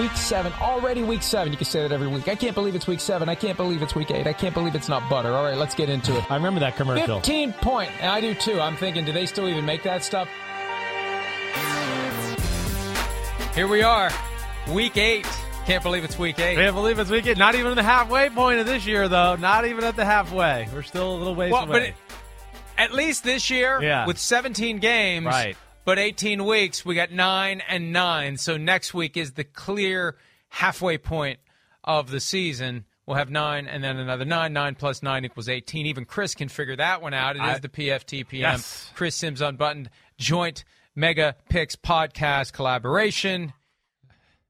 Week 0.00 0.16
seven, 0.16 0.50
already 0.62 1.02
week 1.02 1.22
seven. 1.22 1.52
You 1.52 1.58
can 1.58 1.66
say 1.66 1.82
that 1.82 1.92
every 1.92 2.06
week. 2.06 2.26
I 2.26 2.34
can't 2.34 2.54
believe 2.54 2.74
it's 2.74 2.86
week 2.86 3.00
seven. 3.00 3.28
I 3.28 3.34
can't 3.34 3.58
believe 3.58 3.82
it's 3.82 3.94
week 3.94 4.10
eight. 4.10 4.26
I 4.26 4.32
can't 4.32 4.54
believe 4.54 4.74
it's 4.74 4.88
not 4.88 5.10
butter. 5.10 5.34
All 5.34 5.44
right, 5.44 5.58
let's 5.58 5.74
get 5.74 5.90
into 5.90 6.16
it. 6.16 6.30
I 6.30 6.36
remember 6.36 6.58
that 6.60 6.74
commercial. 6.76 7.16
15 7.20 7.52
point. 7.52 7.90
And 8.00 8.10
I 8.10 8.22
do 8.22 8.32
too. 8.32 8.58
I'm 8.58 8.76
thinking, 8.78 9.04
do 9.04 9.12
they 9.12 9.26
still 9.26 9.46
even 9.46 9.66
make 9.66 9.82
that 9.82 10.02
stuff? 10.02 10.26
Here 13.54 13.68
we 13.68 13.82
are, 13.82 14.10
week 14.72 14.96
eight. 14.96 15.26
Can't 15.66 15.82
believe 15.82 16.04
it's 16.04 16.18
week 16.18 16.38
eight. 16.38 16.54
Can't 16.54 16.74
believe 16.74 16.98
it's 16.98 17.10
week 17.10 17.26
eight. 17.26 17.36
Not 17.36 17.54
even 17.54 17.74
the 17.74 17.82
halfway 17.82 18.30
point 18.30 18.58
of 18.58 18.64
this 18.64 18.86
year, 18.86 19.06
though. 19.06 19.36
Not 19.36 19.66
even 19.66 19.84
at 19.84 19.96
the 19.96 20.06
halfway. 20.06 20.66
We're 20.72 20.80
still 20.82 21.14
a 21.14 21.18
little 21.18 21.34
ways 21.34 21.52
well, 21.52 21.64
away. 21.64 21.72
but 21.72 21.82
it, 21.82 21.94
at 22.78 22.94
least 22.94 23.22
this 23.22 23.50
year, 23.50 23.82
Yeah. 23.82 24.06
with 24.06 24.16
17 24.16 24.78
games, 24.78 25.26
Right. 25.26 25.58
But 25.84 25.98
18 25.98 26.44
weeks, 26.44 26.84
we 26.84 26.94
got 26.94 27.10
nine 27.10 27.62
and 27.68 27.92
nine. 27.92 28.36
So 28.36 28.56
next 28.56 28.94
week 28.94 29.16
is 29.16 29.32
the 29.32 29.44
clear 29.44 30.16
halfway 30.48 30.98
point 30.98 31.40
of 31.84 32.10
the 32.10 32.20
season. 32.20 32.84
We'll 33.06 33.16
have 33.16 33.30
nine 33.30 33.66
and 33.66 33.82
then 33.82 33.98
another 33.98 34.24
nine. 34.24 34.52
Nine 34.52 34.74
plus 34.76 35.02
nine 35.02 35.24
equals 35.24 35.48
18. 35.48 35.86
Even 35.86 36.04
Chris 36.04 36.34
can 36.34 36.48
figure 36.48 36.76
that 36.76 37.02
one 37.02 37.14
out. 37.14 37.36
It 37.36 37.42
is 37.42 37.56
I- 37.56 37.58
the 37.58 37.68
PFTPM. 37.68 38.32
Yes. 38.32 38.90
Chris 38.94 39.16
Sims 39.16 39.40
Unbuttoned 39.40 39.90
joint 40.16 40.64
Mega 40.94 41.34
Picks 41.48 41.76
podcast 41.76 42.52
collaboration. 42.52 43.52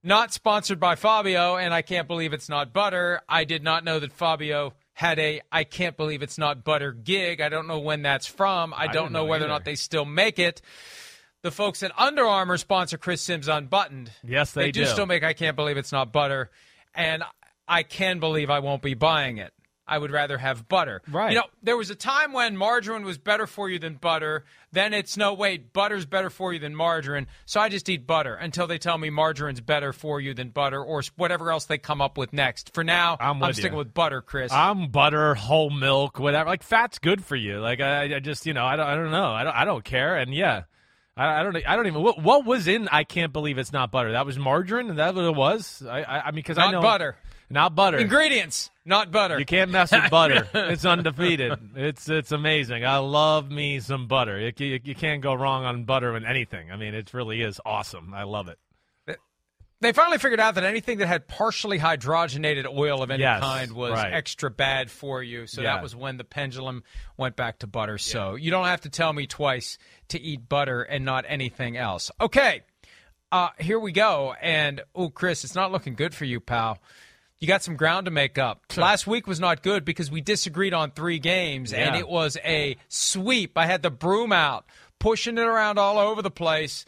Not 0.03 0.33
sponsored 0.33 0.81
by 0.81 0.94
Fabio, 0.94 1.56
and 1.56 1.75
I 1.75 1.83
can't 1.83 2.09
believe 2.09 2.33
it's 2.33 2.48
not 2.48 2.72
butter. 2.72 3.20
I 3.28 3.44
did 3.44 3.62
not 3.62 3.84
know 3.84 3.98
that 4.00 4.12
Fabio 4.12 4.72
had 4.94 5.19
a 5.19 5.41
I 5.53 5.65
can't 5.65 5.97
believe 5.97 6.22
it's 6.22 6.39
not 6.39 6.65
butter 6.65 6.92
gig. 6.92 7.41
I 7.41 7.48
don't 7.48 7.67
know 7.67 7.78
when 7.78 8.03
that's 8.03 8.27
from. 8.27 8.75
I, 8.77 8.87
don't 8.89 9.12
know 9.12 9.20
know 9.20 9.25
whether 9.27 9.44
or 9.44 9.48
not 9.48 9.65
they 9.65 9.75
still 9.75 10.05
make 10.05 10.39
it. 10.39 10.61
The 11.42 11.50
folks 11.50 11.83
at 11.83 11.92
Under 11.98 12.24
Armour 12.24 12.58
sponsor 12.58 12.98
Chris 12.98 13.22
Sims 13.22 13.48
Unbuttoned. 13.48 14.10
Yes, 14.22 14.52
they 14.52 14.70
do 14.70 14.84
do. 14.84 14.86
still 14.86 15.06
make 15.06 15.24
I 15.24 15.33
can't 15.33 15.56
believe 15.56 15.78
it's 15.78 15.92
not 15.92 16.12
butter, 16.12 16.50
and 16.94 17.22
I 17.66 17.82
can 17.82 18.20
believe 18.20 18.50
I 18.50 18.58
won't 18.58 18.82
be 18.82 18.94
buying 18.94 19.38
it. 19.38 19.52
I 19.91 19.98
would 19.98 20.12
rather 20.12 20.38
have 20.38 20.69
butter. 20.69 21.02
Right. 21.10 21.32
You 21.32 21.38
know, 21.38 21.47
there 21.64 21.77
was 21.77 21.91
a 21.91 21.97
time 21.97 22.32
when 22.32 22.56
margarine 22.56 23.05
was 23.05 23.19
better 23.19 23.48
for 23.48 23.69
you 23.69 23.80
than 23.80 23.97
butter. 23.97 24.44
Then 24.70 24.94
it's 24.94 25.16
no 25.16 25.34
wait, 25.34 25.72
butter's 25.72 26.06
better 26.06 26.30
for 26.30 26.52
you 26.52 26.60
than 26.60 26.77
margarine. 26.77 27.27
So 27.44 27.58
I 27.58 27.69
just 27.69 27.88
eat 27.88 28.06
butter 28.06 28.34
until 28.34 28.69
they 28.69 28.78
tell 28.78 28.97
me 28.98 29.10
margarine's 29.10 29.60
better 29.60 29.92
for 29.92 30.20
you 30.20 30.32
than 30.32 30.50
butter 30.50 30.80
or 30.80 31.02
whatever 31.16 31.50
else 31.50 31.64
they 31.64 31.77
come 31.77 32.00
up 32.00 32.16
with 32.16 32.32
next. 32.32 32.72
For 32.72 32.84
now, 32.84 33.16
I'm 33.19 33.41
with 33.41 33.56
sticking 33.56 33.72
you. 33.72 33.78
with 33.78 33.92
butter, 33.92 34.22
Chris. 34.22 34.52
I'm 34.52 34.91
butter, 34.91 35.34
whole 35.34 35.70
milk, 35.70 36.20
whatever. 36.20 36.48
Like 36.48 36.62
fat's 36.62 37.00
good 37.00 37.25
for 37.25 37.34
you. 37.34 37.58
Like 37.58 37.80
I, 37.80 38.14
I 38.14 38.20
just, 38.20 38.47
you 38.47 38.54
know, 38.54 38.64
I 38.64 38.77
don't, 38.77 38.86
I 38.86 38.94
don't 38.94 39.10
know. 39.10 39.32
I 39.32 39.42
don't, 39.42 39.56
I 39.56 39.64
don't 39.64 39.84
care. 39.84 40.16
And 40.16 40.32
yeah, 40.32 40.62
I, 41.16 41.41
I 41.41 41.42
don't, 41.42 41.56
I 41.69 41.77
don't 41.77 41.86
even. 41.86 42.03
What, 42.03 42.22
what 42.22 42.44
was 42.44 42.69
in? 42.69 42.89
I 42.89 43.05
can't 43.05 43.33
believe 43.33 43.58
it's 43.58 43.72
not 43.72 43.91
butter. 43.91 44.12
That 44.12 44.27
was 44.27 44.39
margarine. 44.39 44.91
And 44.91 44.98
that 44.98 45.15
what 45.15 45.25
it 45.25 45.34
was. 45.34 45.82
I, 45.87 46.03
I, 46.03 46.21
I 46.21 46.31
mean, 46.31 46.37
because 46.37 46.59
I 46.59 46.66
Not 46.66 46.72
know 46.72 46.82
butter. 46.82 47.16
not 47.50 47.75
butter. 47.75 47.98
Ingredients, 47.98 48.71
not 48.84 49.10
butter. 49.10 49.38
You 49.38 49.44
can't 49.44 49.71
mess 49.71 49.93
with 49.93 50.10
butter. 50.10 50.48
it's 50.54 50.84
undefeated. 50.84 51.59
It's 51.76 52.09
it's 52.09 52.32
amazing. 52.32 52.84
I 52.84 52.98
love 52.98 53.50
me 53.50 53.81
some 53.81 54.06
butter. 54.06 54.38
You, 54.38 54.53
you, 54.56 54.81
you 54.82 54.94
can't 54.94 55.21
go 55.21 55.34
wrong 55.34 55.65
on 55.65 55.84
butter 55.84 56.15
and 56.15 56.25
anything. 56.25 56.71
I 56.71 56.76
mean, 56.76 56.94
it 56.94 57.12
really 57.12 57.42
is 57.42 57.60
awesome. 57.66 58.15
I 58.15 58.22
love 58.22 58.48
it. 58.48 58.59
They 59.82 59.92
finally 59.92 60.18
figured 60.18 60.41
out 60.41 60.56
that 60.56 60.64
anything 60.64 60.98
that 60.98 61.06
had 61.06 61.26
partially 61.26 61.78
hydrogenated 61.78 62.66
oil 62.66 63.02
of 63.02 63.10
any 63.10 63.22
Yes, 63.22 63.41
kind 63.41 63.72
was 63.72 63.92
right. 63.92 64.12
extra 64.12 64.50
bad 64.50 64.91
for 64.91 65.22
you. 65.22 65.46
So 65.46 65.62
Yeah. 65.62 65.74
that 65.76 65.82
was 65.82 65.96
when 65.96 66.18
the 66.18 66.24
pendulum 66.24 66.84
went 67.16 67.34
back 67.34 67.60
to 67.60 67.66
butter. 67.66 67.96
So 67.96 68.34
you 68.34 68.50
don't 68.50 68.66
have 68.66 68.82
to 68.82 68.91
tell 68.91 69.12
me 69.14 69.26
twice 69.26 69.78
to 70.08 70.20
eat 70.20 70.48
butter 70.50 70.82
and 70.82 71.04
not 71.06 71.24
anything 71.26 71.78
else. 71.78 72.10
Okay, 72.20 72.60
uh, 73.32 73.48
here 73.58 73.78
we 73.78 73.92
go. 73.92 74.34
And 74.42 74.82
oh, 74.94 75.08
Chris, 75.08 75.44
it's 75.44 75.54
not 75.54 75.72
looking 75.72 75.94
good 75.94 76.14
for 76.14 76.26
you, 76.26 76.41
pal. 76.41 76.78
You 77.38 77.48
got 77.48 77.62
some 77.62 77.76
ground 77.76 78.04
to 78.04 78.10
make 78.10 78.36
up. 78.36 78.64
Last 78.76 79.06
week 79.06 79.26
was 79.26 79.41
not 79.41 79.62
good 79.62 79.82
because 79.86 80.10
we 80.10 80.20
disagreed 80.20 80.74
on 80.74 80.91
three 80.91 81.18
games, 81.18 81.72
and 81.72 81.97
it 81.97 82.06
was 82.06 82.36
a 82.44 82.76
sweep. 82.88 83.56
I 83.56 83.64
had 83.64 83.80
the 83.80 83.91
broom 83.91 84.30
out, 84.30 84.66
pushing 84.98 85.38
it 85.38 85.47
around 85.47 85.78
all 85.78 85.97
over 85.98 86.20
the 86.20 86.30
place. 86.30 86.84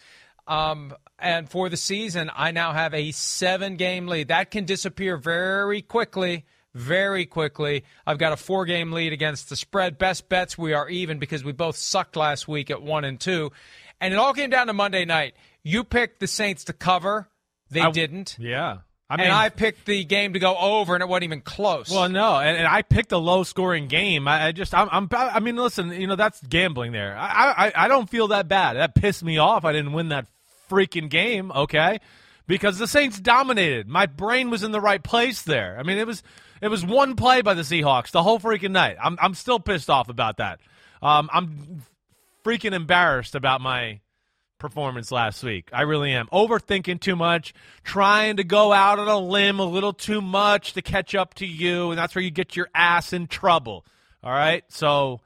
Um, 0.52 0.94
and 1.18 1.48
for 1.48 1.68
the 1.68 1.76
season, 1.76 2.30
I 2.34 2.50
now 2.50 2.72
have 2.72 2.92
a 2.94 3.10
seven 3.12 3.76
game 3.76 4.06
lead. 4.06 4.28
That 4.28 4.50
can 4.50 4.64
disappear 4.64 5.16
very 5.16 5.80
quickly. 5.82 6.44
Very 6.74 7.26
quickly. 7.26 7.84
I've 8.06 8.18
got 8.18 8.32
a 8.32 8.36
four 8.36 8.64
game 8.64 8.92
lead 8.92 9.12
against 9.12 9.48
the 9.50 9.56
spread. 9.56 9.98
Best 9.98 10.28
bets, 10.28 10.56
we 10.56 10.72
are 10.72 10.88
even 10.88 11.18
because 11.18 11.44
we 11.44 11.52
both 11.52 11.76
sucked 11.76 12.16
last 12.16 12.48
week 12.48 12.70
at 12.70 12.82
one 12.82 13.04
and 13.04 13.20
two. 13.20 13.52
And 14.00 14.12
it 14.12 14.16
all 14.16 14.32
came 14.32 14.50
down 14.50 14.66
to 14.68 14.72
Monday 14.72 15.04
night. 15.04 15.34
You 15.62 15.84
picked 15.84 16.18
the 16.20 16.26
Saints 16.26 16.64
to 16.64 16.72
cover, 16.72 17.28
they 17.70 17.80
I- 17.80 17.90
didn't. 17.90 18.36
Yeah. 18.38 18.78
I 19.10 19.16
mean, 19.18 19.26
and 19.26 19.34
I 19.34 19.50
picked 19.50 19.84
the 19.84 20.04
game 20.04 20.32
to 20.32 20.38
go 20.38 20.56
over, 20.56 20.94
and 20.94 21.02
it 21.02 21.06
wasn't 21.08 21.24
even 21.24 21.42
close. 21.42 21.90
Well, 21.90 22.08
no, 22.08 22.38
and, 22.38 22.56
and 22.56 22.66
I 22.66 22.80
picked 22.80 23.12
a 23.12 23.18
low 23.18 23.42
scoring 23.42 23.86
game. 23.86 24.26
I, 24.26 24.46
I 24.46 24.52
just, 24.52 24.72
I'm, 24.72 24.88
I'm, 24.90 25.06
I 25.12 25.38
mean, 25.38 25.56
listen, 25.56 25.92
you 25.92 26.06
know, 26.06 26.16
that's 26.16 26.40
gambling 26.40 26.92
there. 26.92 27.14
I, 27.14 27.66
I, 27.66 27.72
I 27.84 27.88
don't 27.88 28.08
feel 28.08 28.28
that 28.28 28.48
bad. 28.48 28.78
That 28.78 28.94
pissed 28.94 29.22
me 29.22 29.36
off. 29.36 29.66
I 29.66 29.72
didn't 29.72 29.92
win 29.92 30.08
that 30.08 30.28
freaking 30.72 31.10
game, 31.10 31.52
okay? 31.52 32.00
Because 32.46 32.78
the 32.78 32.86
Saints 32.86 33.20
dominated. 33.20 33.86
My 33.86 34.06
brain 34.06 34.48
was 34.48 34.62
in 34.62 34.72
the 34.72 34.80
right 34.80 35.02
place 35.02 35.42
there. 35.42 35.76
I 35.78 35.82
mean, 35.82 35.98
it 35.98 36.06
was, 36.06 36.22
it 36.62 36.68
was 36.68 36.84
one 36.84 37.14
play 37.14 37.42
by 37.42 37.54
the 37.54 37.62
Seahawks 37.62 38.10
the 38.10 38.22
whole 38.22 38.38
freaking 38.38 38.70
night. 38.70 38.96
I'm, 39.02 39.18
I'm 39.20 39.34
still 39.34 39.60
pissed 39.60 39.90
off 39.90 40.08
about 40.08 40.38
that. 40.38 40.60
Um, 41.02 41.28
I'm 41.32 41.82
freaking 42.44 42.72
embarrassed 42.72 43.34
about 43.34 43.60
my 43.60 44.00
performance 44.58 45.12
last 45.12 45.42
week. 45.42 45.68
I 45.72 45.82
really 45.82 46.12
am. 46.12 46.28
Overthinking 46.32 47.00
too 47.00 47.16
much, 47.16 47.52
trying 47.84 48.36
to 48.36 48.44
go 48.44 48.72
out 48.72 48.98
on 48.98 49.08
a 49.08 49.18
limb 49.18 49.58
a 49.58 49.64
little 49.64 49.92
too 49.92 50.20
much 50.20 50.72
to 50.74 50.82
catch 50.82 51.14
up 51.14 51.34
to 51.34 51.46
you, 51.46 51.90
and 51.90 51.98
that's 51.98 52.14
where 52.14 52.22
you 52.22 52.30
get 52.30 52.56
your 52.56 52.68
ass 52.74 53.12
in 53.12 53.26
trouble. 53.26 53.84
All 54.22 54.32
right? 54.32 54.64
So 54.68 55.20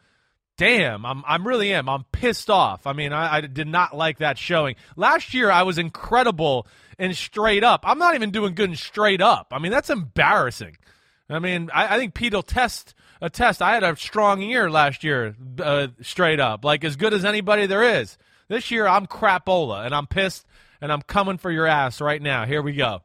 damn, 0.57 1.05
I'm 1.05 1.23
I'm 1.27 1.47
really 1.47 1.73
am. 1.73 1.89
I'm 1.89 2.05
pissed 2.13 2.51
off. 2.51 2.87
I 2.87 2.93
mean, 2.93 3.13
I, 3.13 3.37
I 3.37 3.41
did 3.43 3.69
not 3.69 3.97
like 3.97 4.19
that 4.19 4.39
showing. 4.39 4.77
Last 4.97 5.35
year 5.35 5.51
I 5.51 5.63
was 5.63 5.79
incredible 5.79 6.67
and 6.99 7.15
straight 7.17 7.65
up. 7.65 7.83
I'm 7.85 7.99
not 7.99 8.15
even 8.15 8.31
doing 8.31 8.55
good 8.55 8.71
and 8.71 8.79
straight 8.79 9.21
up. 9.21 9.49
I 9.53 9.59
mean, 9.59 9.73
that's 9.73 9.91
embarrassing. 9.91 10.77
I 11.29 11.39
mean, 11.39 11.71
I, 11.73 11.97
I 11.97 11.99
think 11.99 12.15
Pete 12.15 12.35
will 12.35 12.43
test 12.43 12.95
a 13.21 13.31
test. 13.31 13.63
I 13.63 13.75
had 13.75 13.83
a 13.83 13.97
strong 13.97 14.41
year 14.41 14.71
last 14.71 15.05
year, 15.05 15.35
uh, 15.61 15.89
straight 16.03 16.41
up, 16.41 16.65
like 16.65 16.85
as 16.85 16.97
good 16.97 17.15
as 17.15 17.25
anybody 17.25 17.67
there 17.67 17.83
is. 17.83 18.17
This 18.49 18.71
year, 18.71 18.87
I'm 18.87 19.07
crapola, 19.07 19.85
and 19.85 19.95
I'm 19.95 20.07
pissed, 20.07 20.47
and 20.81 20.93
I'm 20.93 21.03
coming 21.03 21.37
for 21.37 21.51
your 21.51 21.67
ass 21.67 22.01
right 22.01 22.23
now. 22.23 22.47
Here 22.47 22.63
we 22.63 22.75
go. 22.75 23.03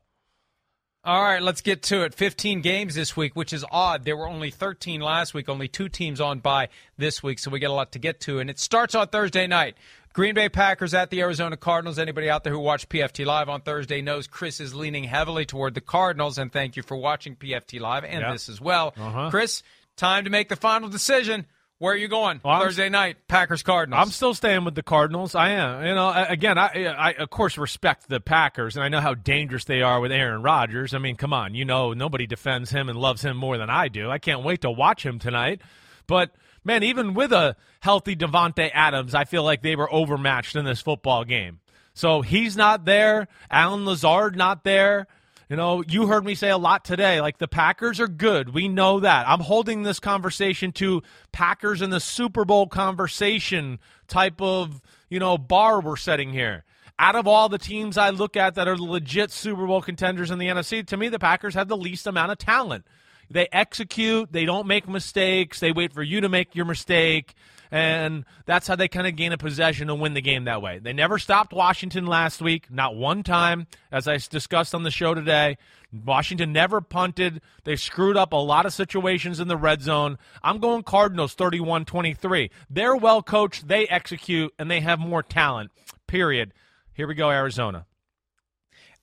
All 1.03 1.22
right, 1.23 1.41
let's 1.41 1.62
get 1.62 1.81
to 1.84 2.03
it. 2.03 2.13
15 2.13 2.62
games 2.62 2.94
this 2.94 3.17
week, 3.17 3.35
which 3.35 3.53
is 3.53 3.66
odd. 3.72 4.06
There 4.06 4.16
were 4.16 4.28
only 4.28 4.51
13 4.51 5.01
last 5.01 5.34
week, 5.34 5.50
only 5.50 5.67
two 5.67 5.89
teams 5.89 6.22
on 6.22 6.39
by 6.39 6.69
this 6.95 7.23
week, 7.23 7.39
so 7.39 7.49
we 7.49 7.59
get 7.59 7.72
a 7.72 7.73
lot 7.73 7.93
to 7.93 7.99
get 7.99 8.20
to. 8.22 8.37
And 8.40 8.52
it 8.52 8.59
starts 8.59 8.93
on 8.93 9.08
Thursday 9.08 9.47
night. 9.47 9.76
Green 10.14 10.35
Bay 10.35 10.47
Packers 10.47 10.93
at 10.93 11.09
the 11.09 11.22
Arizona 11.22 11.58
Cardinals. 11.58 11.97
Anybody 11.97 12.29
out 12.29 12.43
there 12.43 12.53
who 12.53 12.59
watched 12.59 12.90
PFT 12.90 13.26
Live 13.26 13.49
on 13.49 13.61
Thursday 13.61 14.02
knows 14.02 14.28
Chris 14.28 14.59
is 14.59 14.76
leaning 14.76 15.05
heavily 15.05 15.43
toward 15.46 15.73
the 15.73 15.81
Cardinals, 15.81 16.37
and 16.37 16.52
thank 16.52 16.76
you 16.76 16.84
for 16.84 16.96
watching 16.97 17.35
PFT 17.35 17.79
Live 17.79 18.03
and 18.03 18.22
Yeah. 18.22 18.31
this 18.34 18.47
as 18.47 18.61
well. 18.61 18.93
Uh-huh. 18.96 19.31
Chris, 19.31 19.64
time 19.96 20.26
to 20.26 20.29
make 20.29 20.49
the 20.49 20.55
final 20.55 20.87
decision. 20.90 21.47
Where 21.81 21.93
are 21.93 21.97
you 21.97 22.09
going? 22.09 22.41
Well, 22.45 22.53
I'm- 22.53 22.61
Thursday 22.61 22.89
night, 22.89 23.28
Packers 23.28 23.63
Cardinals. 23.63 23.99
I'm 23.99 24.11
still 24.11 24.35
staying 24.35 24.66
with 24.66 24.75
the 24.75 24.83
Cardinals. 24.83 25.33
I 25.33 25.49
am. 25.49 25.83
You 25.83 25.95
know, 25.95 26.13
again, 26.29 26.59
I, 26.59 26.85
I 26.85 27.13
of 27.13 27.31
course 27.31 27.57
respect 27.57 28.07
the 28.07 28.19
Packers, 28.19 28.75
and 28.75 28.85
I 28.85 28.89
know 28.89 29.01
how 29.01 29.16
dangerous 29.16 29.63
they 29.63 29.81
are 29.81 29.99
with 29.99 30.11
Aaron 30.11 30.43
Rodgers. 30.43 30.93
I 30.93 30.99
mean, 30.99 31.16
come 31.16 31.33
on, 31.33 31.55
you 31.55 31.66
know, 31.66 31.93
nobody 31.93 32.28
defends 32.28 32.69
him 32.69 32.87
and 32.87 32.99
loves 32.99 33.23
him 33.23 33.35
more 33.35 33.57
than 33.57 33.72
I 33.72 33.87
do. 33.87 34.11
I 34.11 34.19
can't 34.19 34.43
wait 34.43 34.61
to 34.61 34.69
watch 34.69 35.03
him 35.03 35.17
tonight. 35.17 35.61
But 36.05 36.35
man, 36.63 36.83
even 36.83 37.16
with 37.16 37.33
a 37.33 37.55
healthy 37.79 38.16
Davante 38.16 38.69
Adams, 38.72 39.16
I 39.16 39.25
feel 39.25 39.43
like 39.43 39.63
they 39.63 39.75
were 39.75 39.91
overmatched 39.91 40.55
in 40.55 40.66
this 40.66 40.81
football 40.81 41.23
game. 41.23 41.61
So 41.95 42.22
he's 42.22 42.55
not 42.55 42.85
there. 42.85 43.28
Allen 43.49 43.85
Lazard 43.87 44.35
not 44.35 44.63
there. 44.63 45.07
You 45.52 45.58
know, 45.58 45.84
you 45.86 46.08
heard 46.08 46.24
me 46.24 46.34
say 46.34 46.50
a 46.50 46.58
lot 46.58 46.86
today, 46.86 47.20
like 47.20 47.38
the 47.38 47.46
Packers 47.46 48.00
are 48.00 48.08
good. 48.08 48.53
We 48.53 48.70
know 48.70 49.02
that. 49.02 49.28
I'm 49.28 49.42
holding 49.42 49.84
this 49.84 50.00
conversation 50.00 50.72
to 50.72 51.03
Packers 51.34 51.82
in 51.82 51.90
the 51.90 52.00
Super 52.00 52.46
Bowl 52.46 52.68
conversation 52.68 53.80
type 54.08 54.42
of, 54.42 54.82
you 55.09 55.20
know, 55.20 55.38
bar 55.38 55.82
we're 55.82 55.98
setting 55.98 56.32
here. 56.32 56.64
Out 56.98 57.18
of 57.18 57.28
all 57.28 57.50
the 57.50 57.58
teams 57.58 57.98
I 57.98 58.12
look 58.12 58.38
at 58.38 58.56
that 58.56 58.70
are 58.70 58.78
legit 58.78 59.30
Super 59.30 59.68
Bowl 59.68 59.82
contenders 59.82 60.32
in 60.32 60.40
the 60.40 60.48
NFC, 60.48 60.88
to 60.88 60.96
me, 60.96 61.09
the 61.09 61.20
Packers 61.20 61.56
have 61.56 61.68
the 61.68 61.76
least 61.76 62.08
amount 62.08 62.32
of 62.32 62.38
talent. 62.38 62.86
They 63.30 63.50
execute, 63.52 64.32
they 64.32 64.46
don't 64.46 64.68
make 64.68 64.88
mistakes, 64.88 65.59
they 65.59 65.74
wait 65.74 65.92
for 65.92 66.02
you 66.02 66.22
to 66.22 66.30
make 66.30 66.56
your 66.56 66.64
mistake 66.64 67.36
and 67.72 68.26
that's 68.46 68.68
how 68.68 68.76
they 68.76 68.90
kind 68.90 69.08
of 69.08 69.16
gain 69.16 69.32
a 69.32 69.38
possession 69.38 69.90
and 69.90 70.02
win 70.02 70.14
the 70.14 70.22
game 70.22 70.44
that 70.44 70.62
way. 70.62 70.79
They 70.79 70.91
never 70.91 71.18
stopped 71.18 71.53
Washington 71.53 72.06
last 72.06 72.41
week, 72.41 72.70
not 72.70 72.96
one 72.96 73.23
time, 73.23 73.68
as 73.91 74.08
I 74.08 74.18
discussed 74.18 74.76
on 74.76 74.84
the 74.84 74.91
show 74.91 75.14
today. 75.14 75.58
Washington 75.94 76.52
never 76.52 76.82
punted. 76.82 77.41
They 77.64 77.78
screwed 77.78 78.18
up 78.18 78.34
a 78.34 78.38
lot 78.38 78.66
of 78.66 78.73
situations 78.73 79.40
in 79.40 79.47
the 79.47 79.58
red 79.58 79.82
zone. 79.82 80.18
I'm 80.44 80.59
going 80.59 80.84
Cardinals 80.84 81.34
31 81.34 81.85
23. 81.85 82.52
They're 82.70 82.96
well 82.96 83.23
coached, 83.23 83.68
they 83.68 83.88
execute, 83.88 84.53
and 84.59 84.70
they 84.70 84.82
have 84.82 85.00
more 85.00 85.24
talent, 85.24 85.72
period. 86.08 86.53
Here 86.94 87.08
we 87.08 87.16
go, 87.16 87.29
Arizona. 87.29 87.85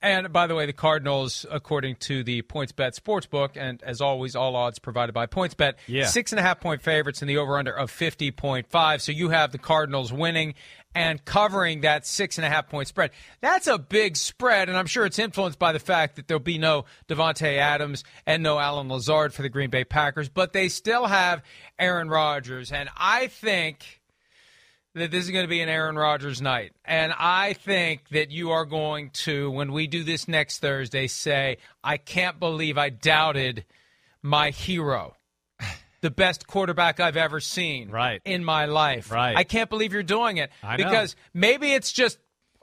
And 0.00 0.32
by 0.32 0.46
the 0.46 0.54
way, 0.54 0.66
the 0.66 0.72
Cardinals, 0.72 1.44
according 1.50 1.96
to 1.96 2.22
the 2.22 2.42
PointsBet 2.42 2.98
Sportsbook, 2.98 3.56
and 3.56 3.82
as 3.82 4.00
always, 4.00 4.36
all 4.36 4.54
odds 4.54 4.78
provided 4.78 5.12
by 5.12 5.26
PointsBet, 5.26 5.74
yeah. 5.88 6.06
six 6.06 6.30
and 6.30 6.38
a 6.38 6.42
half 6.42 6.60
point 6.60 6.82
favorites 6.82 7.20
in 7.20 7.26
the 7.26 7.38
over 7.38 7.58
under 7.58 7.72
of 7.72 7.90
50.5. 7.90 9.00
So 9.00 9.10
you 9.10 9.30
have 9.30 9.50
the 9.50 9.58
Cardinals 9.58 10.12
winning 10.12 10.54
and 10.94 11.24
covering 11.24 11.80
that 11.80 12.06
six 12.06 12.38
and 12.38 12.44
a 12.44 12.48
half 12.48 12.68
point 12.68 12.88
spread. 12.88 13.10
That's 13.40 13.66
a 13.66 13.78
big 13.78 14.16
spread, 14.16 14.68
and 14.68 14.78
I'm 14.78 14.86
sure 14.86 15.04
it's 15.04 15.18
influenced 15.18 15.58
by 15.58 15.72
the 15.72 15.78
fact 15.80 16.16
that 16.16 16.28
there'll 16.28 16.40
be 16.40 16.58
no 16.58 16.84
Davante 17.08 17.58
Adams 17.58 18.04
and 18.24 18.42
no 18.42 18.58
Allen 18.58 18.88
Lazard 18.88 19.34
for 19.34 19.42
the 19.42 19.48
Green 19.48 19.70
Bay 19.70 19.84
Packers, 19.84 20.28
but 20.28 20.52
they 20.52 20.68
still 20.68 21.06
have 21.06 21.42
Aaron 21.78 22.08
Rodgers. 22.08 22.72
And 22.72 22.88
I 22.96 23.26
think 23.26 23.97
that 25.00 25.10
this 25.10 25.24
is 25.24 25.30
going 25.30 25.44
to 25.44 25.48
be 25.48 25.60
an 25.60 25.68
Aaron 25.68 25.96
Rodgers 25.96 26.40
night. 26.42 26.72
And 26.84 27.12
I 27.18 27.52
think 27.52 28.08
that 28.10 28.30
you 28.30 28.50
are 28.50 28.64
going 28.64 29.10
to, 29.10 29.50
when 29.50 29.72
we 29.72 29.86
do 29.86 30.04
this 30.04 30.28
next 30.28 30.58
Thursday, 30.58 31.06
say, 31.06 31.58
I 31.82 31.96
can't 31.96 32.38
believe 32.38 32.78
I 32.78 32.90
doubted 32.90 33.64
my 34.22 34.50
hero. 34.50 35.14
The 36.00 36.10
best 36.10 36.46
quarterback 36.46 37.00
I've 37.00 37.16
ever 37.16 37.40
seen 37.40 37.90
right. 37.90 38.22
in 38.24 38.44
my 38.44 38.66
life. 38.66 39.10
Right. 39.10 39.36
I 39.36 39.42
can't 39.42 39.68
believe 39.68 39.92
you're 39.92 40.04
doing 40.04 40.36
it. 40.36 40.50
I 40.62 40.76
because 40.76 41.16
know. 41.16 41.40
maybe 41.40 41.72
it's 41.72 41.92
just 41.92 42.18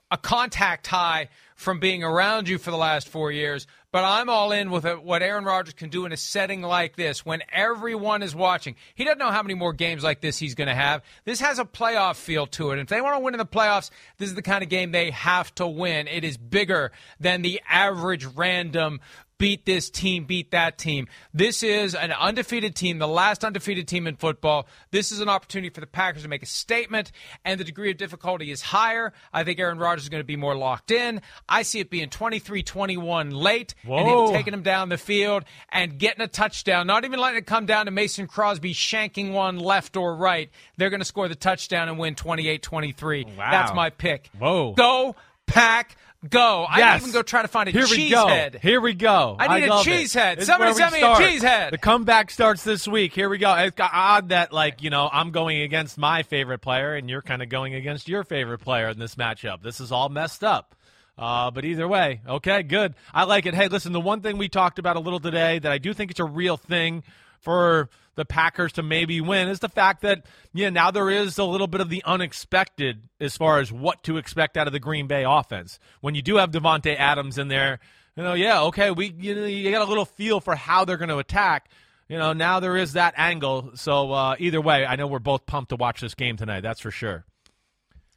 a 0.09 0.17
contact 0.17 0.87
high 0.87 1.27
from 1.55 1.81
being 1.81 2.01
around 2.01 2.47
you 2.47 2.57
for 2.57 2.71
the 2.71 2.77
last 2.77 3.09
four 3.09 3.31
years, 3.31 3.67
but 3.95 4.03
I'm 4.03 4.27
all 4.27 4.51
in 4.51 4.71
with 4.71 4.83
what 4.83 5.21
Aaron 5.21 5.45
Rodgers 5.45 5.73
can 5.73 5.87
do 5.87 6.05
in 6.05 6.11
a 6.11 6.17
setting 6.17 6.61
like 6.61 6.97
this 6.97 7.25
when 7.25 7.41
everyone 7.49 8.23
is 8.23 8.35
watching. 8.35 8.75
He 8.93 9.05
doesn't 9.05 9.19
know 9.19 9.31
how 9.31 9.41
many 9.41 9.53
more 9.53 9.71
games 9.71 10.03
like 10.03 10.19
this 10.19 10.37
he's 10.37 10.53
going 10.53 10.67
to 10.67 10.75
have. 10.75 11.01
This 11.23 11.39
has 11.39 11.59
a 11.59 11.63
playoff 11.63 12.17
feel 12.17 12.45
to 12.47 12.71
it. 12.71 12.79
If 12.79 12.87
they 12.87 12.99
want 12.99 13.15
to 13.15 13.21
win 13.21 13.35
in 13.35 13.37
the 13.37 13.45
playoffs, 13.45 13.91
this 14.17 14.27
is 14.27 14.35
the 14.35 14.41
kind 14.41 14.63
of 14.63 14.67
game 14.67 14.91
they 14.91 15.11
have 15.11 15.55
to 15.55 15.65
win. 15.65 16.09
It 16.09 16.25
is 16.25 16.35
bigger 16.35 16.91
than 17.21 17.41
the 17.41 17.61
average 17.69 18.25
random 18.25 18.99
beat 19.37 19.65
this 19.65 19.89
team, 19.89 20.25
beat 20.25 20.51
that 20.51 20.77
team. 20.77 21.07
This 21.33 21.63
is 21.63 21.95
an 21.95 22.11
undefeated 22.11 22.75
team, 22.75 22.99
the 22.99 23.07
last 23.07 23.43
undefeated 23.43 23.87
team 23.87 24.07
in 24.07 24.15
football. 24.15 24.67
This 24.91 25.11
is 25.11 25.19
an 25.19 25.29
opportunity 25.29 25.69
for 25.69 25.81
the 25.81 25.87
Packers 25.87 26.23
to 26.23 26.27
make 26.29 26.43
a 26.43 26.47
statement, 26.47 27.11
and 27.43 27.59
the 27.59 27.63
degree 27.63 27.91
of 27.91 27.97
difficulty 27.97 28.51
is 28.51 28.61
higher. 28.61 29.13
I 29.33 29.43
think 29.43 29.59
Aaron 29.59 29.77
Rodgers 29.77 30.03
is 30.03 30.09
going 30.09 30.21
to 30.21 30.25
be 30.25 30.35
more 30.35 30.55
locked 30.55 30.91
in. 30.91 31.21
I 31.49 31.63
see 31.63 31.79
it 31.79 31.89
being 31.89 32.09
23 32.09 32.63
21 32.63 33.31
late, 33.31 33.75
Whoa. 33.85 33.97
and 33.97 34.07
him 34.07 34.35
taking 34.35 34.53
him 34.53 34.63
down 34.63 34.89
the 34.89 34.97
field 34.97 35.43
and 35.69 35.97
getting 35.97 36.21
a 36.21 36.27
touchdown, 36.27 36.87
not 36.87 37.05
even 37.05 37.19
letting 37.19 37.37
it 37.37 37.45
come 37.45 37.65
down 37.65 37.85
to 37.85 37.91
Mason 37.91 38.27
Crosby 38.27 38.73
shanking 38.73 39.31
one 39.33 39.57
left 39.57 39.97
or 39.97 40.15
right. 40.15 40.49
They're 40.77 40.89
going 40.89 41.01
to 41.01 41.05
score 41.05 41.27
the 41.27 41.35
touchdown 41.35 41.89
and 41.89 41.97
win 41.97 42.15
28 42.15 42.61
23. 42.61 43.25
Wow. 43.37 43.51
That's 43.51 43.73
my 43.73 43.89
pick. 43.89 44.29
Whoa. 44.37 44.73
Go, 44.73 45.15
Pack, 45.45 45.95
go. 46.29 46.65
Yes. 46.75 46.79
I'd 46.81 47.01
even 47.01 47.13
go 47.13 47.21
try 47.21 47.41
to 47.41 47.47
find 47.47 47.69
a 47.69 47.71
Here 47.71 47.85
cheese 47.85 47.97
we 47.97 48.09
go. 48.09 48.27
head. 48.27 48.59
Here 48.61 48.79
we 48.81 48.93
go. 48.93 49.35
I 49.39 49.59
need 49.59 49.67
a 49.67 49.69
love 49.69 49.85
cheese 49.85 50.15
it. 50.15 50.19
head. 50.19 50.39
This 50.39 50.47
Somebody 50.47 50.73
send 50.73 50.91
me 50.93 50.99
a 50.99 51.01
start. 51.01 51.19
cheese 51.19 51.41
head. 51.41 51.73
The 51.73 51.77
comeback 51.77 52.31
starts 52.31 52.63
this 52.63 52.87
week. 52.87 53.13
Here 53.13 53.29
we 53.29 53.37
go. 53.37 53.53
It's 53.55 53.75
got 53.75 53.91
odd 53.93 54.29
that 54.29 54.51
like 54.53 54.81
you 54.83 54.89
know 54.89 55.09
I'm 55.11 55.31
going 55.31 55.61
against 55.61 55.97
my 55.97 56.23
favorite 56.23 56.59
player 56.59 56.95
and 56.95 57.09
you're 57.09 57.21
kind 57.21 57.41
of 57.41 57.49
going 57.49 57.73
against 57.75 58.07
your 58.07 58.23
favorite 58.23 58.59
player 58.59 58.89
in 58.89 58.99
this 58.99 59.15
matchup. 59.15 59.61
This 59.61 59.79
is 59.79 59.91
all 59.91 60.09
messed 60.09 60.43
up. 60.43 60.75
Uh, 61.17 61.49
but 61.49 61.63
either 61.63 61.87
way, 61.87 62.19
okay, 62.27 62.61
good. 62.63 62.93
I 63.13 63.23
like 63.23 63.45
it. 63.45 63.53
Hey, 63.53 63.69
listen, 63.69 63.93
the 63.93 64.01
one 64.01 64.19
thing 64.21 64.37
we 64.37 64.49
talked 64.49 64.79
about 64.79 64.97
a 64.97 64.99
little 64.99 65.21
today 65.21 65.59
that 65.59 65.71
I 65.71 65.77
do 65.77 65.93
think 65.93 66.11
it's 66.11 66.19
a 66.19 66.25
real 66.25 66.57
thing 66.57 67.03
for 67.39 67.89
the 68.15 68.25
Packers 68.25 68.73
to 68.73 68.83
maybe 68.83 69.21
win 69.21 69.47
is 69.47 69.59
the 69.59 69.69
fact 69.69 70.01
that 70.01 70.25
yeah 70.53 70.69
now 70.69 70.91
there 70.91 71.09
is 71.09 71.37
a 71.37 71.43
little 71.43 71.67
bit 71.67 71.81
of 71.81 71.89
the 71.89 72.03
unexpected 72.05 73.03
as 73.19 73.37
far 73.37 73.59
as 73.59 73.71
what 73.71 74.03
to 74.03 74.17
expect 74.17 74.57
out 74.57 74.67
of 74.67 74.73
the 74.73 74.79
Green 74.79 75.07
Bay 75.07 75.23
offense 75.27 75.79
when 76.01 76.15
you 76.15 76.21
do 76.21 76.37
have 76.37 76.51
Davante 76.51 76.95
Adams 76.97 77.37
in 77.37 77.47
there. 77.47 77.79
You 78.15 78.23
know, 78.23 78.33
yeah, 78.33 78.61
okay, 78.63 78.91
we 78.91 79.13
you, 79.17 79.35
know, 79.35 79.45
you 79.45 79.69
got 79.71 79.81
a 79.81 79.89
little 79.89 80.05
feel 80.05 80.39
for 80.39 80.55
how 80.55 80.85
they're 80.85 80.97
going 80.97 81.09
to 81.09 81.17
attack. 81.17 81.69
You 82.07 82.17
know, 82.17 82.33
now 82.33 82.59
there 82.59 82.77
is 82.77 82.93
that 82.93 83.13
angle. 83.17 83.71
So 83.75 84.11
uh, 84.11 84.35
either 84.39 84.61
way, 84.61 84.85
I 84.85 84.95
know 84.95 85.07
we're 85.07 85.19
both 85.19 85.45
pumped 85.45 85.69
to 85.69 85.75
watch 85.75 85.99
this 85.99 86.13
game 86.13 86.37
tonight. 86.37 86.61
That's 86.61 86.79
for 86.79 86.91
sure. 86.91 87.25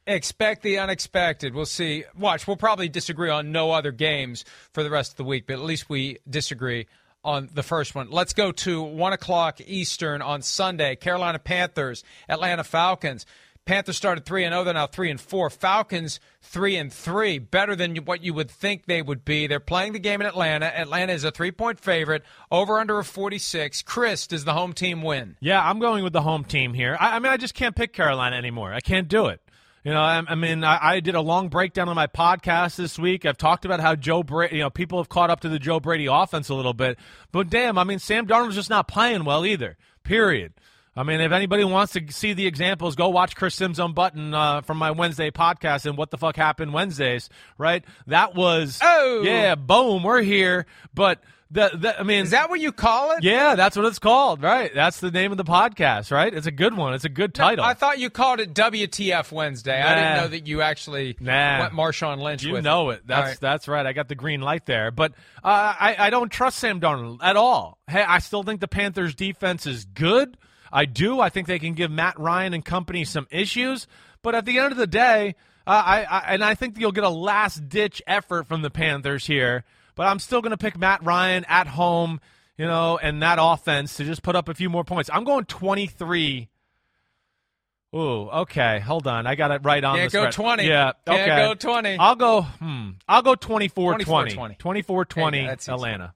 Expect 0.07 0.63
the 0.63 0.79
unexpected. 0.79 1.53
We'll 1.53 1.65
see. 1.65 2.05
Watch, 2.17 2.47
we'll 2.47 2.57
probably 2.57 2.87
disagree 2.87 3.29
on 3.29 3.51
no 3.51 3.71
other 3.71 3.91
games 3.91 4.45
for 4.73 4.83
the 4.83 4.89
rest 4.89 5.11
of 5.11 5.17
the 5.17 5.23
week, 5.23 5.45
but 5.47 5.53
at 5.53 5.59
least 5.59 5.89
we 5.89 6.17
disagree 6.27 6.87
on 7.23 7.49
the 7.53 7.63
first 7.63 7.95
one. 7.95 8.09
Let's 8.09 8.33
go 8.33 8.51
to 8.51 8.81
1 8.81 9.13
o'clock 9.13 9.59
Eastern 9.65 10.21
on 10.21 10.41
Sunday. 10.41 10.95
Carolina 10.95 11.39
Panthers, 11.39 12.03
Atlanta 12.27 12.63
Falcons. 12.63 13.25
Panthers 13.65 13.97
started 13.97 14.25
3 14.25 14.45
and 14.45 14.53
0, 14.53 14.63
they're 14.63 14.73
now 14.73 14.87
3 14.87 15.11
and 15.11 15.21
4. 15.21 15.49
Falcons 15.51 16.19
3 16.41 16.75
and 16.77 16.91
3, 16.91 17.37
better 17.37 17.75
than 17.75 17.95
what 17.97 18.23
you 18.23 18.33
would 18.33 18.49
think 18.49 18.85
they 18.85 19.01
would 19.03 19.23
be. 19.23 19.45
They're 19.45 19.59
playing 19.59 19.93
the 19.93 19.99
game 19.99 20.21
in 20.21 20.27
Atlanta. 20.27 20.65
Atlanta 20.65 21.13
is 21.13 21.23
a 21.23 21.31
3-point 21.31 21.79
favorite, 21.79 22.23
over 22.51 22.79
under 22.79 22.97
a 22.97 23.03
46. 23.03 23.83
Chris, 23.83 24.25
does 24.25 24.43
the 24.43 24.53
home 24.53 24.73
team 24.73 25.03
win? 25.03 25.35
Yeah, 25.39 25.61
I'm 25.63 25.77
going 25.77 26.03
with 26.03 26.13
the 26.13 26.23
home 26.23 26.45
team 26.45 26.73
here. 26.73 26.97
I, 26.99 27.17
I 27.17 27.19
mean, 27.19 27.31
I 27.31 27.37
just 27.37 27.53
can't 27.53 27.75
pick 27.75 27.93
Carolina 27.93 28.37
anymore. 28.37 28.73
I 28.73 28.79
can't 28.79 29.07
do 29.07 29.27
it. 29.27 29.39
You 29.83 29.93
know, 29.93 30.01
I, 30.01 30.21
I 30.27 30.35
mean, 30.35 30.63
I, 30.63 30.95
I, 30.95 30.99
did 30.99 31.15
a 31.15 31.21
long 31.21 31.47
breakdown 31.47 31.87
on 31.87 31.95
my 31.95 32.07
podcast 32.07 32.75
this 32.75 32.99
week. 32.99 33.25
I've 33.25 33.37
talked 33.37 33.63
about 33.63 33.79
how 33.79 33.95
Joe 33.95 34.23
Brady, 34.23 34.57
you 34.57 34.63
know, 34.63 34.69
people 34.69 34.99
have 34.99 35.07
caught 35.07 35.29
up 35.29 35.39
to 35.41 35.49
the 35.49 35.57
Joe 35.57 35.79
Brady 35.79 36.07
offense 36.07 36.49
a 36.49 36.55
little 36.55 36.73
bit. 36.73 36.99
But 37.31 37.49
damn, 37.49 37.77
I 37.77 37.85
mean, 37.85 37.99
Sam 37.99 38.27
Darnold's 38.27 38.55
just 38.55 38.69
not 38.69 38.89
playing 38.89 39.23
well 39.23 39.45
either, 39.45 39.77
period. 40.03 40.53
I 40.97 41.03
mean, 41.03 41.21
if 41.21 41.31
anybody 41.31 41.63
wants 41.63 41.93
to 41.93 42.11
see 42.11 42.33
the 42.33 42.45
examples, 42.45 42.95
go 42.95 43.07
watch 43.07 43.33
Chris 43.33 43.55
Sims 43.55 43.79
Unbutton 43.79 44.33
uh, 44.33 44.61
from 44.61 44.77
my 44.77 44.91
Wednesday 44.91 45.31
podcast 45.31 45.85
and 45.85 45.97
What 45.97 46.11
the 46.11 46.17
Fuck 46.17 46.35
Happened 46.35 46.73
Wednesdays, 46.73 47.29
right? 47.57 47.85
That 48.07 48.35
was, 48.35 48.79
oh, 48.81 49.21
yeah, 49.23 49.55
boom, 49.55 50.03
we're 50.03 50.21
here. 50.21 50.65
But 50.93 51.21
the, 51.51 51.71
the, 51.73 51.99
I 51.99 52.03
mean, 52.03 52.23
is 52.23 52.31
that 52.31 52.51
what 52.51 52.59
you 52.59 52.71
call 52.71 53.11
it? 53.11 53.23
Yeah, 53.23 53.55
that's 53.55 53.75
what 53.75 53.85
it's 53.85 53.97
called, 53.97 54.43
right? 54.43 54.71
That's 54.73 54.99
the 54.99 55.09
name 55.09 55.31
of 55.31 55.37
the 55.39 55.43
podcast, 55.43 56.11
right? 56.11 56.31
It's 56.31 56.45
a 56.45 56.51
good 56.51 56.77
one. 56.77 56.93
It's 56.93 57.05
a 57.05 57.09
good 57.09 57.33
title. 57.33 57.63
No, 57.65 57.69
I 57.69 57.73
thought 57.73 57.97
you 57.97 58.11
called 58.11 58.39
it 58.39 58.53
WTF 58.53 59.31
Wednesday. 59.31 59.81
Nah. 59.81 59.89
I 59.89 59.95
didn't 59.95 60.17
know 60.17 60.27
that 60.27 60.47
you 60.47 60.61
actually 60.61 61.17
nah. 61.19 61.61
went 61.61 61.73
Marshawn 61.73 62.19
Lynch. 62.19 62.43
You 62.43 62.61
know 62.61 62.91
it. 62.91 63.01
That's 63.07 63.29
right. 63.29 63.39
that's 63.39 63.67
right. 63.67 63.83
I 63.83 63.93
got 63.93 64.07
the 64.07 64.15
green 64.15 64.41
light 64.41 64.67
there, 64.67 64.91
but 64.91 65.13
uh, 65.43 65.73
I 65.79 65.95
I 65.97 66.09
don't 66.11 66.31
trust 66.31 66.59
Sam 66.59 66.79
Darnold 66.79 67.17
at 67.23 67.35
all. 67.35 67.79
Hey, 67.87 68.03
I 68.03 68.19
still 68.19 68.43
think 68.43 68.61
the 68.61 68.67
Panthers' 68.67 69.15
defense 69.15 69.65
is 69.65 69.85
good. 69.85 70.37
I 70.71 70.85
do. 70.85 71.19
I 71.19 71.29
think 71.29 71.47
they 71.47 71.57
can 71.57 71.73
give 71.73 71.89
Matt 71.89 72.19
Ryan 72.19 72.53
and 72.53 72.63
company 72.63 73.05
some 73.05 73.25
issues, 73.31 73.87
but 74.21 74.35
at 74.35 74.45
the 74.45 74.59
end 74.59 74.71
of 74.71 74.77
the 74.77 74.85
day, 74.85 75.33
uh, 75.65 75.71
I, 75.83 76.03
I 76.03 76.19
and 76.33 76.43
I 76.43 76.53
think 76.53 76.77
you'll 76.77 76.91
get 76.91 77.03
a 77.03 77.09
last 77.09 77.69
ditch 77.69 78.03
effort 78.05 78.47
from 78.47 78.61
the 78.61 78.69
Panthers 78.69 79.25
here 79.25 79.63
but 79.99 80.07
I'm 80.07 80.19
still 80.19 80.41
going 80.41 80.51
to 80.51 80.57
pick 80.57 80.77
Matt 80.77 81.03
Ryan 81.03 81.43
at 81.49 81.67
home, 81.67 82.21
you 82.57 82.65
know, 82.65 82.97
and 82.97 83.21
that 83.21 83.37
offense 83.37 83.97
to 83.97 84.05
just 84.05 84.23
put 84.23 84.33
up 84.33 84.47
a 84.47 84.53
few 84.53 84.69
more 84.69 84.85
points. 84.85 85.09
I'm 85.11 85.25
going 85.25 85.43
23. 85.43 86.47
Ooh, 87.93 87.99
okay. 87.99 88.79
Hold 88.79 89.07
on. 89.07 89.27
I 89.27 89.35
got 89.35 89.51
it 89.51 89.59
right 89.65 89.83
on 89.83 89.97
Can't 89.97 90.09
the 90.09 90.17
go 90.17 90.21
spread. 90.31 90.61
20. 90.61 90.67
Yeah, 90.69 90.93
okay. 91.05 91.25
Can't 91.25 91.59
go 91.61 91.73
20. 91.73 91.97
I'll 91.97 92.15
go 92.15 92.43
hmm. 92.43 92.91
I'll 93.09 93.21
go 93.21 93.35
24 93.35 93.97
20. 93.97 94.35
24-20. 94.35 94.57
24 94.57 95.03
20 95.03 95.37
Hey. 95.37 95.49
Atlanta. 95.49 96.13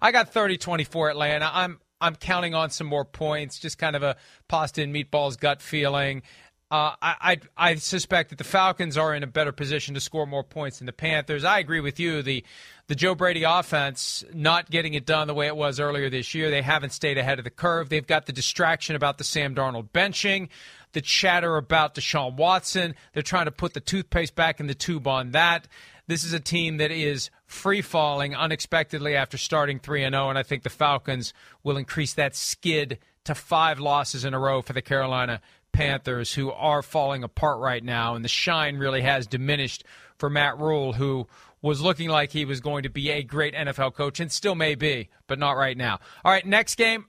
I 0.00 0.12
got 0.12 0.32
30-24 0.32 1.10
Atlanta. 1.10 1.50
I'm 1.52 1.80
I'm 2.00 2.14
counting 2.14 2.54
on 2.54 2.70
some 2.70 2.86
more 2.86 3.04
points, 3.04 3.58
just 3.58 3.78
kind 3.78 3.96
of 3.96 4.04
a 4.04 4.16
pasta 4.46 4.80
and 4.80 4.94
meatballs 4.94 5.36
gut 5.36 5.60
feeling. 5.60 6.22
Uh, 6.70 6.94
I, 7.02 7.16
I, 7.20 7.70
I 7.70 7.74
suspect 7.74 8.30
that 8.30 8.38
the 8.38 8.44
Falcons 8.44 8.96
are 8.96 9.12
in 9.12 9.24
a 9.24 9.26
better 9.26 9.50
position 9.50 9.94
to 9.94 10.00
score 10.00 10.24
more 10.24 10.44
points 10.44 10.78
than 10.78 10.86
the 10.86 10.92
Panthers. 10.92 11.44
I 11.44 11.58
agree 11.58 11.80
with 11.80 11.98
you. 11.98 12.22
The 12.22 12.44
the 12.86 12.96
Joe 12.96 13.14
Brady 13.14 13.44
offense 13.44 14.24
not 14.34 14.68
getting 14.68 14.94
it 14.94 15.06
done 15.06 15.28
the 15.28 15.34
way 15.34 15.46
it 15.46 15.54
was 15.54 15.78
earlier 15.78 16.10
this 16.10 16.34
year. 16.34 16.50
They 16.50 16.60
haven't 16.60 16.90
stayed 16.90 17.18
ahead 17.18 17.38
of 17.38 17.44
the 17.44 17.50
curve. 17.50 17.88
They've 17.88 18.04
got 18.04 18.26
the 18.26 18.32
distraction 18.32 18.96
about 18.96 19.18
the 19.18 19.22
Sam 19.22 19.54
Darnold 19.54 19.90
benching, 19.90 20.48
the 20.90 21.00
chatter 21.00 21.56
about 21.56 21.94
Deshaun 21.94 22.34
Watson. 22.34 22.96
They're 23.12 23.22
trying 23.22 23.44
to 23.44 23.52
put 23.52 23.74
the 23.74 23.80
toothpaste 23.80 24.34
back 24.34 24.58
in 24.58 24.66
the 24.66 24.74
tube 24.74 25.06
on 25.06 25.30
that. 25.30 25.68
This 26.08 26.24
is 26.24 26.32
a 26.32 26.40
team 26.40 26.78
that 26.78 26.90
is 26.90 27.30
free 27.46 27.80
falling 27.80 28.34
unexpectedly 28.34 29.14
after 29.14 29.38
starting 29.38 29.78
3 29.78 30.02
and 30.02 30.14
0 30.14 30.28
and 30.28 30.36
I 30.38 30.42
think 30.42 30.64
the 30.64 30.68
Falcons 30.70 31.32
will 31.62 31.76
increase 31.76 32.14
that 32.14 32.34
skid 32.34 32.98
to 33.22 33.36
5 33.36 33.78
losses 33.78 34.24
in 34.24 34.34
a 34.34 34.38
row 34.40 34.62
for 34.62 34.72
the 34.72 34.82
Carolina 34.82 35.40
Panthers 35.72 36.32
who 36.34 36.50
are 36.50 36.82
falling 36.82 37.24
apart 37.24 37.58
right 37.58 37.82
now 37.82 38.14
and 38.14 38.24
the 38.24 38.28
shine 38.28 38.76
really 38.76 39.02
has 39.02 39.26
diminished 39.26 39.84
for 40.18 40.28
Matt 40.28 40.58
Rhule 40.58 40.92
who 40.92 41.26
was 41.62 41.80
looking 41.80 42.08
like 42.08 42.32
he 42.32 42.44
was 42.44 42.60
going 42.60 42.82
to 42.84 42.88
be 42.88 43.10
a 43.10 43.22
great 43.22 43.54
NFL 43.54 43.94
coach 43.94 44.20
and 44.20 44.32
still 44.32 44.54
may 44.54 44.74
be, 44.74 45.08
but 45.26 45.38
not 45.38 45.52
right 45.52 45.76
now. 45.76 46.00
All 46.24 46.32
right, 46.32 46.44
next 46.46 46.76
game 46.76 47.06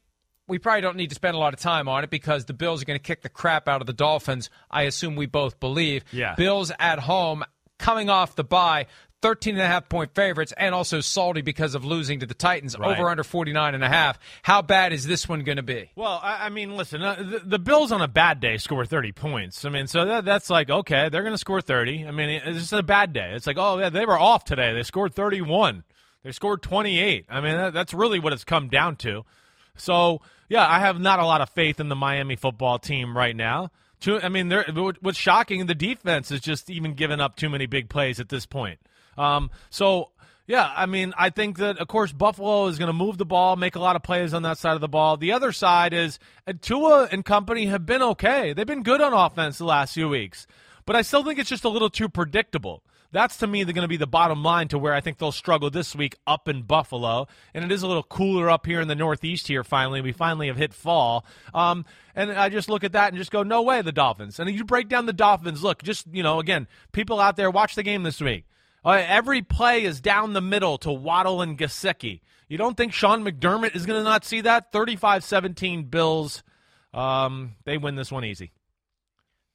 we 0.51 0.59
probably 0.59 0.81
don't 0.81 0.97
need 0.97 1.09
to 1.09 1.15
spend 1.15 1.33
a 1.35 1.39
lot 1.39 1.53
of 1.53 1.59
time 1.61 1.87
on 1.87 2.03
it 2.03 2.09
because 2.09 2.43
the 2.43 2.53
Bills 2.53 2.81
are 2.81 2.85
going 2.85 2.99
to 2.99 3.03
kick 3.03 3.21
the 3.21 3.29
crap 3.29 3.69
out 3.69 3.79
of 3.79 3.87
the 3.87 3.93
Dolphins. 3.93 4.49
I 4.69 4.83
assume 4.83 5.15
we 5.15 5.25
both 5.25 5.61
believe. 5.61 6.03
Yeah. 6.11 6.35
Bills 6.35 6.73
at 6.77 6.99
home, 6.99 7.45
coming 7.79 8.09
off 8.09 8.35
the 8.35 8.43
bye, 8.43 8.87
13 9.21 9.55
and 9.55 9.61
a 9.63 9.67
half 9.67 9.87
point 9.87 10.13
favorites 10.15 10.53
and 10.57 10.73
also 10.73 10.99
salty 10.99 11.41
because 11.41 11.75
of 11.75 11.85
losing 11.85 12.19
to 12.21 12.25
the 12.25 12.33
Titans 12.33 12.77
Right. 12.77 12.97
over 12.97 13.09
under 13.09 13.23
49 13.23 13.75
and 13.75 13.83
a 13.83 13.87
half. 13.87 14.17
How 14.41 14.61
bad 14.61 14.93
is 14.93 15.05
this 15.05 15.29
one 15.29 15.43
going 15.43 15.57
to 15.57 15.63
be? 15.63 15.91
Well, 15.95 16.19
I, 16.23 16.47
I 16.47 16.49
mean, 16.49 16.75
listen, 16.75 17.01
uh, 17.01 17.15
the, 17.15 17.39
the 17.39 17.59
Bills 17.59 17.91
on 17.91 18.01
a 18.01 18.07
bad 18.07 18.39
day 18.39 18.57
score 18.57 18.85
30 18.85 19.11
points. 19.11 19.63
I 19.65 19.69
mean, 19.69 19.87
so 19.87 20.05
that, 20.05 20.25
that's 20.25 20.49
like, 20.49 20.69
okay, 20.69 21.09
they're 21.09 21.21
going 21.23 21.33
to 21.33 21.37
score 21.37 21.61
30. 21.61 22.07
I 22.07 22.11
mean, 22.11 22.29
it- 22.29 22.43
it's 22.45 22.59
just 22.59 22.73
a 22.73 22.81
bad 22.83 23.13
day. 23.13 23.31
It's 23.33 23.45
like, 23.47 23.57
oh, 23.59 23.77
yeah, 23.79 23.89
they 23.89 24.05
were 24.05 24.17
off 24.19 24.43
today. 24.43 24.73
They 24.73 24.83
scored 24.83 25.13
31. 25.13 25.83
They 26.23 26.31
scored 26.31 26.61
28. 26.61 27.25
I 27.29 27.41
mean, 27.41 27.55
that, 27.57 27.73
that's 27.73 27.93
really 27.93 28.19
what 28.19 28.33
it's 28.33 28.43
come 28.43 28.67
down 28.69 28.95
to. 28.97 29.23
So, 29.75 30.21
yeah, 30.49 30.67
I 30.67 30.79
have 30.79 30.99
not 30.99 31.19
a 31.19 31.25
lot 31.25 31.41
of 31.41 31.49
faith 31.49 31.79
in 31.79 31.89
the 31.89 31.95
Miami 31.95 32.35
football 32.35 32.77
team 32.79 33.15
right 33.15 33.35
now. 33.35 33.71
Too, 33.99 34.19
I 34.21 34.29
mean, 34.29 34.49
they're, 34.49 34.65
what's 35.01 35.17
shocking, 35.17 35.65
the 35.67 35.75
defense 35.75 36.31
is 36.31 36.41
just 36.41 36.69
even 36.71 36.95
giving 36.95 37.19
up 37.19 37.35
too 37.35 37.49
many 37.49 37.67
big 37.67 37.87
plays 37.87 38.19
at 38.19 38.29
this 38.29 38.45
point. 38.47 38.79
Um, 39.17 39.51
so, 39.69 40.09
yeah, 40.47 40.71
I 40.75 40.85
mean, 40.85 41.13
I 41.17 41.29
think 41.29 41.57
that, 41.57 41.77
of 41.77 41.87
course, 41.87 42.11
Buffalo 42.11 42.67
is 42.67 42.77
going 42.77 42.87
to 42.87 42.93
move 42.93 43.17
the 43.17 43.25
ball, 43.25 43.55
make 43.55 43.75
a 43.75 43.79
lot 43.79 43.95
of 43.95 44.03
plays 44.03 44.33
on 44.33 44.43
that 44.43 44.57
side 44.57 44.75
of 44.75 44.81
the 44.81 44.87
ball. 44.87 45.17
The 45.17 45.31
other 45.31 45.51
side 45.51 45.93
is 45.93 46.19
uh, 46.47 46.53
Tua 46.59 47.07
and 47.11 47.23
company 47.23 47.67
have 47.67 47.85
been 47.85 48.01
okay. 48.01 48.53
They've 48.53 48.65
been 48.65 48.83
good 48.83 49.01
on 49.01 49.13
offense 49.13 49.57
the 49.57 49.65
last 49.65 49.93
few 49.93 50.09
weeks. 50.09 50.47
But 50.85 50.95
I 50.95 51.03
still 51.03 51.23
think 51.23 51.39
it's 51.39 51.49
just 51.49 51.63
a 51.63 51.69
little 51.69 51.89
too 51.89 52.09
predictable. 52.09 52.83
That's 53.13 53.37
to 53.37 53.47
me 53.47 53.63
going 53.65 53.75
to 53.75 53.87
be 53.87 53.97
the 53.97 54.07
bottom 54.07 54.41
line 54.41 54.69
to 54.69 54.77
where 54.77 54.93
I 54.93 55.01
think 55.01 55.17
they'll 55.17 55.33
struggle 55.33 55.69
this 55.69 55.95
week 55.95 56.15
up 56.25 56.47
in 56.47 56.63
Buffalo, 56.63 57.27
and 57.53 57.65
it 57.65 57.71
is 57.71 57.83
a 57.83 57.87
little 57.87 58.03
cooler 58.03 58.49
up 58.49 58.65
here 58.65 58.79
in 58.79 58.87
the 58.87 58.95
Northeast. 58.95 59.47
Here, 59.47 59.63
finally, 59.65 60.01
we 60.01 60.13
finally 60.13 60.47
have 60.47 60.55
hit 60.55 60.73
fall, 60.73 61.25
um, 61.53 61.85
and 62.15 62.31
I 62.31 62.47
just 62.47 62.69
look 62.69 62.85
at 62.85 62.93
that 62.93 63.09
and 63.09 63.17
just 63.17 63.31
go, 63.31 63.43
no 63.43 63.63
way, 63.63 63.81
the 63.81 63.91
Dolphins. 63.91 64.39
And 64.39 64.49
you 64.49 64.63
break 64.63 64.87
down 64.87 65.07
the 65.07 65.13
Dolphins. 65.13 65.61
Look, 65.61 65.83
just 65.83 66.07
you 66.11 66.23
know, 66.23 66.39
again, 66.39 66.67
people 66.93 67.19
out 67.19 67.35
there 67.35 67.51
watch 67.51 67.75
the 67.75 67.83
game 67.83 68.03
this 68.03 68.21
week. 68.21 68.45
Uh, 68.83 69.01
every 69.05 69.41
play 69.41 69.83
is 69.83 70.01
down 70.01 70.33
the 70.33 70.41
middle 70.41 70.77
to 70.79 70.91
Waddle 70.91 71.41
and 71.41 71.57
Gesicki. 71.57 72.21
You 72.47 72.57
don't 72.57 72.75
think 72.75 72.93
Sean 72.93 73.23
McDermott 73.23 73.75
is 73.75 73.85
going 73.85 73.99
to 73.99 74.03
not 74.03 74.25
see 74.25 74.41
that? 74.41 74.71
35-17 74.71 75.89
Bills. 75.89 76.43
Um, 76.93 77.55
they 77.63 77.77
win 77.77 77.95
this 77.95 78.11
one 78.11 78.25
easy. 78.25 78.51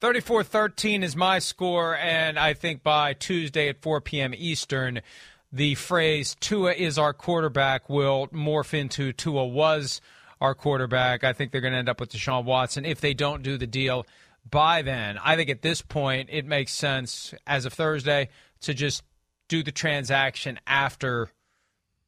34 0.00 0.44
13 0.44 1.02
is 1.02 1.16
my 1.16 1.38
score, 1.38 1.96
and 1.96 2.38
I 2.38 2.54
think 2.54 2.82
by 2.82 3.14
Tuesday 3.14 3.68
at 3.68 3.80
4 3.80 4.02
p.m. 4.02 4.34
Eastern, 4.36 5.00
the 5.50 5.74
phrase 5.74 6.36
Tua 6.38 6.72
is 6.72 6.98
our 6.98 7.14
quarterback 7.14 7.88
will 7.88 8.28
morph 8.28 8.74
into 8.74 9.12
Tua 9.12 9.46
was 9.46 10.00
our 10.40 10.54
quarterback. 10.54 11.24
I 11.24 11.32
think 11.32 11.50
they're 11.50 11.62
going 11.62 11.72
to 11.72 11.78
end 11.78 11.88
up 11.88 11.98
with 11.98 12.12
Deshaun 12.12 12.44
Watson 12.44 12.84
if 12.84 13.00
they 13.00 13.14
don't 13.14 13.42
do 13.42 13.56
the 13.56 13.66
deal 13.66 14.06
by 14.48 14.82
then. 14.82 15.18
I 15.18 15.34
think 15.34 15.48
at 15.48 15.62
this 15.62 15.80
point, 15.80 16.28
it 16.30 16.44
makes 16.44 16.72
sense 16.72 17.32
as 17.46 17.64
of 17.64 17.72
Thursday 17.72 18.28
to 18.60 18.74
just 18.74 19.02
do 19.48 19.62
the 19.62 19.72
transaction 19.72 20.58
after 20.66 21.30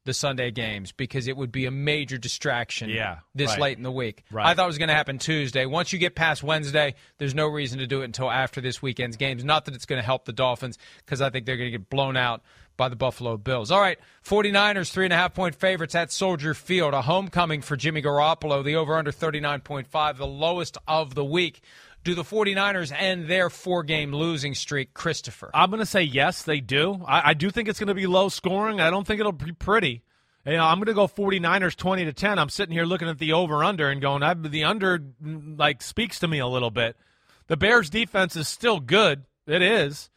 the 0.05 0.13
Sunday 0.13 0.49
games 0.49 0.91
because 0.91 1.27
it 1.27 1.35
would 1.37 1.51
be 1.51 1.65
a 1.65 1.71
major 1.71 2.17
distraction 2.17 2.89
Yeah, 2.89 3.19
this 3.35 3.51
right. 3.51 3.59
late 3.59 3.77
in 3.77 3.83
the 3.83 3.91
week. 3.91 4.23
Right. 4.31 4.47
I 4.47 4.53
thought 4.53 4.63
it 4.63 4.67
was 4.67 4.77
going 4.77 4.87
to 4.89 4.95
happen 4.95 5.19
Tuesday. 5.19 5.65
Once 5.65 5.93
you 5.93 5.99
get 5.99 6.15
past 6.15 6.41
Wednesday, 6.41 6.95
there's 7.17 7.35
no 7.35 7.47
reason 7.47 7.79
to 7.79 7.85
do 7.87 8.01
it 8.01 8.05
until 8.05 8.31
after 8.31 8.61
this 8.61 8.81
weekend's 8.81 9.17
games. 9.17 9.43
Not 9.43 9.65
that 9.65 9.75
it's 9.75 9.85
going 9.85 10.01
to 10.01 10.05
help 10.05 10.25
the 10.25 10.33
Dolphins 10.33 10.77
because 11.05 11.21
I 11.21 11.29
think 11.29 11.45
they're 11.45 11.57
going 11.57 11.71
to 11.71 11.77
get 11.77 11.89
blown 11.89 12.17
out 12.17 12.41
by 12.77 12.87
the 12.87 12.95
Buffalo 12.95 13.35
Bills. 13.35 13.71
All 13.71 13.81
right, 13.81 13.99
49ers, 14.23 14.89
three 14.89 15.05
and 15.05 15.13
a 15.13 15.17
half 15.17 15.33
point 15.33 15.53
favorites 15.53 15.95
at 15.95 16.11
Soldier 16.13 16.53
Field. 16.53 16.93
A 16.93 17.01
homecoming 17.01 17.61
for 17.61 17.75
Jimmy 17.75 18.01
Garoppolo. 18.01 18.63
The 18.63 18.77
over 18.77 18.95
under 18.95 19.11
39.5, 19.11 20.17
the 20.17 20.25
lowest 20.25 20.77
of 20.87 21.13
the 21.13 21.25
week. 21.25 21.61
Do 22.09 22.15
the 22.15 22.23
49ers 22.23 22.91
end 22.91 23.27
their 23.27 23.51
four 23.51 23.83
game 23.83 24.11
losing 24.11 24.55
streak, 24.55 24.95
Christopher? 24.95 25.51
I'm 25.53 25.69
going 25.69 25.79
to 25.79 25.85
say 25.85 26.01
yes, 26.01 26.41
they 26.41 26.59
do. 26.59 27.03
I, 27.07 27.29
I 27.29 27.33
do 27.35 27.51
think 27.51 27.69
it's 27.69 27.77
going 27.77 27.89
to 27.89 27.93
be 27.93 28.07
low 28.07 28.29
scoring. 28.29 28.81
I 28.81 28.89
don't 28.89 29.05
think 29.05 29.19
it'll 29.19 29.31
be 29.31 29.51
pretty. 29.51 30.01
You 30.43 30.53
know, 30.53 30.65
I'm 30.65 30.79
going 30.79 30.87
to 30.87 30.95
go 30.95 31.07
49ers 31.07 31.75
20 31.75 32.05
to 32.05 32.13
10. 32.13 32.39
I'm 32.39 32.49
sitting 32.49 32.73
here 32.73 32.85
looking 32.85 33.09
at 33.09 33.19
the 33.19 33.33
over 33.33 33.63
under 33.63 33.91
and 33.91 34.01
going, 34.01 34.23
I, 34.23 34.33
the 34.33 34.63
under 34.63 35.03
like 35.21 35.83
speaks 35.83 36.17
to 36.21 36.27
me 36.27 36.39
a 36.39 36.47
little 36.47 36.71
bit. 36.71 36.97
The 37.45 37.57
Bears 37.57 37.91
defense 37.91 38.35
is 38.35 38.47
still 38.47 38.79
good. 38.79 39.25
It 39.45 39.61
is. 39.61 40.09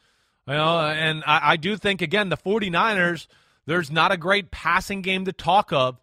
You 0.49 0.55
know, 0.55 0.79
and 0.79 1.23
I, 1.27 1.53
I 1.53 1.57
do 1.59 1.77
think 1.77 2.01
again 2.01 2.31
the 2.31 2.39
49ers. 2.39 3.27
There's 3.67 3.91
not 3.91 4.13
a 4.13 4.17
great 4.17 4.51
passing 4.51 5.03
game 5.03 5.27
to 5.27 5.33
talk 5.35 5.75
of. 5.75 6.01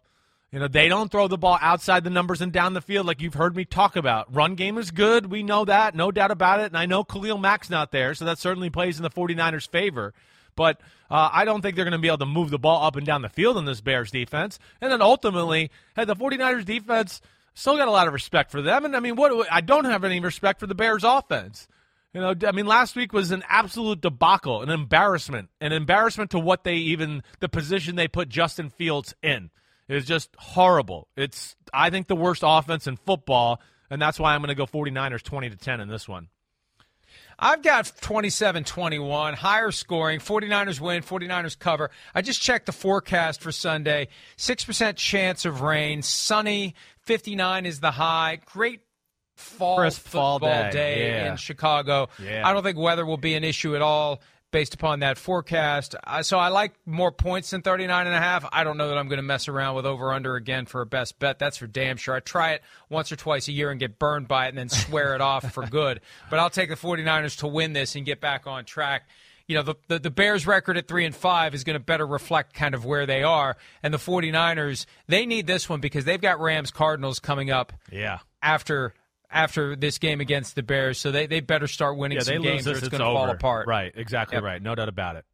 You 0.52 0.58
know, 0.58 0.66
they 0.66 0.88
don't 0.88 1.12
throw 1.12 1.28
the 1.28 1.38
ball 1.38 1.58
outside 1.60 2.02
the 2.02 2.10
numbers 2.10 2.40
and 2.40 2.52
down 2.52 2.74
the 2.74 2.80
field 2.80 3.06
like 3.06 3.20
you've 3.20 3.34
heard 3.34 3.54
me 3.54 3.64
talk 3.64 3.94
about. 3.94 4.34
Run 4.34 4.56
game 4.56 4.78
is 4.78 4.90
good. 4.90 5.26
We 5.30 5.44
know 5.44 5.64
that. 5.64 5.94
No 5.94 6.10
doubt 6.10 6.32
about 6.32 6.58
it. 6.58 6.66
And 6.66 6.76
I 6.76 6.86
know 6.86 7.04
Khalil 7.04 7.38
Mack's 7.38 7.70
not 7.70 7.92
there, 7.92 8.14
so 8.14 8.24
that 8.24 8.38
certainly 8.38 8.68
plays 8.68 8.96
in 8.96 9.04
the 9.04 9.10
49ers' 9.10 9.68
favor. 9.68 10.12
But 10.56 10.80
uh, 11.08 11.30
I 11.32 11.44
don't 11.44 11.62
think 11.62 11.76
they're 11.76 11.84
going 11.84 11.92
to 11.92 11.98
be 11.98 12.08
able 12.08 12.18
to 12.18 12.26
move 12.26 12.50
the 12.50 12.58
ball 12.58 12.84
up 12.84 12.96
and 12.96 13.06
down 13.06 13.22
the 13.22 13.28
field 13.28 13.58
in 13.58 13.64
this 13.64 13.80
Bears 13.80 14.10
defense. 14.10 14.58
And 14.80 14.90
then 14.90 15.00
ultimately, 15.00 15.70
hey, 15.94 16.04
the 16.04 16.16
49ers 16.16 16.64
defense 16.64 17.20
still 17.54 17.76
got 17.76 17.86
a 17.86 17.92
lot 17.92 18.08
of 18.08 18.12
respect 18.12 18.50
for 18.50 18.60
them. 18.60 18.84
And 18.84 18.96
I 18.96 19.00
mean, 19.00 19.14
what 19.14 19.46
I 19.52 19.60
don't 19.60 19.84
have 19.84 20.02
any 20.02 20.18
respect 20.18 20.58
for 20.58 20.66
the 20.66 20.74
Bears 20.74 21.04
offense. 21.04 21.68
You 22.12 22.20
know, 22.20 22.34
I 22.44 22.50
mean, 22.50 22.66
last 22.66 22.96
week 22.96 23.12
was 23.12 23.30
an 23.30 23.44
absolute 23.48 24.00
debacle, 24.00 24.62
an 24.62 24.68
embarrassment, 24.68 25.48
an 25.60 25.72
embarrassment 25.72 26.32
to 26.32 26.40
what 26.40 26.64
they 26.64 26.74
even 26.74 27.22
the 27.38 27.48
position 27.48 27.94
they 27.94 28.08
put 28.08 28.28
Justin 28.28 28.68
Fields 28.68 29.14
in. 29.22 29.50
It 29.90 29.94
was 29.94 30.04
just 30.04 30.30
horrible. 30.38 31.08
It's 31.16 31.56
I 31.74 31.90
think 31.90 32.06
the 32.06 32.14
worst 32.14 32.42
offense 32.46 32.86
in 32.86 32.96
football, 32.96 33.60
and 33.90 34.00
that's 34.00 34.20
why 34.20 34.36
I'm 34.36 34.40
going 34.40 34.50
to 34.50 34.54
go 34.54 34.64
49ers 34.64 35.20
20 35.20 35.50
to 35.50 35.56
10 35.56 35.80
in 35.80 35.88
this 35.88 36.08
one. 36.08 36.28
I've 37.36 37.60
got 37.60 37.90
27 38.00 38.62
21, 38.62 39.34
higher 39.34 39.72
scoring. 39.72 40.20
49ers 40.20 40.78
win, 40.78 41.02
49ers 41.02 41.58
cover. 41.58 41.90
I 42.14 42.22
just 42.22 42.40
checked 42.40 42.66
the 42.66 42.72
forecast 42.72 43.40
for 43.40 43.50
Sunday 43.50 44.06
6% 44.38 44.94
chance 44.94 45.44
of 45.44 45.60
rain, 45.60 46.02
sunny, 46.02 46.76
59 47.00 47.66
is 47.66 47.80
the 47.80 47.90
high. 47.90 48.38
Great 48.46 48.82
fall 49.34 49.78
Crisp 49.78 50.06
fall 50.06 50.38
football 50.38 50.70
day, 50.70 51.08
yeah. 51.08 51.32
in 51.32 51.36
Chicago. 51.36 52.10
Yeah. 52.22 52.46
I 52.46 52.52
don't 52.52 52.62
think 52.62 52.78
weather 52.78 53.04
will 53.04 53.16
be 53.16 53.34
an 53.34 53.42
issue 53.42 53.74
at 53.74 53.82
all 53.82 54.20
based 54.50 54.74
upon 54.74 55.00
that 55.00 55.16
forecast. 55.18 55.94
Uh, 56.04 56.22
so 56.22 56.38
I 56.38 56.48
like 56.48 56.74
more 56.86 57.12
points 57.12 57.50
than 57.50 57.62
39 57.62 58.06
and 58.06 58.14
a 58.14 58.18
half. 58.18 58.44
I 58.52 58.64
don't 58.64 58.76
know 58.76 58.88
that 58.88 58.98
I'm 58.98 59.08
going 59.08 59.18
to 59.18 59.22
mess 59.22 59.48
around 59.48 59.76
with 59.76 59.86
over 59.86 60.12
under 60.12 60.36
again 60.36 60.66
for 60.66 60.80
a 60.80 60.86
best 60.86 61.18
bet. 61.18 61.38
That's 61.38 61.56
for 61.56 61.66
damn 61.66 61.96
sure. 61.96 62.14
I 62.14 62.20
try 62.20 62.52
it 62.52 62.62
once 62.88 63.12
or 63.12 63.16
twice 63.16 63.48
a 63.48 63.52
year 63.52 63.70
and 63.70 63.78
get 63.78 63.98
burned 63.98 64.28
by 64.28 64.46
it 64.46 64.50
and 64.50 64.58
then 64.58 64.68
swear 64.68 65.14
it 65.14 65.20
off 65.20 65.52
for 65.52 65.66
good. 65.66 66.00
But 66.30 66.38
I'll 66.38 66.50
take 66.50 66.68
the 66.68 66.76
49ers 66.76 67.38
to 67.38 67.46
win 67.46 67.72
this 67.72 67.94
and 67.96 68.04
get 68.06 68.20
back 68.20 68.46
on 68.46 68.64
track. 68.64 69.08
You 69.46 69.56
know, 69.56 69.62
the, 69.62 69.74
the, 69.88 69.98
the 69.98 70.10
Bears 70.10 70.46
record 70.46 70.76
at 70.76 70.86
3 70.86 71.06
and 71.06 71.14
5 71.14 71.54
is 71.54 71.64
going 71.64 71.74
to 71.74 71.80
better 71.80 72.06
reflect 72.06 72.54
kind 72.54 72.72
of 72.74 72.84
where 72.84 73.04
they 73.04 73.24
are. 73.24 73.56
And 73.82 73.92
the 73.92 73.98
49ers, 73.98 74.86
they 75.08 75.26
need 75.26 75.46
this 75.48 75.68
one 75.68 75.80
because 75.80 76.04
they've 76.04 76.20
got 76.20 76.38
Rams 76.40 76.70
Cardinals 76.70 77.18
coming 77.18 77.50
up 77.50 77.72
Yeah. 77.90 78.18
after 78.42 78.94
after 79.30 79.76
this 79.76 79.98
game 79.98 80.20
against 80.20 80.54
the 80.54 80.62
Bears. 80.62 80.98
So 80.98 81.10
they, 81.10 81.26
they 81.26 81.40
better 81.40 81.66
start 81.66 81.96
winning 81.96 82.16
Yeah, 82.18 82.24
some 82.24 82.42
games 82.42 82.66
or 82.66 82.72
it's 82.72 82.80
it's 82.80 82.88
going 82.88 83.00
to 83.00 83.04
fall 83.06 83.30
apart. 83.30 83.66
Right, 83.66 83.92
exactly 83.94 84.36
Yep. 84.36 84.44
right. 84.44 84.62
No 84.62 84.74
doubt 84.74 84.88
about 84.88 85.16
it. 85.16 85.24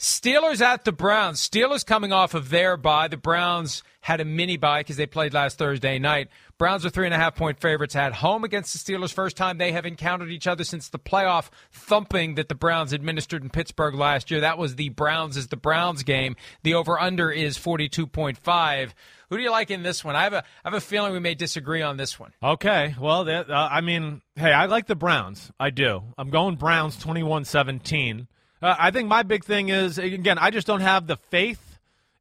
Steelers 0.00 0.62
at 0.62 0.86
the 0.86 0.92
Browns. 0.92 1.46
Steelers 1.46 1.84
coming 1.84 2.10
off 2.10 2.32
of 2.32 2.48
their 2.48 2.78
bye. 2.78 3.06
The 3.06 3.18
Browns 3.18 3.82
had 4.00 4.18
a 4.18 4.24
mini 4.24 4.56
bye 4.56 4.80
because 4.80 4.96
they 4.96 5.04
played 5.04 5.34
last 5.34 5.58
Thursday 5.58 5.98
night. 5.98 6.28
Browns 6.56 6.86
are 6.86 6.90
three 6.90 7.04
and 7.04 7.12
a 7.12 7.18
half 7.18 7.34
point 7.34 7.60
favorites 7.60 7.94
at 7.94 8.14
home 8.14 8.42
against 8.42 8.72
the 8.72 8.78
Steelers. 8.78 9.12
First 9.12 9.36
time 9.36 9.58
they 9.58 9.72
have 9.72 9.84
encountered 9.84 10.30
each 10.30 10.46
other 10.46 10.64
since 10.64 10.88
the 10.88 10.98
playoff 10.98 11.50
thumping 11.70 12.36
that 12.36 12.48
the 12.48 12.54
Browns 12.54 12.94
administered 12.94 13.42
in 13.42 13.50
Pittsburgh 13.50 13.94
last 13.94 14.30
year. 14.30 14.40
That 14.40 14.56
was 14.56 14.76
the 14.76 14.88
Browns 14.88 15.36
is 15.36 15.48
the 15.48 15.58
Browns 15.58 16.02
game. 16.02 16.34
The 16.62 16.72
over 16.72 16.98
under 16.98 17.30
is 17.30 17.58
42.5. 17.58 18.92
Who 19.28 19.36
do 19.36 19.42
you 19.42 19.50
like 19.50 19.70
in 19.70 19.82
this 19.82 20.02
one? 20.02 20.16
I 20.16 20.22
have 20.22 20.32
a 20.32 20.38
I 20.64 20.70
have 20.70 20.74
a 20.74 20.80
feeling 20.80 21.12
we 21.12 21.20
may 21.20 21.34
disagree 21.34 21.82
on 21.82 21.98
this 21.98 22.18
one. 22.18 22.32
Okay. 22.42 22.94
Well, 22.98 23.24
that, 23.24 23.50
uh, 23.50 23.68
I 23.70 23.82
mean, 23.82 24.22
hey, 24.34 24.50
I 24.50 24.64
like 24.64 24.86
the 24.86 24.96
Browns. 24.96 25.52
I 25.60 25.68
do. 25.68 26.04
I'm 26.16 26.30
going 26.30 26.56
Browns 26.56 26.96
21 26.96 27.44
17. 27.44 28.28
Uh, 28.62 28.74
I 28.78 28.90
think 28.90 29.08
my 29.08 29.22
big 29.22 29.44
thing 29.44 29.68
is, 29.68 29.98
again, 29.98 30.38
I 30.38 30.50
just 30.50 30.66
don't 30.66 30.80
have 30.80 31.06
the 31.06 31.16
faith 31.16 31.78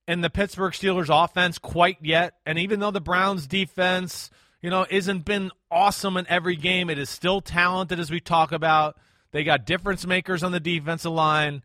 in 0.07 0.21
the 0.21 0.29
Pittsburgh 0.29 0.73
Steelers 0.73 1.09
offense 1.11 1.57
quite 1.57 1.97
yet. 2.01 2.35
And 2.45 2.57
even 2.57 2.79
though 2.79 2.91
the 2.91 3.01
Browns 3.01 3.45
defense, 3.45 4.29
you 4.61 4.69
know, 4.69 4.85
isn't 4.89 5.25
been 5.25 5.51
awesome 5.69 6.17
in 6.17 6.25
every 6.27 6.55
game, 6.55 6.89
it 6.89 6.97
is 6.97 7.09
still 7.09 7.41
talented 7.41 7.99
as 7.99 8.09
we 8.09 8.19
talk 8.19 8.51
about. 8.51 8.97
They 9.31 9.43
got 9.43 9.65
difference 9.65 10.07
makers 10.07 10.41
on 10.43 10.51
the 10.51 10.59
defensive 10.59 11.11
line. 11.11 11.63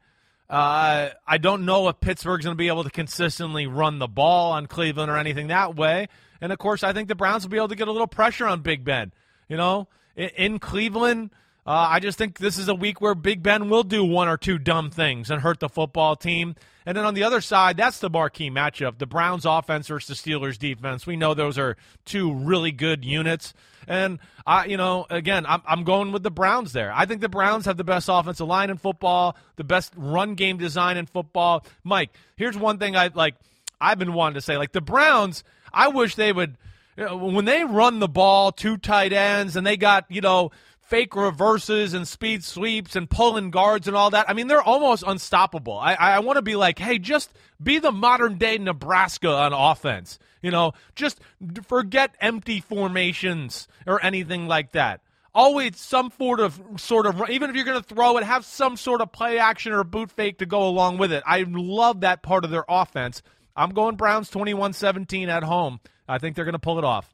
Uh, 0.51 1.09
I 1.27 1.39
don't 1.39 1.65
know 1.65 1.89
if 1.89 2.01
Pittsburgh's 2.01 2.45
going 2.45 2.55
to 2.55 2.59
be 2.59 2.69
able 2.69 2.85
to 2.85 2.91
consistently 2.91 3.67
run 3.67 3.99
the 3.99 4.07
ball 4.07 4.53
on 4.53 4.67
Cleveland 4.67 5.11
or 5.11 5.17
anything 5.17 5.47
that 5.47 5.75
way. 5.75 6.09
And 6.41 6.53
of 6.53 6.59
course, 6.59 6.83
I 6.83 6.93
think 6.93 7.09
the 7.09 7.15
Browns 7.15 7.45
will 7.45 7.51
be 7.51 7.57
able 7.57 7.69
to 7.69 7.77
get 7.77 7.89
a 7.89 7.93
little 7.93 8.07
pressure 8.07 8.47
on 8.47 8.61
Big 8.61 8.85
Ben. 8.85 9.13
You 9.49 9.57
know, 9.57 9.89
in, 10.17 10.29
in 10.37 10.59
Cleveland, 10.59 11.31
uh, 11.67 11.89
I 11.91 12.01
just 12.01 12.19
think 12.19 12.39
this 12.39 12.59
is 12.59 12.69
a 12.69 12.75
week 12.75 13.01
where 13.01 13.15
Big 13.15 13.43
Ben 13.43 13.71
will 13.71 13.85
do 13.85 14.05
one 14.05 14.29
or 14.29 14.37
two 14.37 14.59
dumb 14.59 14.91
things 14.91 15.31
and 15.31 15.41
hurt 15.41 15.61
the 15.61 15.69
football 15.69 16.15
team. 16.17 16.57
And 16.87 16.97
then 16.97 17.07
on 17.07 17.15
the 17.15 17.23
other 17.23 17.41
side, 17.41 17.79
that's 17.79 17.99
the 18.01 18.11
marquee 18.11 18.51
matchup 18.51 18.99
the 18.99 19.07
Browns 19.07 19.47
offense 19.47 19.89
versus 19.89 20.21
the 20.21 20.31
Steelers 20.31 20.59
defense. 20.59 21.07
We 21.07 21.17
know 21.17 21.33
those 21.33 21.57
are 21.57 21.79
two 22.05 22.35
really 22.35 22.73
good 22.73 23.05
units. 23.05 23.55
And, 23.89 24.19
I, 24.47 24.67
you 24.67 24.77
know, 24.77 25.07
again, 25.09 25.47
I'm, 25.47 25.63
I'm 25.67 25.85
going 25.85 26.13
with 26.13 26.23
the 26.23 26.31
Browns 26.31 26.73
there. 26.73 26.93
I 26.95 27.07
think 27.07 27.23
the 27.23 27.29
Browns 27.29 27.65
have 27.65 27.79
the 27.79 27.85
best 27.85 28.09
offensive 28.11 28.47
line 28.47 28.69
in 28.69 28.77
football, 28.77 29.37
the 29.57 29.65
best 29.65 29.93
run 29.97 30.35
game 30.35 30.59
design 30.59 30.99
in 30.99 31.07
football. 31.07 31.65
Mike, 31.83 32.11
here's 32.37 32.57
one 32.57 32.79
thing 32.79 32.97
I 32.97 33.11
like, 33.15 33.37
I've 33.81 33.99
been 33.99 34.13
wanting 34.13 34.35
to 34.35 34.41
say. 34.43 34.59
Like, 34.59 34.73
the 34.73 34.81
Browns, 34.81 35.45
I 35.73 35.89
wish 35.89 36.15
they 36.15 36.33
would. 36.33 36.57
When 36.97 37.45
they 37.45 37.65
run 37.65 37.99
the 37.99 38.09
ball, 38.09 38.53
two 38.53 38.77
tight 38.77 39.13
ends, 39.13 39.57
and 39.57 39.67
they 39.67 39.77
got, 39.77 40.05
you 40.09 40.21
know, 40.21 40.53
fake 40.87 41.17
reverses 41.17 41.95
and 41.95 42.07
speed 42.07 42.45
sweeps 42.45 42.97
and 42.97 43.09
pulling 43.09 43.51
guards 43.51 43.89
and 43.89 43.97
all 43.97 44.11
that. 44.11 44.29
I 44.29 44.35
mean, 44.35 44.47
they're 44.47 44.63
almost 44.63 45.05
unstoppable. 45.07 45.79
I, 45.79 45.95
I 45.95 46.19
want 46.21 46.37
to 46.37 46.43
be 46.43 46.57
like, 46.57 46.79
hey, 46.79 46.99
just 46.99 47.33
be 47.63 47.79
the 47.79 47.93
modern 47.93 48.39
day 48.39 48.59
Nebraska 48.59 49.29
on 49.29 49.53
offense. 49.53 50.19
You 50.43 50.51
know, 50.51 50.73
just 50.95 51.21
forget 51.67 52.15
empty 52.21 52.61
formations 52.61 53.67
or 53.87 54.05
anything 54.05 54.47
like 54.47 54.73
that. 54.73 55.01
Always 55.35 55.79
some 55.79 56.13
sort 56.17 56.39
of 56.39 56.61
sort 56.77 57.07
of 57.07 57.29
even 57.29 57.51
if 57.51 57.57
you're 57.57 57.65
going 57.65 57.83
to 57.83 57.95
throw 57.95 58.19
it, 58.19 58.25
have 58.25 58.45
some 58.45 58.77
sort 58.77 59.01
of 59.01 59.11
play 59.11 59.39
action 59.39 59.73
or 59.73 59.83
boot 59.83 60.11
fake 60.11 60.39
to 60.39 60.47
go 60.47 60.69
along 60.69 60.99
with 60.99 61.13
it. 61.13 61.25
I 61.27 61.45
love 61.49 62.01
that 62.01 62.23
part 62.23 62.45
of 62.45 62.51
their 62.51 62.65
offense. 62.69 63.23
I'm 63.57 63.71
going 63.71 63.97
Browns 63.97 64.31
21-17 64.31 65.29
at 65.29 65.43
home. 65.43 65.81
I 66.09 66.19
think 66.19 66.37
they're 66.37 66.45
going 66.45 66.53
to 66.53 66.59
pull 66.59 66.79
it 66.79 66.85
off. 66.85 67.14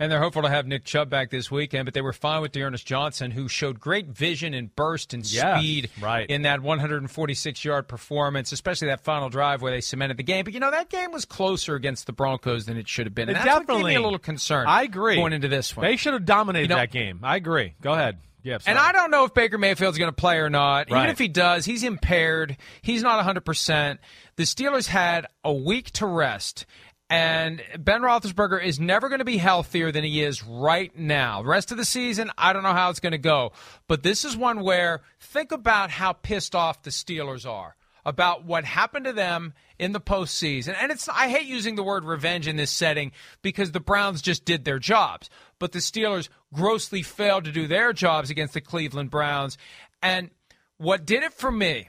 And 0.00 0.10
they're 0.10 0.18
hopeful 0.18 0.40
to 0.42 0.48
have 0.48 0.66
Nick 0.66 0.84
Chubb 0.84 1.10
back 1.10 1.28
this 1.28 1.50
weekend, 1.50 1.84
but 1.84 1.92
they 1.92 2.00
were 2.00 2.14
fine 2.14 2.40
with 2.40 2.52
D'Ernest 2.52 2.86
Johnson, 2.86 3.30
who 3.30 3.48
showed 3.48 3.78
great 3.78 4.06
vision 4.06 4.54
and 4.54 4.74
burst 4.74 5.12
and 5.12 5.30
yeah, 5.30 5.58
speed 5.58 5.90
right. 6.00 6.28
in 6.30 6.42
that 6.42 6.62
146 6.62 7.64
yard 7.66 7.86
performance, 7.86 8.50
especially 8.50 8.88
that 8.88 9.04
final 9.04 9.28
drive 9.28 9.60
where 9.60 9.70
they 9.70 9.82
cemented 9.82 10.16
the 10.16 10.22
game. 10.22 10.46
But 10.46 10.54
you 10.54 10.60
know 10.60 10.70
that 10.70 10.88
game 10.88 11.12
was 11.12 11.26
closer 11.26 11.74
against 11.74 12.06
the 12.06 12.14
Broncos 12.14 12.64
than 12.64 12.78
it 12.78 12.88
should 12.88 13.04
have 13.04 13.14
been. 13.14 13.28
And 13.28 13.36
it 13.36 13.44
that's 13.44 13.58
definitely 13.58 13.74
what 13.74 13.88
gave 13.88 13.96
me 13.98 14.02
a 14.02 14.02
little 14.02 14.18
concern. 14.18 14.66
I 14.66 14.84
agree 14.84 15.16
going 15.16 15.34
into 15.34 15.48
this 15.48 15.76
one. 15.76 15.84
They 15.84 15.96
should 15.96 16.14
have 16.14 16.24
dominated 16.24 16.70
you 16.70 16.76
know, 16.76 16.80
that 16.80 16.90
game. 16.90 17.20
I 17.22 17.36
agree. 17.36 17.74
Go 17.82 17.92
ahead. 17.92 18.18
Yeah, 18.42 18.58
and 18.66 18.78
I 18.78 18.92
don't 18.92 19.10
know 19.10 19.24
if 19.24 19.34
Baker 19.34 19.58
Mayfield's 19.58 19.98
going 19.98 20.10
to 20.10 20.16
play 20.16 20.38
or 20.38 20.48
not. 20.48 20.90
Right. 20.90 21.00
Even 21.00 21.10
if 21.10 21.18
he 21.18 21.28
does, 21.28 21.66
he's 21.66 21.84
impaired. 21.84 22.56
He's 22.80 23.02
not 23.02 23.22
100%. 23.22 23.98
The 24.36 24.42
Steelers 24.44 24.86
had 24.86 25.26
a 25.44 25.52
week 25.52 25.90
to 25.92 26.06
rest. 26.06 26.64
And 27.10 27.60
Ben 27.76 28.02
Roethlisberger 28.02 28.64
is 28.64 28.78
never 28.78 29.08
going 29.08 29.18
to 29.18 29.24
be 29.24 29.36
healthier 29.36 29.90
than 29.90 30.04
he 30.04 30.22
is 30.22 30.44
right 30.44 30.96
now. 30.96 31.42
The 31.42 31.48
rest 31.48 31.72
of 31.72 31.76
the 31.76 31.84
season, 31.84 32.30
I 32.38 32.52
don't 32.52 32.62
know 32.62 32.72
how 32.72 32.88
it's 32.88 33.00
going 33.00 33.12
to 33.12 33.18
go. 33.18 33.50
But 33.88 34.04
this 34.04 34.24
is 34.24 34.36
one 34.36 34.60
where 34.62 35.02
think 35.18 35.50
about 35.50 35.90
how 35.90 36.12
pissed 36.12 36.54
off 36.54 36.84
the 36.84 36.90
Steelers 36.90 37.50
are 37.50 37.74
about 38.06 38.44
what 38.44 38.64
happened 38.64 39.06
to 39.06 39.12
them 39.12 39.52
in 39.78 39.92
the 39.92 40.00
postseason. 40.00 40.74
And 40.80 40.92
it's 40.92 41.08
I 41.08 41.28
hate 41.28 41.46
using 41.46 41.74
the 41.74 41.82
word 41.82 42.04
revenge 42.04 42.46
in 42.46 42.56
this 42.56 42.70
setting 42.70 43.10
because 43.42 43.72
the 43.72 43.80
Browns 43.80 44.22
just 44.22 44.44
did 44.44 44.64
their 44.64 44.78
jobs. 44.78 45.28
But 45.58 45.72
the 45.72 45.80
Steelers 45.80 46.28
grossly 46.54 47.02
failed 47.02 47.44
to 47.44 47.52
do 47.52 47.66
their 47.66 47.92
jobs 47.92 48.30
against 48.30 48.54
the 48.54 48.60
Cleveland 48.60 49.10
Browns. 49.10 49.58
And 50.00 50.30
what 50.76 51.04
did 51.04 51.24
it 51.24 51.32
for 51.32 51.50
me 51.50 51.88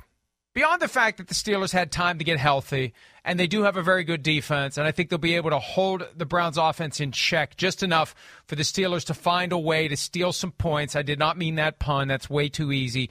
beyond 0.53 0.81
the 0.81 0.87
fact 0.87 1.17
that 1.17 1.27
the 1.27 1.33
Steelers 1.33 1.71
had 1.71 1.91
time 1.91 2.17
to 2.17 2.23
get 2.23 2.39
healthy, 2.39 2.93
and 3.23 3.39
they 3.39 3.47
do 3.47 3.63
have 3.63 3.77
a 3.77 3.83
very 3.83 4.03
good 4.03 4.23
defense, 4.23 4.77
and 4.77 4.87
I 4.87 4.91
think 4.91 5.09
they'll 5.09 5.19
be 5.19 5.35
able 5.35 5.51
to 5.51 5.59
hold 5.59 6.07
the 6.15 6.25
Browns' 6.25 6.57
offense 6.57 6.99
in 6.99 7.11
check 7.11 7.55
just 7.57 7.83
enough 7.83 8.15
for 8.45 8.55
the 8.55 8.63
Steelers 8.63 9.05
to 9.05 9.13
find 9.13 9.51
a 9.51 9.57
way 9.57 9.87
to 9.87 9.97
steal 9.97 10.31
some 10.33 10.51
points. 10.51 10.95
I 10.95 11.01
did 11.01 11.19
not 11.19 11.37
mean 11.37 11.55
that 11.55 11.79
pun. 11.79 12.07
That's 12.07 12.29
way 12.29 12.49
too 12.49 12.71
easy. 12.71 13.09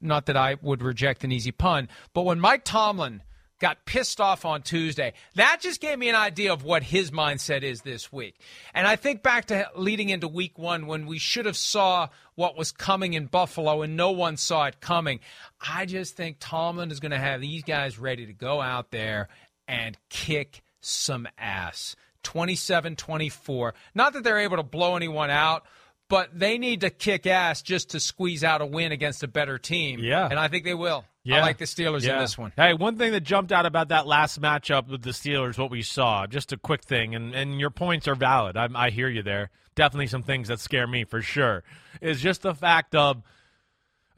Not 0.00 0.26
that 0.26 0.36
I 0.36 0.56
would 0.60 0.82
reject 0.82 1.24
an 1.24 1.32
easy 1.32 1.52
pun. 1.52 1.88
But 2.12 2.22
when 2.22 2.40
Mike 2.40 2.64
Tomlin 2.64 3.22
got 3.62 3.86
pissed 3.86 4.20
off 4.20 4.44
on 4.44 4.60
Tuesday. 4.60 5.14
That 5.36 5.60
just 5.60 5.80
gave 5.80 5.98
me 5.98 6.08
an 6.08 6.16
idea 6.16 6.52
of 6.52 6.64
what 6.64 6.82
his 6.82 7.12
mindset 7.12 7.62
is 7.62 7.82
this 7.82 8.12
week. 8.12 8.38
And 8.74 8.86
I 8.86 8.96
think 8.96 9.22
back 9.22 9.46
to 9.46 9.70
leading 9.76 10.10
into 10.10 10.26
week 10.28 10.58
1 10.58 10.86
when 10.86 11.06
we 11.06 11.18
should 11.18 11.46
have 11.46 11.56
saw 11.56 12.08
what 12.34 12.56
was 12.56 12.72
coming 12.72 13.14
in 13.14 13.26
Buffalo 13.26 13.82
and 13.82 13.96
no 13.96 14.10
one 14.10 14.36
saw 14.36 14.64
it 14.66 14.80
coming. 14.80 15.20
I 15.60 15.86
just 15.86 16.16
think 16.16 16.38
Tomlin 16.40 16.90
is 16.90 16.98
going 16.98 17.12
to 17.12 17.18
have 17.18 17.40
these 17.40 17.62
guys 17.62 17.98
ready 17.98 18.26
to 18.26 18.32
go 18.32 18.60
out 18.60 18.90
there 18.90 19.28
and 19.68 19.96
kick 20.10 20.62
some 20.80 21.28
ass. 21.38 21.94
27 22.24 22.96
24. 22.96 23.74
Not 23.94 24.12
that 24.12 24.24
they're 24.24 24.38
able 24.40 24.56
to 24.56 24.62
blow 24.62 24.96
anyone 24.96 25.30
out, 25.30 25.64
but 26.08 26.36
they 26.36 26.58
need 26.58 26.80
to 26.80 26.90
kick 26.90 27.26
ass 27.26 27.62
just 27.62 27.90
to 27.90 28.00
squeeze 28.00 28.42
out 28.42 28.60
a 28.60 28.66
win 28.66 28.92
against 28.92 29.22
a 29.22 29.28
better 29.28 29.56
team. 29.56 30.00
Yeah. 30.00 30.28
And 30.28 30.38
I 30.38 30.48
think 30.48 30.64
they 30.64 30.74
will. 30.74 31.04
Yeah. 31.24 31.38
I 31.38 31.40
like 31.42 31.58
the 31.58 31.66
Steelers 31.66 32.02
yeah. 32.02 32.14
in 32.14 32.18
this 32.20 32.36
one. 32.36 32.52
Hey, 32.56 32.74
one 32.74 32.98
thing 32.98 33.12
that 33.12 33.20
jumped 33.20 33.52
out 33.52 33.64
about 33.64 33.88
that 33.88 34.06
last 34.06 34.40
matchup 34.40 34.88
with 34.88 35.02
the 35.02 35.10
Steelers, 35.10 35.56
what 35.56 35.70
we 35.70 35.82
saw, 35.82 36.26
just 36.26 36.52
a 36.52 36.56
quick 36.56 36.82
thing, 36.82 37.14
and, 37.14 37.34
and 37.34 37.60
your 37.60 37.70
points 37.70 38.08
are 38.08 38.16
valid. 38.16 38.56
I, 38.56 38.68
I 38.74 38.90
hear 38.90 39.08
you 39.08 39.22
there. 39.22 39.50
Definitely 39.74 40.08
some 40.08 40.24
things 40.24 40.48
that 40.48 40.58
scare 40.58 40.86
me 40.86 41.04
for 41.04 41.22
sure. 41.22 41.62
Is 42.00 42.20
just 42.20 42.42
the 42.42 42.54
fact 42.54 42.94
of 42.94 43.22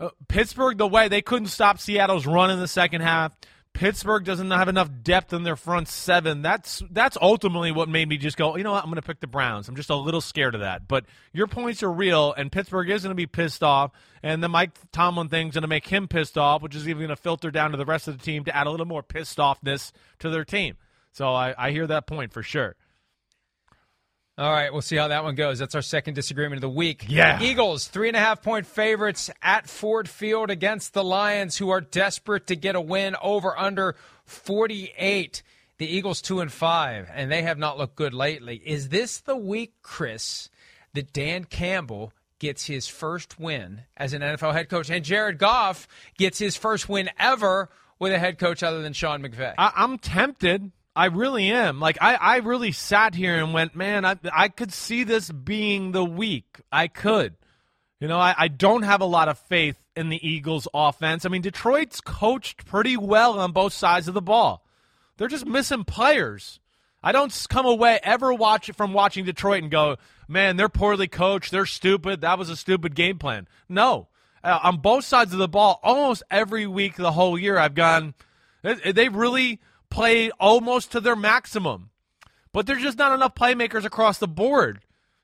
uh, 0.00 0.08
Pittsburgh, 0.28 0.78
the 0.78 0.86
way 0.86 1.08
they 1.08 1.22
couldn't 1.22 1.48
stop 1.48 1.78
Seattle's 1.78 2.26
run 2.26 2.50
in 2.50 2.58
the 2.58 2.68
second 2.68 3.02
half. 3.02 3.36
Pittsburgh 3.74 4.24
doesn't 4.24 4.52
have 4.52 4.68
enough 4.68 4.88
depth 5.02 5.32
in 5.32 5.42
their 5.42 5.56
front 5.56 5.88
seven. 5.88 6.42
That's 6.42 6.80
that's 6.90 7.18
ultimately 7.20 7.72
what 7.72 7.88
made 7.88 8.08
me 8.08 8.16
just 8.16 8.36
go, 8.36 8.56
you 8.56 8.62
know 8.62 8.70
what, 8.70 8.84
I'm 8.84 8.88
going 8.88 9.02
to 9.02 9.06
pick 9.06 9.20
the 9.20 9.26
Browns. 9.26 9.68
I'm 9.68 9.74
just 9.74 9.90
a 9.90 9.96
little 9.96 10.20
scared 10.20 10.54
of 10.54 10.60
that. 10.60 10.86
But 10.86 11.04
your 11.32 11.48
points 11.48 11.82
are 11.82 11.92
real, 11.92 12.32
and 12.32 12.52
Pittsburgh 12.52 12.88
is 12.88 13.02
going 13.02 13.10
to 13.10 13.16
be 13.16 13.26
pissed 13.26 13.64
off, 13.64 13.90
and 14.22 14.42
the 14.42 14.48
Mike 14.48 14.70
Tomlin 14.92 15.28
thing's 15.28 15.54
going 15.54 15.62
to 15.62 15.68
make 15.68 15.88
him 15.88 16.06
pissed 16.06 16.38
off, 16.38 16.62
which 16.62 16.76
is 16.76 16.88
even 16.88 17.00
going 17.00 17.08
to 17.08 17.16
filter 17.16 17.50
down 17.50 17.72
to 17.72 17.76
the 17.76 17.84
rest 17.84 18.06
of 18.06 18.16
the 18.16 18.24
team 18.24 18.44
to 18.44 18.56
add 18.56 18.68
a 18.68 18.70
little 18.70 18.86
more 18.86 19.02
pissed 19.02 19.38
offness 19.38 19.90
to 20.20 20.30
their 20.30 20.44
team. 20.44 20.76
So 21.10 21.28
I, 21.34 21.54
I 21.58 21.70
hear 21.72 21.86
that 21.88 22.06
point 22.06 22.32
for 22.32 22.44
sure. 22.44 22.76
All 24.36 24.50
right, 24.50 24.72
we'll 24.72 24.82
see 24.82 24.96
how 24.96 25.08
that 25.08 25.22
one 25.22 25.36
goes. 25.36 25.60
That's 25.60 25.76
our 25.76 25.82
second 25.82 26.14
disagreement 26.14 26.56
of 26.56 26.62
the 26.62 26.68
week. 26.68 27.04
Yeah. 27.08 27.40
Eagles, 27.40 27.86
three 27.86 28.08
and 28.08 28.16
a 28.16 28.20
half 28.20 28.42
point 28.42 28.66
favorites 28.66 29.30
at 29.40 29.68
Ford 29.68 30.08
Field 30.08 30.50
against 30.50 30.92
the 30.92 31.04
Lions, 31.04 31.56
who 31.56 31.70
are 31.70 31.80
desperate 31.80 32.48
to 32.48 32.56
get 32.56 32.74
a 32.74 32.80
win 32.80 33.14
over 33.22 33.56
under 33.56 33.94
48. 34.24 35.42
The 35.78 35.86
Eagles, 35.86 36.20
two 36.20 36.40
and 36.40 36.50
five, 36.50 37.10
and 37.14 37.30
they 37.30 37.42
have 37.42 37.58
not 37.58 37.78
looked 37.78 37.96
good 37.96 38.14
lately. 38.14 38.60
Is 38.64 38.88
this 38.88 39.18
the 39.20 39.36
week, 39.36 39.74
Chris, 39.82 40.48
that 40.94 41.12
Dan 41.12 41.44
Campbell 41.44 42.12
gets 42.38 42.66
his 42.66 42.86
first 42.88 43.38
win 43.38 43.82
as 43.96 44.12
an 44.12 44.22
NFL 44.22 44.52
head 44.52 44.68
coach 44.68 44.90
and 44.90 45.04
Jared 45.04 45.38
Goff 45.38 45.88
gets 46.18 46.38
his 46.38 46.56
first 46.56 46.88
win 46.88 47.08
ever 47.18 47.70
with 47.98 48.12
a 48.12 48.18
head 48.18 48.38
coach 48.38 48.62
other 48.62 48.82
than 48.82 48.92
Sean 48.92 49.22
McVay? 49.22 49.54
I, 49.56 49.72
I'm 49.76 49.98
tempted. 49.98 50.72
I 50.96 51.06
really 51.06 51.50
am. 51.50 51.80
Like 51.80 51.98
I, 52.00 52.14
I 52.14 52.36
really 52.38 52.72
sat 52.72 53.14
here 53.14 53.36
and 53.36 53.52
went, 53.52 53.74
man, 53.74 54.04
I, 54.04 54.16
I 54.32 54.48
could 54.48 54.72
see 54.72 55.02
this 55.04 55.30
being 55.30 55.92
the 55.92 56.04
week. 56.04 56.60
I 56.70 56.86
could. 56.88 57.34
You 58.00 58.08
know, 58.08 58.18
I, 58.18 58.34
I 58.36 58.48
don't 58.48 58.82
have 58.82 59.00
a 59.00 59.06
lot 59.06 59.28
of 59.28 59.38
faith 59.38 59.76
in 59.96 60.08
the 60.08 60.28
Eagles 60.28 60.68
offense. 60.72 61.24
I 61.24 61.30
mean, 61.30 61.42
Detroit's 61.42 62.00
coached 62.00 62.66
pretty 62.66 62.96
well 62.96 63.38
on 63.38 63.52
both 63.52 63.72
sides 63.72 64.08
of 64.08 64.14
the 64.14 64.22
ball. 64.22 64.64
They're 65.16 65.28
just 65.28 65.46
missing 65.46 65.84
players. 65.84 66.60
I 67.02 67.12
don't 67.12 67.46
come 67.48 67.66
away 67.66 67.98
ever 68.02 68.32
watch 68.32 68.70
from 68.72 68.92
watching 68.92 69.24
Detroit 69.24 69.62
and 69.62 69.70
go, 69.70 69.96
man, 70.28 70.56
they're 70.56 70.68
poorly 70.68 71.08
coached. 71.08 71.50
They're 71.50 71.66
stupid. 71.66 72.20
That 72.20 72.38
was 72.38 72.50
a 72.50 72.56
stupid 72.56 72.94
game 72.94 73.18
plan. 73.18 73.48
No. 73.68 74.08
Uh, 74.42 74.58
on 74.62 74.78
both 74.78 75.04
sides 75.04 75.32
of 75.32 75.38
the 75.38 75.48
ball, 75.48 75.80
almost 75.82 76.22
every 76.30 76.66
week 76.66 76.96
the 76.96 77.12
whole 77.12 77.38
year, 77.38 77.58
I've 77.58 77.74
gone, 77.74 78.14
they 78.62 79.08
really– 79.08 79.60
play 79.94 80.30
almost 80.40 80.90
to 80.92 81.00
their 81.00 81.14
maximum. 81.14 81.90
But 82.52 82.66
there's 82.66 82.82
just 82.82 82.98
not 82.98 83.12
enough 83.12 83.36
playmakers 83.36 83.84
across 83.84 84.18
the 84.18 84.26
board. 84.26 84.80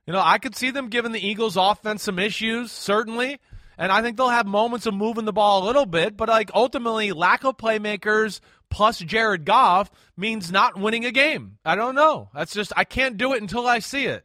You 0.07 0.13
know, 0.13 0.23
I 0.25 0.39
could 0.39 0.55
see 0.55 0.71
them 0.71 0.89
giving 0.89 1.11
the 1.11 1.27
Eagles 1.27 1.57
offense 1.57 2.05
some 2.05 2.21
issues, 2.21 2.71
certainly. 2.71 3.41
And 3.77 3.91
I 3.91 4.01
think 4.01 4.17
they'll 4.17 4.29
have 4.29 4.47
moments 4.47 4.87
of 4.87 4.95
moving 4.95 5.25
the 5.25 5.33
ball 5.33 5.65
a 5.65 5.67
little 5.67 5.87
bit, 5.87 6.17
but 6.17 6.29
like 6.29 6.53
ultimately, 6.55 7.13
lack 7.13 7.45
of 7.45 7.57
playmakers 7.57 8.39
plus 8.69 8.99
Jared 8.99 9.45
Goff 9.45 9.91
means 10.17 10.53
not 10.53 10.79
winning 10.79 11.05
a 11.05 11.11
game. 11.11 11.59
I 11.65 11.75
don't 11.75 11.97
know. 11.97 12.29
That's 12.33 12.53
just 12.53 12.73
I 12.77 12.85
can't 12.85 13.17
do 13.17 13.33
it 13.33 13.43
until 13.43 13.67
I 13.67 13.81
see 13.81 14.05
it. 14.05 14.25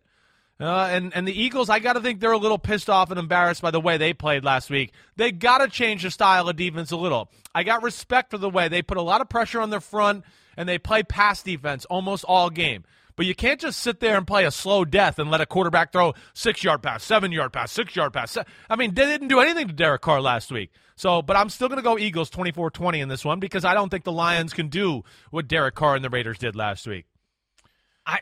Uh, 0.60 0.88
and 0.90 1.14
and 1.14 1.28
the 1.28 1.38
Eagles, 1.38 1.70
I 1.70 1.80
got 1.80 1.94
to 1.94 2.02
think 2.02 2.22
they're 2.22 2.32
a 2.32 2.38
little 2.38 2.58
pissed 2.58 2.90
off 2.90 3.12
and 3.12 3.20
embarrassed 3.20 3.62
by 3.62 3.72
the 3.72 3.82
way 3.82 3.98
they 3.98 4.14
played 4.14 4.46
last 4.46 4.70
week. 4.70 4.94
They 5.18 5.32
got 5.32 5.58
to 5.58 5.68
change 5.68 6.04
the 6.04 6.12
style 6.12 6.48
of 6.48 6.56
defense 6.56 6.92
a 6.92 6.98
little. 6.98 7.30
I 7.54 7.64
got 7.64 7.84
respect 7.84 8.32
for 8.32 8.38
the 8.38 8.50
way 8.50 8.70
they 8.70 8.82
put 8.82 8.98
a 8.98 9.02
lot 9.02 9.20
of 9.20 9.28
pressure 9.28 9.60
on 9.60 9.70
their 9.70 9.82
front 9.82 10.24
and 10.56 10.68
they 10.68 10.78
play 10.78 11.04
pass 11.04 11.44
defense 11.44 11.84
almost 11.86 12.24
all 12.24 12.50
game. 12.50 12.86
But 13.18 13.26
you 13.26 13.36
can't 13.36 13.60
just 13.60 13.80
sit 13.80 14.00
there 14.00 14.18
and 14.18 14.28
play 14.28 14.46
a 14.46 14.52
slow 14.52 14.86
death 14.86 15.20
and 15.20 15.32
let 15.32 15.42
a 15.42 15.46
quarterback 15.46 15.92
throw 15.92 16.14
six 16.34 16.64
yard 16.64 16.82
pass, 16.82 17.04
seven 17.04 17.32
yard 17.32 17.52
pass, 17.52 17.72
six 17.72 17.96
yard 17.96 18.14
pass. 18.14 18.38
I 18.70 18.76
mean, 18.78 18.94
they 18.94 19.06
didn't 19.06 19.30
do 19.30 19.40
anything 19.40 19.68
to 19.68 19.74
Derek 19.74 20.02
Carr 20.02 20.22
last 20.22 20.52
week. 20.52 20.72
So, 20.96 21.22
but 21.22 21.36
I'm 21.36 21.50
still 21.50 21.68
going 21.68 21.80
to 21.80 21.84
go 21.84 21.98
Eagles 21.98 22.30
24 22.30 22.72
20 22.72 23.00
in 23.02 23.10
this 23.10 23.26
one 23.26 23.42
because 23.42 23.66
I 23.66 23.74
don't 23.74 23.90
think 23.90 24.06
the 24.06 24.12
Lions 24.14 24.54
can 24.54 24.70
do 24.70 25.04
what 25.32 25.48
Derek 25.50 25.76
Carr 25.76 25.96
and 25.96 26.04
the 26.04 26.10
Raiders 26.10 26.38
did 26.38 26.56
last 26.56 26.88
week. 26.88 27.06
I. 28.06 28.20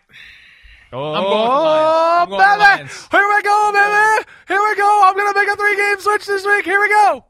Oh, 0.93 1.13
I'm 1.13 1.23
going 1.23 1.41
with 1.41 1.60
Lions. 1.60 2.21
I'm 2.21 2.27
oh, 2.27 2.29
going 2.29 2.29
with 2.29 2.63
baby! 2.69 2.89
Here 3.12 3.27
we 3.27 3.41
go, 3.41 3.71
baby! 3.73 4.29
Here 4.47 4.60
we 4.60 4.75
go! 4.75 5.01
I'm 5.03 5.15
going 5.15 5.34
to 5.34 5.39
make 5.39 5.49
a 5.49 5.56
three 5.58 5.75
game 5.75 5.99
switch 5.99 6.25
this 6.27 6.45
week. 6.45 6.65
Here 6.65 6.79
we 6.79 6.89
go! 6.89 7.25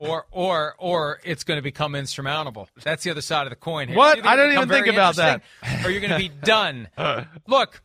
Or, 0.00 0.26
or, 0.32 0.74
or 0.78 1.20
it's 1.24 1.44
going 1.44 1.58
to 1.58 1.62
become 1.62 1.94
insurmountable. 1.94 2.68
That's 2.82 3.04
the 3.04 3.10
other 3.10 3.20
side 3.20 3.46
of 3.46 3.50
the 3.50 3.56
coin 3.56 3.88
here. 3.88 3.96
What? 3.96 4.24
I 4.26 4.34
didn't 4.34 4.54
even 4.54 4.68
think 4.68 4.86
about 4.86 5.16
that. 5.16 5.42
Or 5.84 5.90
you're 5.90 6.00
going 6.00 6.10
to 6.10 6.18
be 6.18 6.30
done. 6.42 6.88
Look, 7.46 7.82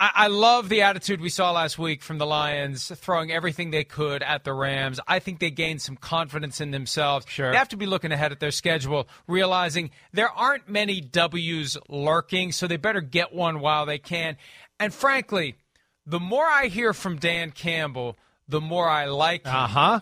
I, 0.00 0.10
I 0.14 0.26
love 0.28 0.68
the 0.70 0.80
attitude 0.82 1.20
we 1.20 1.28
saw 1.28 1.50
last 1.52 1.78
week 1.78 2.02
from 2.02 2.16
the 2.18 2.24
Lions, 2.26 2.90
throwing 2.96 3.30
everything 3.30 3.70
they 3.70 3.84
could 3.84 4.22
at 4.22 4.44
the 4.44 4.52
Rams. 4.54 4.98
I 5.06 5.18
think 5.18 5.38
they 5.40 5.50
gained 5.50 5.82
some 5.82 5.96
confidence 5.96 6.60
in 6.60 6.70
themselves. 6.70 7.26
Sure. 7.28 7.50
They 7.50 7.56
have 7.58 7.68
to 7.68 7.76
be 7.76 7.84
looking 7.86 8.10
ahead 8.10 8.32
at 8.32 8.40
their 8.40 8.50
schedule, 8.50 9.06
realizing 9.28 9.90
there 10.12 10.30
aren't 10.30 10.68
many 10.70 11.00
W's 11.02 11.76
lurking, 11.88 12.50
so 12.52 12.66
they 12.66 12.78
better 12.78 13.02
get 13.02 13.34
one 13.34 13.60
while 13.60 13.84
they 13.84 13.98
can. 13.98 14.36
And 14.78 14.92
frankly, 14.94 15.56
the 16.06 16.18
more 16.20 16.46
I 16.46 16.68
hear 16.68 16.94
from 16.94 17.18
Dan 17.18 17.50
Campbell, 17.50 18.16
the 18.48 18.60
more 18.62 18.88
I 18.88 19.04
like 19.04 19.44
him 19.46 19.54
Uh 19.54 19.66
huh. 19.68 20.00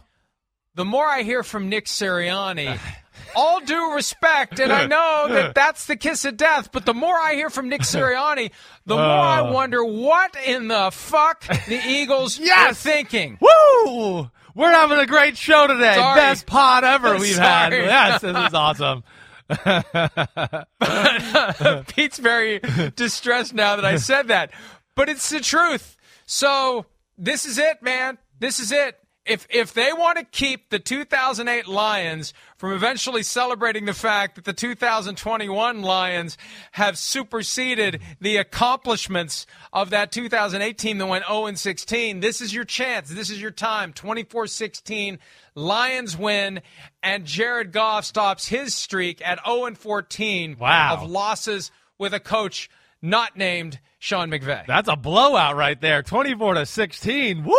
the 0.76 0.84
more 0.84 1.04
I 1.06 1.22
hear 1.22 1.42
from 1.42 1.68
Nick 1.68 1.87
Sirianni, 1.87 2.78
all 3.38 3.61
due 3.61 3.94
respect, 3.94 4.59
and 4.59 4.72
I 4.72 4.87
know 4.87 5.27
that 5.29 5.55
that's 5.55 5.87
the 5.87 5.94
kiss 5.94 6.24
of 6.24 6.37
death, 6.37 6.70
but 6.72 6.85
the 6.85 6.92
more 6.92 7.14
I 7.14 7.35
hear 7.35 7.51
from 7.51 7.68
Nick 7.68 7.83
Sirianni, 7.83 8.51
the 8.85 8.96
more 8.96 9.05
I 9.05 9.40
uh. 9.40 9.53
wonder 9.53 9.85
what 9.85 10.35
in 10.44 10.66
the 10.66 10.90
fuck 10.90 11.46
the 11.66 11.81
Eagles 11.87 12.40
Yes! 12.40 12.72
are 12.72 12.74
thinking. 12.74 13.38
Woo! 13.40 14.29
We're 14.57 14.72
having 14.72 14.98
a 14.98 15.07
great 15.07 15.37
show 15.37 15.68
today. 15.68 15.94
Sorry. 15.94 16.20
Best 16.20 16.46
pod 16.46 16.83
ever 16.83 17.16
we've 17.16 17.38
had. 17.38 17.72
Yes, 17.72 18.22
this 18.22 18.37
is 18.37 18.55
awesome. 18.55 19.05
Pete's 21.87 22.18
very 22.18 22.59
distressed 22.96 23.55
now 23.55 23.77
that 23.77 23.85
I 23.85 23.96
said 23.96 24.29
that, 24.29 24.51
but 24.96 25.09
it's 25.09 25.31
the 25.31 25.38
truth. 25.38 25.96
So 26.27 26.87
this 27.16 27.46
is 27.46 27.59
it, 27.59 27.83
man. 27.83 28.18
This 28.40 28.59
is 28.59 28.72
it. 28.72 28.98
If 29.29 29.47
if 29.51 29.75
they 29.75 29.93
want 29.93 30.19
to 30.19 30.25
keep 30.25 30.71
the 30.71 30.79
2008 30.79 31.69
Lions 31.69 32.33
from 32.57 32.73
eventually 32.73 33.23
celebrating 33.23 33.85
the 33.85 33.93
fact 33.93 34.37
that 34.37 34.45
the 34.45 34.53
2021 34.53 35.83
Lions 35.83 36.38
have 36.73 36.97
superseded 36.97 38.01
the 38.21 38.38
accomplishments 38.38 39.47
of 39.73 39.91
that 39.91 40.11
2008 40.12 40.79
team 40.79 40.99
that 40.99 41.07
went 41.07 41.27
0 41.27 41.47
and 41.47 41.59
16, 41.59 42.21
this 42.21 42.41
is 42.41 42.55
your 42.55 42.64
chance. 42.64 43.11
This 43.11 43.31
is 43.31 43.41
your 43.41 43.51
time. 43.51 43.93
24-16, 43.93 45.19
Lions 45.55 46.17
win, 46.17 46.61
and 47.03 47.25
Jared 47.25 47.71
Goff 47.73 48.05
stops 48.07 48.49
his 48.49 48.75
streak 48.75 49.21
at 49.27 49.38
0 49.47 49.67
and 49.67 49.79
14 49.79 50.57
Wow. 50.59 50.95
of 50.95 51.09
losses 51.09 51.71
with 51.99 52.14
a 52.14 52.21
coach 52.21 52.71
not 53.03 53.37
named 53.37 53.79
Sean 54.00 54.30
McVay. 54.30 54.64
That's 54.66 54.88
a 54.88 54.94
blowout 54.94 55.56
right 55.56 55.80
there. 55.80 56.02
24 56.02 56.54
to 56.54 56.66
16. 56.66 57.44
Woo, 57.44 57.54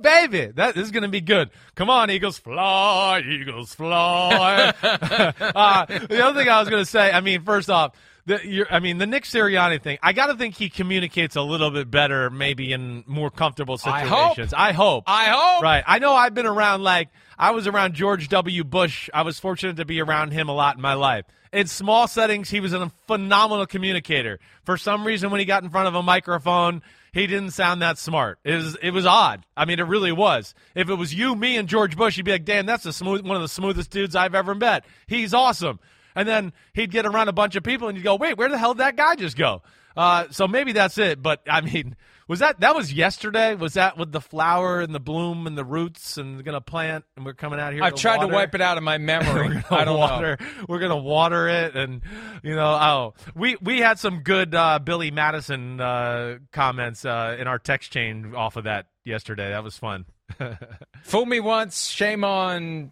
baby. 0.00 0.46
That 0.46 0.76
is 0.76 0.90
going 0.90 1.04
to 1.04 1.08
be 1.08 1.20
good. 1.20 1.50
Come 1.76 1.88
on, 1.88 2.10
Eagles. 2.10 2.36
Fly, 2.38 3.22
Eagles, 3.24 3.74
fly. 3.74 4.74
uh, 4.82 5.86
the 5.86 6.24
other 6.24 6.40
thing 6.40 6.48
I 6.48 6.58
was 6.58 6.68
going 6.68 6.82
to 6.82 6.90
say, 6.90 7.12
I 7.12 7.20
mean, 7.20 7.42
first 7.42 7.70
off, 7.70 7.96
the, 8.26 8.40
you're, 8.42 8.66
I 8.72 8.80
mean, 8.80 8.98
the 8.98 9.06
Nick 9.06 9.24
Sirianni 9.24 9.80
thing, 9.80 9.98
I 10.02 10.14
got 10.14 10.26
to 10.26 10.34
think 10.34 10.56
he 10.56 10.68
communicates 10.68 11.36
a 11.36 11.42
little 11.42 11.70
bit 11.70 11.90
better, 11.90 12.28
maybe 12.30 12.72
in 12.72 13.04
more 13.06 13.30
comfortable 13.30 13.76
situations. 13.78 14.52
I 14.52 14.72
hope. 14.72 15.04
I 15.06 15.24
hope. 15.26 15.36
I 15.36 15.54
hope. 15.54 15.62
Right. 15.62 15.84
I 15.86 15.98
know 16.00 16.14
I've 16.14 16.34
been 16.34 16.46
around, 16.46 16.82
like, 16.82 17.10
I 17.38 17.52
was 17.52 17.66
around 17.66 17.94
George 17.94 18.28
W. 18.30 18.64
Bush. 18.64 19.10
I 19.12 19.22
was 19.22 19.38
fortunate 19.38 19.76
to 19.76 19.84
be 19.84 20.00
around 20.00 20.32
him 20.32 20.48
a 20.48 20.54
lot 20.54 20.76
in 20.76 20.82
my 20.82 20.94
life. 20.94 21.26
In 21.54 21.68
small 21.68 22.08
settings, 22.08 22.50
he 22.50 22.58
was 22.58 22.72
a 22.72 22.90
phenomenal 23.06 23.64
communicator. 23.64 24.40
For 24.64 24.76
some 24.76 25.06
reason, 25.06 25.30
when 25.30 25.38
he 25.38 25.46
got 25.46 25.62
in 25.62 25.70
front 25.70 25.86
of 25.86 25.94
a 25.94 26.02
microphone, 26.02 26.82
he 27.12 27.28
didn't 27.28 27.52
sound 27.52 27.80
that 27.80 27.96
smart. 27.96 28.40
It 28.42 28.56
was, 28.56 28.76
it 28.82 28.90
was 28.90 29.06
odd. 29.06 29.44
I 29.56 29.64
mean, 29.64 29.78
it 29.78 29.86
really 29.86 30.10
was. 30.10 30.52
If 30.74 30.88
it 30.88 30.96
was 30.96 31.14
you, 31.14 31.36
me, 31.36 31.56
and 31.56 31.68
George 31.68 31.96
Bush, 31.96 32.16
you'd 32.16 32.26
be 32.26 32.32
like, 32.32 32.44
damn, 32.44 32.66
that's 32.66 32.82
the 32.82 32.92
smooth, 32.92 33.24
one 33.24 33.36
of 33.36 33.42
the 33.42 33.48
smoothest 33.48 33.90
dudes 33.90 34.16
I've 34.16 34.34
ever 34.34 34.52
met. 34.56 34.84
He's 35.06 35.32
awesome. 35.32 35.78
And 36.16 36.28
then 36.28 36.52
he'd 36.72 36.90
get 36.90 37.06
around 37.06 37.28
a 37.28 37.32
bunch 37.32 37.54
of 37.54 37.62
people 37.62 37.86
and 37.86 37.96
you'd 37.96 38.02
go, 38.02 38.16
wait, 38.16 38.36
where 38.36 38.48
the 38.48 38.58
hell 38.58 38.74
did 38.74 38.80
that 38.80 38.96
guy 38.96 39.14
just 39.14 39.36
go? 39.36 39.62
Uh, 39.96 40.26
so 40.30 40.48
maybe 40.48 40.72
that's 40.72 40.98
it. 40.98 41.22
But 41.22 41.42
I 41.48 41.60
mean, 41.60 41.96
was 42.26 42.40
that 42.40 42.60
that 42.60 42.74
was 42.74 42.92
yesterday? 42.92 43.54
Was 43.54 43.74
that 43.74 43.96
with 43.98 44.10
the 44.12 44.20
flower 44.20 44.80
and 44.80 44.94
the 44.94 45.00
bloom 45.00 45.46
and 45.46 45.56
the 45.56 45.64
roots 45.64 46.16
and 46.16 46.42
gonna 46.44 46.60
plant 46.60 47.04
and 47.16 47.24
we're 47.24 47.34
coming 47.34 47.60
out 47.60 47.72
here? 47.72 47.82
I've 47.82 47.94
tried 47.94 48.20
to 48.20 48.28
wipe 48.28 48.54
it 48.54 48.60
out 48.60 48.78
of 48.78 48.82
my 48.82 48.98
memory. 48.98 49.62
I 49.70 49.84
don't 49.84 49.98
water. 49.98 50.36
know. 50.40 50.46
We're 50.68 50.78
gonna 50.80 50.96
water 50.96 51.48
it, 51.48 51.76
and 51.76 52.02
you 52.42 52.54
know, 52.54 52.66
oh, 52.66 53.14
we 53.34 53.56
we 53.60 53.80
had 53.80 53.98
some 53.98 54.20
good 54.20 54.54
uh, 54.54 54.78
Billy 54.78 55.10
Madison 55.10 55.80
uh, 55.80 56.38
comments 56.52 57.04
uh, 57.04 57.36
in 57.38 57.46
our 57.46 57.58
text 57.58 57.92
chain 57.92 58.34
off 58.34 58.56
of 58.56 58.64
that 58.64 58.86
yesterday. 59.04 59.50
That 59.50 59.62
was 59.62 59.76
fun. 59.76 60.06
Fool 61.02 61.26
me 61.26 61.40
once, 61.40 61.88
shame 61.88 62.24
on 62.24 62.90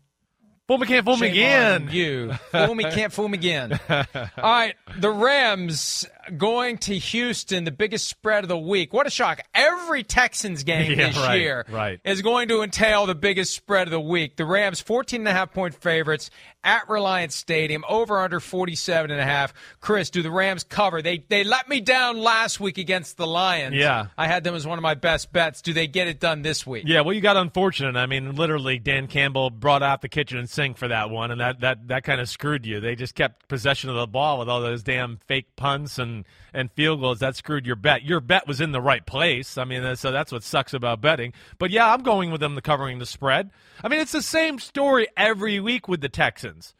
Fool 0.72 0.78
me 0.78 0.86
can't 0.86 1.04
fool 1.04 1.18
me 1.18 1.28
again. 1.28 1.88
You 1.92 2.32
fool 2.50 2.74
me, 2.74 2.84
can't 2.84 3.12
fool 3.12 3.28
me 3.28 3.36
again. 3.36 3.78
All 3.90 4.06
right, 4.38 4.74
the 4.98 5.10
Rams 5.10 6.06
going 6.38 6.78
to 6.78 6.96
Houston, 6.96 7.64
the 7.64 7.70
biggest 7.70 8.08
spread 8.08 8.42
of 8.44 8.48
the 8.48 8.56
week. 8.56 8.94
What 8.94 9.06
a 9.06 9.10
shock! 9.10 9.42
Every 9.54 10.02
Texans 10.02 10.62
game 10.64 10.98
Yeah, 10.98 11.08
this 11.08 11.18
right, 11.18 11.38
year 11.38 11.66
right. 11.68 12.00
is 12.06 12.22
going 12.22 12.48
to 12.48 12.62
entail 12.62 13.04
the 13.04 13.14
biggest 13.14 13.54
spread 13.54 13.86
of 13.86 13.90
the 13.90 14.00
week. 14.00 14.36
The 14.36 14.46
Rams, 14.46 14.80
14 14.80 15.20
and 15.20 15.28
a 15.28 15.32
half 15.32 15.52
point 15.52 15.74
favorites 15.74 16.30
at 16.64 16.88
Reliant 16.88 17.32
Stadium, 17.32 17.84
over 17.88 18.18
under 18.18 18.40
47 18.40 19.10
and 19.10 19.20
a 19.20 19.24
half. 19.24 19.52
Chris, 19.80 20.10
do 20.10 20.22
the 20.22 20.30
Rams 20.30 20.64
cover? 20.64 21.02
They 21.02 21.24
they 21.28 21.44
let 21.44 21.68
me 21.68 21.80
down 21.80 22.18
last 22.18 22.60
week 22.60 22.78
against 22.78 23.16
the 23.16 23.26
Lions. 23.26 23.74
Yeah. 23.74 24.06
I 24.16 24.26
had 24.26 24.44
them 24.44 24.54
as 24.54 24.66
one 24.66 24.78
of 24.78 24.82
my 24.82 24.94
best 24.94 25.32
bets. 25.32 25.62
Do 25.62 25.72
they 25.72 25.86
get 25.86 26.08
it 26.08 26.20
done 26.20 26.42
this 26.42 26.66
week? 26.66 26.84
Yeah, 26.86 27.00
well, 27.00 27.14
you 27.14 27.20
got 27.20 27.36
unfortunate. 27.36 27.96
I 27.96 28.06
mean, 28.06 28.34
literally, 28.36 28.78
Dan 28.78 29.06
Campbell 29.06 29.50
brought 29.50 29.82
out 29.82 30.02
the 30.02 30.08
kitchen 30.08 30.38
and 30.38 30.48
sink 30.48 30.76
for 30.76 30.88
that 30.88 31.10
one, 31.10 31.30
and 31.30 31.40
that 31.40 31.60
that 31.60 31.88
that 31.88 32.04
kind 32.04 32.20
of 32.20 32.28
screwed 32.28 32.66
you. 32.66 32.80
They 32.80 32.94
just 32.94 33.14
kept 33.14 33.48
possession 33.48 33.90
of 33.90 33.96
the 33.96 34.06
ball 34.06 34.38
with 34.38 34.48
all 34.48 34.60
those 34.60 34.82
damn 34.82 35.18
fake 35.26 35.56
punts 35.56 35.98
and 35.98 36.24
and 36.54 36.70
field 36.72 37.00
goals. 37.00 37.20
That 37.20 37.36
screwed 37.36 37.66
your 37.66 37.76
bet. 37.76 38.02
Your 38.02 38.20
bet 38.20 38.46
was 38.46 38.60
in 38.60 38.72
the 38.72 38.80
right 38.80 39.04
place. 39.04 39.58
I 39.58 39.64
mean, 39.64 39.96
so 39.96 40.10
that's 40.10 40.32
what 40.32 40.42
sucks 40.42 40.74
about 40.74 41.00
betting. 41.00 41.32
But 41.58 41.70
yeah, 41.70 41.92
I'm 41.92 42.02
going 42.02 42.30
with 42.30 42.40
them 42.40 42.54
to 42.54 42.60
covering 42.60 42.98
the 42.98 43.06
spread. 43.06 43.50
I 43.82 43.88
mean, 43.88 44.00
it's 44.00 44.12
the 44.12 44.22
same 44.22 44.58
story 44.58 45.08
every 45.16 45.60
week 45.60 45.88
with 45.88 46.00
the 46.00 46.08
Texans. 46.08 46.74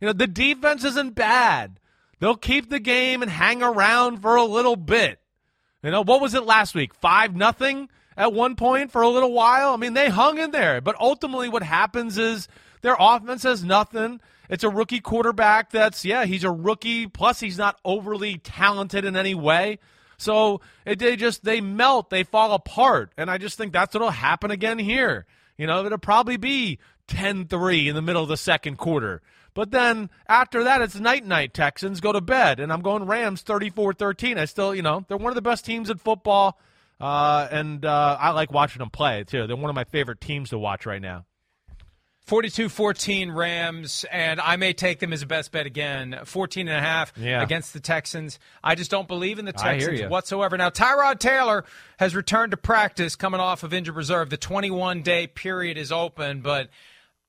You 0.00 0.06
know, 0.06 0.12
the 0.12 0.26
defense 0.26 0.84
isn't 0.84 1.14
bad. 1.14 1.80
They'll 2.20 2.36
keep 2.36 2.68
the 2.68 2.80
game 2.80 3.22
and 3.22 3.30
hang 3.30 3.62
around 3.62 4.18
for 4.18 4.36
a 4.36 4.44
little 4.44 4.76
bit. 4.76 5.20
You 5.82 5.90
know, 5.90 6.02
what 6.02 6.20
was 6.20 6.34
it 6.34 6.44
last 6.44 6.74
week? 6.74 6.94
Five 6.94 7.36
nothing 7.36 7.88
at 8.16 8.32
one 8.32 8.56
point 8.56 8.90
for 8.90 9.02
a 9.02 9.08
little 9.08 9.32
while. 9.32 9.72
I 9.72 9.76
mean, 9.76 9.94
they 9.94 10.08
hung 10.08 10.38
in 10.38 10.50
there, 10.50 10.80
but 10.80 10.96
ultimately, 10.98 11.48
what 11.48 11.62
happens 11.62 12.18
is 12.18 12.48
their 12.82 12.96
offense 12.98 13.44
has 13.44 13.62
nothing. 13.62 14.20
It's 14.48 14.64
a 14.64 14.70
rookie 14.70 15.00
quarterback. 15.00 15.70
That's 15.70 16.04
yeah, 16.04 16.24
he's 16.24 16.44
a 16.44 16.50
rookie. 16.50 17.06
Plus, 17.06 17.40
he's 17.40 17.58
not 17.58 17.78
overly 17.84 18.38
talented 18.38 19.04
in 19.04 19.16
any 19.16 19.34
way. 19.34 19.78
So 20.18 20.60
it, 20.84 20.98
they 20.98 21.16
just 21.16 21.44
they 21.44 21.60
melt, 21.60 22.10
they 22.10 22.24
fall 22.24 22.52
apart, 22.52 23.12
and 23.16 23.30
I 23.30 23.38
just 23.38 23.56
think 23.56 23.72
that's 23.72 23.94
what'll 23.94 24.10
happen 24.10 24.50
again 24.50 24.78
here. 24.78 25.26
You 25.56 25.66
know, 25.66 25.84
it'll 25.84 25.98
probably 25.98 26.36
be 26.36 26.78
10-3 27.08 27.86
in 27.86 27.94
the 27.94 28.02
middle 28.02 28.22
of 28.22 28.28
the 28.28 28.36
second 28.36 28.78
quarter. 28.78 29.22
But 29.54 29.70
then 29.70 30.10
after 30.28 30.64
that, 30.64 30.82
it's 30.82 30.94
night 30.96 31.24
night. 31.24 31.54
Texans 31.54 32.00
go 32.00 32.12
to 32.12 32.20
bed, 32.20 32.60
and 32.60 32.72
I'm 32.72 32.82
going 32.82 33.06
Rams 33.06 33.42
34-13. 33.42 34.38
I 34.38 34.44
still, 34.44 34.74
you 34.74 34.82
know, 34.82 35.04
they're 35.08 35.16
one 35.16 35.30
of 35.30 35.34
the 35.34 35.42
best 35.42 35.64
teams 35.64 35.90
in 35.90 35.98
football, 35.98 36.58
uh, 37.00 37.48
and 37.50 37.84
uh, 37.84 38.16
I 38.20 38.30
like 38.30 38.52
watching 38.52 38.80
them 38.80 38.90
play 38.90 39.24
too. 39.24 39.46
They're 39.46 39.56
one 39.56 39.70
of 39.70 39.76
my 39.76 39.84
favorite 39.84 40.20
teams 40.20 40.50
to 40.50 40.58
watch 40.58 40.86
right 40.86 41.02
now. 41.02 41.24
42-14 42.28 43.34
Rams, 43.34 44.04
and 44.10 44.40
I 44.40 44.56
may 44.56 44.72
take 44.72 44.98
them 45.00 45.12
as 45.12 45.22
a 45.22 45.26
best 45.26 45.50
bet 45.52 45.66
again. 45.66 46.18
14 46.24 46.68
and 46.68 46.76
a 46.76 46.80
half 46.80 47.12
Yeah. 47.16 47.42
against 47.42 47.72
the 47.72 47.80
Texans. 47.80 48.38
I 48.62 48.74
just 48.74 48.90
don't 48.90 49.08
believe 49.08 49.38
in 49.38 49.44
the 49.44 49.52
Texans 49.52 50.02
whatsoever. 50.10 50.56
Now, 50.56 50.70
Tyrod 50.70 51.18
Taylor 51.18 51.64
has 51.98 52.14
returned 52.14 52.50
to 52.52 52.56
practice 52.56 53.16
coming 53.16 53.40
off 53.40 53.62
of 53.62 53.72
injured 53.72 53.96
reserve. 53.96 54.30
The 54.30 54.38
21-day 54.38 55.28
period 55.28 55.78
is 55.78 55.90
open, 55.90 56.40
but 56.40 56.68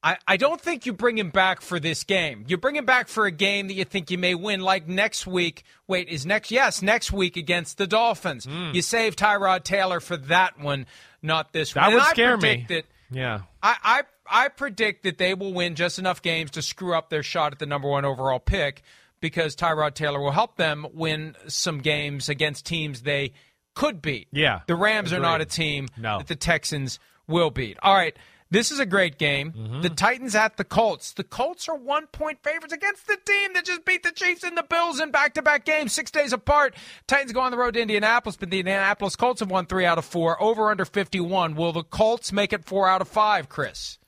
I, 0.02 0.18
I 0.28 0.38
don't 0.38 0.62
think 0.62 0.86
you 0.86 0.94
bring 0.94 1.18
him 1.18 1.30
back 1.30 1.62
for 1.62 1.80
this 1.80 2.04
game. 2.04 2.46
You 2.48 2.58
bring 2.58 2.76
him 2.76 2.86
back 2.86 3.08
for 3.10 3.26
a 3.26 3.32
game 3.32 3.68
that 3.68 3.74
you 3.74 3.84
think 3.86 4.10
you 4.12 4.18
may 4.18 4.34
win, 4.36 4.62
like 4.62 4.88
next 4.88 5.28
week. 5.28 5.64
Wait, 5.88 6.08
is 6.08 6.26
next? 6.26 6.52
Yes, 6.52 6.82
next 6.82 7.12
week 7.12 7.36
against 7.36 7.78
the 7.78 7.86
Dolphins. 7.88 8.46
Hmm. 8.46 8.72
You 8.74 8.82
save 8.82 9.16
Tyrod 9.16 9.64
Taylor 9.64 10.00
for 10.00 10.16
that 10.18 10.60
one, 10.60 10.86
not 11.22 11.52
this 11.52 11.74
That 11.74 11.82
one. 11.84 11.94
would 11.94 12.00
And 12.00 12.08
I 12.08 12.12
scare 12.12 12.38
me. 12.38 12.66
That 12.70 12.86
Yeah. 13.12 13.42
I, 13.64 13.76
I 13.84 14.44
I 14.46 14.48
predict 14.50 15.04
that 15.04 15.18
they 15.18 15.34
will 15.34 15.54
win 15.54 15.76
just 15.76 15.98
enough 16.00 16.22
games 16.22 16.52
to 16.52 16.62
screw 16.62 16.94
up 16.94 17.10
their 17.10 17.24
shot 17.24 17.54
at 17.54 17.60
the 17.60 17.66
number 17.66 17.88
one 17.90 18.06
overall 18.06 18.40
pick. 18.40 18.84
because 19.22 19.56
Tyrod 19.56 19.96
Taylor 19.96 20.22
will 20.22 20.32
help 20.32 20.56
them 20.56 20.86
win 20.94 21.36
some 21.48 21.80
games 21.80 22.30
against 22.30 22.66
teams 22.66 23.02
they 23.02 23.34
could 23.76 24.02
beat. 24.02 24.28
Yeah, 24.32 24.62
The 24.68 24.76
Rams 24.76 25.12
are 25.12 25.20
not 25.20 25.42
a 25.42 25.46
team 25.46 25.88
No. 25.98 26.20
that 26.20 26.28
the 26.28 26.36
Texans 26.38 27.00
will 27.28 27.50
beat. 27.52 27.78
All 27.82 27.94
right. 27.94 28.16
This 28.52 28.72
is 28.72 28.80
a 28.80 28.86
great 28.86 29.20
game. 29.20 29.52
Mm-hmm. 29.52 29.82
The 29.82 29.90
Titans 29.90 30.34
at 30.34 30.58
the 30.58 30.64
Colts. 30.64 31.14
The 31.14 31.24
Colts 31.24 31.70
are 31.70 31.76
one 31.76 32.08
point 32.08 32.40
favorites 32.44 32.74
against 32.74 33.06
the 33.06 33.18
team 33.24 33.54
that 33.54 33.66
just 33.66 33.86
beat 33.86 34.02
the 34.02 34.12
Chiefs 34.12 34.44
and 34.44 34.58
the 34.58 34.64
Bills 34.64 35.00
in 35.00 35.12
back 35.12 35.36
to 35.36 35.44
back 35.44 35.66
games, 35.66 35.94
six 35.94 36.10
days 36.10 36.34
apart. 36.34 36.76
Titans 37.06 37.32
go 37.32 37.42
on 37.42 37.52
the 37.52 37.58
road 37.58 37.76
to 37.76 37.82
Indianapolis, 37.82 38.38
but 38.38 38.50
the 38.50 38.60
Indianapolis 38.60 39.16
Colts 39.16 39.42
have 39.42 39.52
won 39.52 39.68
three 39.68 39.86
out 39.86 40.00
of 40.00 40.06
four. 40.06 40.42
Over 40.42 40.72
under 40.72 40.86
51. 40.86 41.56
Will 41.56 41.72
the 41.72 41.84
Colts 41.84 42.32
make 42.32 42.52
it 42.52 42.66
four 42.66 42.88
out 42.88 43.02
of 43.02 43.08
five, 43.08 43.50
Chris? 43.50 44.00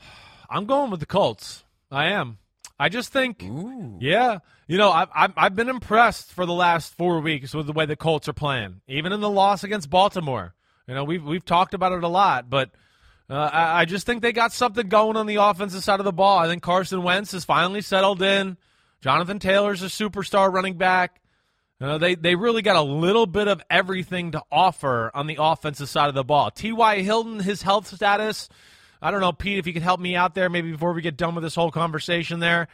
I'm 0.50 0.64
going 0.64 0.90
with 0.90 1.00
the 1.00 1.06
Colts. 1.06 1.64
I 1.90 2.06
am. 2.06 2.38
I 2.78 2.88
just 2.88 3.12
think, 3.12 3.44
yeah, 4.00 4.38
you 4.66 4.76
know, 4.76 4.90
I've, 4.90 5.08
I've 5.14 5.32
I've 5.36 5.54
been 5.54 5.68
impressed 5.68 6.32
for 6.32 6.46
the 6.46 6.52
last 6.52 6.94
four 6.94 7.20
weeks 7.20 7.54
with 7.54 7.66
the 7.66 7.72
way 7.72 7.86
the 7.86 7.94
Colts 7.94 8.28
are 8.28 8.32
playing, 8.32 8.80
even 8.88 9.12
in 9.12 9.20
the 9.20 9.30
loss 9.30 9.62
against 9.62 9.88
Baltimore. 9.88 10.54
You 10.88 10.94
know, 10.94 11.04
we've 11.04 11.22
we've 11.22 11.44
talked 11.44 11.74
about 11.74 11.92
it 11.92 12.02
a 12.02 12.08
lot, 12.08 12.50
but 12.50 12.70
uh, 13.32 13.48
I, 13.50 13.80
I 13.80 13.84
just 13.86 14.04
think 14.04 14.20
they 14.20 14.32
got 14.32 14.52
something 14.52 14.88
going 14.88 15.16
on 15.16 15.24
the 15.24 15.36
offensive 15.36 15.82
side 15.82 16.00
of 16.00 16.04
the 16.04 16.12
ball. 16.12 16.38
I 16.38 16.48
think 16.48 16.62
Carson 16.62 17.02
Wentz 17.02 17.32
has 17.32 17.46
finally 17.46 17.80
settled 17.80 18.20
in. 18.20 18.58
Jonathan 19.00 19.38
Taylor's 19.38 19.82
a 19.82 19.86
superstar 19.86 20.52
running 20.52 20.76
back. 20.76 21.18
You 21.80 21.86
know, 21.86 21.98
they 21.98 22.14
they 22.14 22.34
really 22.34 22.60
got 22.60 22.76
a 22.76 22.82
little 22.82 23.24
bit 23.24 23.48
of 23.48 23.62
everything 23.70 24.32
to 24.32 24.42
offer 24.52 25.10
on 25.14 25.26
the 25.26 25.38
offensive 25.40 25.88
side 25.88 26.10
of 26.10 26.14
the 26.14 26.22
ball. 26.22 26.50
T.Y. 26.50 27.00
Hilton, 27.00 27.40
his 27.40 27.62
health 27.62 27.86
status. 27.86 28.50
I 29.00 29.10
don't 29.10 29.22
know, 29.22 29.32
Pete, 29.32 29.58
if 29.58 29.66
you 29.66 29.72
could 29.72 29.82
help 29.82 29.98
me 29.98 30.14
out 30.14 30.34
there 30.34 30.50
maybe 30.50 30.70
before 30.70 30.92
we 30.92 31.00
get 31.00 31.16
done 31.16 31.34
with 31.34 31.42
this 31.42 31.54
whole 31.54 31.70
conversation 31.70 32.38
there. 32.38 32.68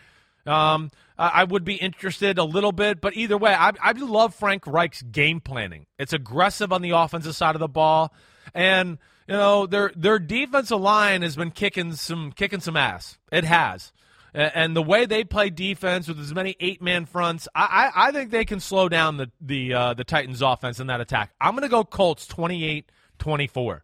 Um, 0.44 0.90
I, 1.16 1.28
I 1.28 1.44
would 1.44 1.64
be 1.64 1.74
interested 1.74 2.36
a 2.36 2.44
little 2.44 2.72
bit, 2.72 3.00
but 3.00 3.16
either 3.16 3.38
way, 3.38 3.54
I, 3.54 3.72
I 3.80 3.92
love 3.92 4.34
Frank 4.34 4.66
Reich's 4.66 5.02
game 5.02 5.40
planning. 5.40 5.86
It's 6.00 6.12
aggressive 6.12 6.72
on 6.72 6.82
the 6.82 6.90
offensive 6.90 7.36
side 7.36 7.54
of 7.54 7.60
the 7.60 7.68
ball, 7.68 8.12
and 8.54 8.98
you 9.28 9.34
know 9.34 9.66
their 9.66 9.92
their 9.94 10.18
defensive 10.18 10.80
line 10.80 11.22
has 11.22 11.36
been 11.36 11.50
kicking 11.52 11.92
some 11.92 12.32
kicking 12.32 12.60
some 12.60 12.76
ass. 12.76 13.18
It 13.30 13.44
has, 13.44 13.92
and 14.34 14.74
the 14.74 14.82
way 14.82 15.04
they 15.06 15.22
play 15.24 15.50
defense 15.50 16.08
with 16.08 16.18
as 16.18 16.34
many 16.34 16.56
eight 16.60 16.80
man 16.82 17.06
fronts, 17.06 17.46
I, 17.54 17.90
I 17.94 18.08
I 18.08 18.12
think 18.12 18.30
they 18.30 18.44
can 18.44 18.58
slow 18.60 18.88
down 18.88 19.18
the 19.18 19.30
the 19.40 19.74
uh, 19.74 19.94
the 19.94 20.04
Titans 20.04 20.42
offense 20.42 20.80
in 20.80 20.86
that 20.88 21.00
attack. 21.00 21.30
I'm 21.40 21.52
going 21.52 21.62
to 21.62 21.68
go 21.68 21.84
Colts 21.84 22.26
28-24. 22.26 23.80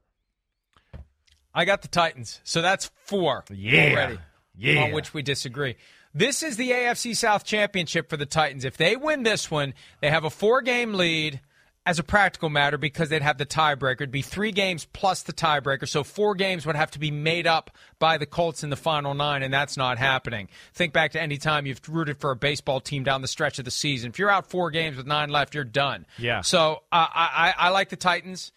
I 1.55 1.65
got 1.65 1.83
the 1.83 1.89
Titans. 1.89 2.41
So 2.45 2.63
that's 2.63 2.91
four 3.05 3.45
Yeah. 3.51 3.91
already 3.93 4.19
Yeah. 4.57 4.83
on 4.85 4.93
which 4.93 5.15
we 5.15 5.23
disagree. 5.23 5.77
This 6.15 6.43
is 6.43 6.57
the 6.57 6.71
AFC 6.71 7.15
South 7.17 7.45
Championship 7.45 8.09
for 8.09 8.17
the 8.17 8.27
Titans. 8.27 8.65
If 8.65 8.77
they 8.77 8.97
win 8.97 9.25
this 9.25 9.51
one, 9.51 9.75
they 10.01 10.11
have 10.11 10.25
a 10.25 10.31
four 10.31 10.63
game 10.63 10.95
lead 10.95 11.41
as 11.87 11.99
a 11.99 12.03
practical 12.03 12.49
matter 12.49 12.79
because 12.79 13.11
they'd 13.11 13.23
have 13.23 13.37
the 13.37 13.47
tiebreaker. 13.47 14.03
It'd 14.03 14.11
be 14.11 14.23
three 14.23 14.53
games 14.53 14.87
plus 14.93 15.23
the 15.23 15.33
tiebreaker. 15.33 15.87
So 15.87 16.03
four 16.03 16.35
games 16.35 16.65
would 16.65 16.77
have 16.77 16.91
to 16.93 16.99
be 16.99 17.11
made 17.11 17.47
up 17.47 17.71
by 17.99 18.17
the 18.17 18.27
Colts 18.27 18.65
in 18.65 18.71
the 18.71 18.77
final 18.77 19.15
nine, 19.15 19.43
and 19.43 19.53
that's 19.53 19.77
not 19.77 19.99
happening. 19.99 20.49
Think 20.73 20.93
back 20.93 21.13
to 21.13 21.21
any 21.21 21.37
time 21.37 21.67
you've 21.67 21.81
rooted 21.89 22.19
for 22.19 22.31
a 22.31 22.37
baseball 22.37 22.81
team 22.81 23.05
down 23.05 23.21
the 23.21 23.29
stretch 23.29 23.59
of 23.59 23.65
the 23.65 23.71
season. 23.71 24.11
If 24.11 24.19
you're 24.19 24.31
out 24.31 24.49
four 24.49 24.71
games 24.71 24.97
with 24.97 25.07
nine 25.07 25.29
left, 25.29 25.55
you're 25.55 25.65
done. 25.65 26.07
Yeah. 26.19 26.41
So 26.41 26.83
uh, 26.91 27.07
I, 27.13 27.55
I, 27.59 27.67
I 27.67 27.69
like 27.71 27.91
the 27.91 27.97
Titans. 27.97 28.53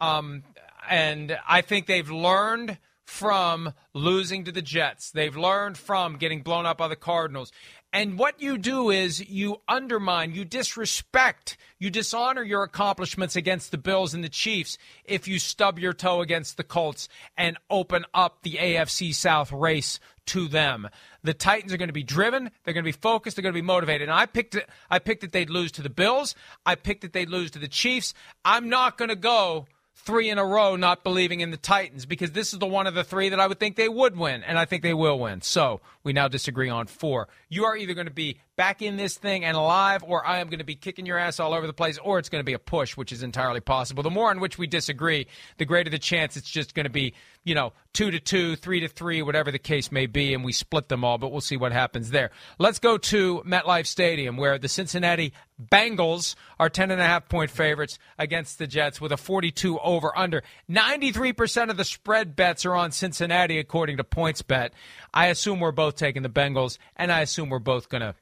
Um, 0.00 0.42
and 0.88 1.38
I 1.46 1.60
think 1.60 1.86
they've 1.86 2.10
learned 2.10 2.78
from 3.04 3.74
losing 3.92 4.44
to 4.44 4.52
the 4.52 4.62
Jets. 4.62 5.10
They've 5.10 5.36
learned 5.36 5.76
from 5.76 6.16
getting 6.16 6.42
blown 6.42 6.64
up 6.64 6.78
by 6.78 6.88
the 6.88 6.96
Cardinals. 6.96 7.52
And 7.92 8.18
what 8.18 8.40
you 8.40 8.56
do 8.56 8.90
is 8.90 9.28
you 9.28 9.62
undermine, 9.66 10.32
you 10.32 10.44
disrespect, 10.44 11.56
you 11.80 11.90
dishonor 11.90 12.42
your 12.42 12.62
accomplishments 12.62 13.34
against 13.34 13.72
the 13.72 13.78
Bills 13.78 14.14
and 14.14 14.22
the 14.22 14.28
Chiefs 14.28 14.78
if 15.04 15.26
you 15.26 15.40
stub 15.40 15.76
your 15.76 15.92
toe 15.92 16.20
against 16.20 16.56
the 16.56 16.62
Colts 16.62 17.08
and 17.36 17.58
open 17.68 18.04
up 18.14 18.42
the 18.42 18.54
AFC 18.54 19.12
South 19.12 19.50
race 19.50 19.98
to 20.26 20.46
them. 20.46 20.88
The 21.24 21.34
Titans 21.34 21.72
are 21.72 21.76
going 21.76 21.88
to 21.88 21.92
be 21.92 22.04
driven, 22.04 22.52
they're 22.64 22.74
going 22.74 22.84
to 22.84 22.88
be 22.88 22.92
focused, 22.92 23.34
they're 23.34 23.42
going 23.42 23.54
to 23.54 23.60
be 23.60 23.66
motivated. 23.66 24.08
And 24.08 24.16
I 24.16 24.26
picked 24.26 24.54
it 24.54 24.68
I 24.88 25.00
picked 25.00 25.22
that 25.22 25.32
they'd 25.32 25.50
lose 25.50 25.72
to 25.72 25.82
the 25.82 25.90
Bills, 25.90 26.36
I 26.64 26.76
picked 26.76 27.02
that 27.02 27.12
they'd 27.12 27.28
lose 27.28 27.50
to 27.52 27.58
the 27.58 27.66
Chiefs. 27.66 28.14
I'm 28.44 28.68
not 28.68 28.98
going 28.98 29.08
to 29.08 29.16
go 29.16 29.66
three 30.00 30.30
in 30.30 30.38
a 30.38 30.44
row 30.44 30.76
not 30.76 31.04
believing 31.04 31.40
in 31.40 31.50
the 31.50 31.56
Titans 31.56 32.06
because 32.06 32.32
this 32.32 32.52
is 32.52 32.58
the 32.58 32.66
one 32.66 32.86
of 32.86 32.94
the 32.94 33.04
three 33.04 33.28
that 33.28 33.40
I 33.40 33.46
would 33.46 33.60
think 33.60 33.76
they 33.76 33.88
would 33.88 34.16
win, 34.16 34.42
and 34.42 34.58
I 34.58 34.64
think 34.64 34.82
they 34.82 34.94
will 34.94 35.18
win. 35.18 35.42
So 35.42 35.80
we 36.02 36.12
now 36.12 36.28
disagree 36.28 36.68
on 36.68 36.86
four. 36.86 37.28
You 37.48 37.64
are 37.64 37.76
either 37.76 37.94
going 37.94 38.06
to 38.06 38.12
be 38.12 38.38
back 38.60 38.82
in 38.82 38.98
this 38.98 39.16
thing 39.16 39.42
and 39.42 39.56
alive, 39.56 40.04
or 40.06 40.26
I 40.26 40.40
am 40.40 40.48
going 40.48 40.58
to 40.58 40.66
be 40.66 40.74
kicking 40.74 41.06
your 41.06 41.16
ass 41.16 41.40
all 41.40 41.54
over 41.54 41.66
the 41.66 41.72
place, 41.72 41.96
or 41.96 42.18
it's 42.18 42.28
going 42.28 42.40
to 42.40 42.44
be 42.44 42.52
a 42.52 42.58
push, 42.58 42.94
which 42.94 43.10
is 43.10 43.22
entirely 43.22 43.60
possible. 43.60 44.02
The 44.02 44.10
more 44.10 44.28
on 44.28 44.38
which 44.38 44.58
we 44.58 44.66
disagree, 44.66 45.28
the 45.56 45.64
greater 45.64 45.88
the 45.88 45.98
chance 45.98 46.36
it's 46.36 46.50
just 46.50 46.74
going 46.74 46.84
to 46.84 46.90
be, 46.90 47.14
you 47.42 47.54
know, 47.54 47.72
two 47.94 48.10
to 48.10 48.20
two, 48.20 48.56
three 48.56 48.80
to 48.80 48.88
three, 48.88 49.22
whatever 49.22 49.50
the 49.50 49.58
case 49.58 49.90
may 49.90 50.04
be, 50.04 50.34
and 50.34 50.44
we 50.44 50.52
split 50.52 50.90
them 50.90 51.04
all, 51.04 51.16
but 51.16 51.32
we'll 51.32 51.40
see 51.40 51.56
what 51.56 51.72
happens 51.72 52.10
there. 52.10 52.32
Let's 52.58 52.78
go 52.78 52.98
to 52.98 53.42
MetLife 53.46 53.86
Stadium, 53.86 54.36
where 54.36 54.58
the 54.58 54.68
Cincinnati 54.68 55.32
Bengals 55.58 56.34
are 56.58 56.68
10.5 56.68 57.30
point 57.30 57.50
favorites 57.50 57.98
against 58.18 58.58
the 58.58 58.66
Jets 58.66 59.00
with 59.00 59.10
a 59.10 59.16
42 59.16 59.78
over 59.78 60.12
under. 60.18 60.42
93% 60.68 61.70
of 61.70 61.78
the 61.78 61.84
spread 61.84 62.36
bets 62.36 62.66
are 62.66 62.74
on 62.74 62.92
Cincinnati, 62.92 63.58
according 63.58 63.96
to 63.96 64.04
PointsBet. 64.04 64.72
I 65.14 65.28
assume 65.28 65.60
we're 65.60 65.72
both 65.72 65.96
taking 65.96 66.20
the 66.20 66.28
Bengals, 66.28 66.76
and 66.94 67.10
I 67.10 67.20
assume 67.20 67.48
we're 67.48 67.58
both 67.58 67.88
going 67.88 68.02
to 68.02 68.14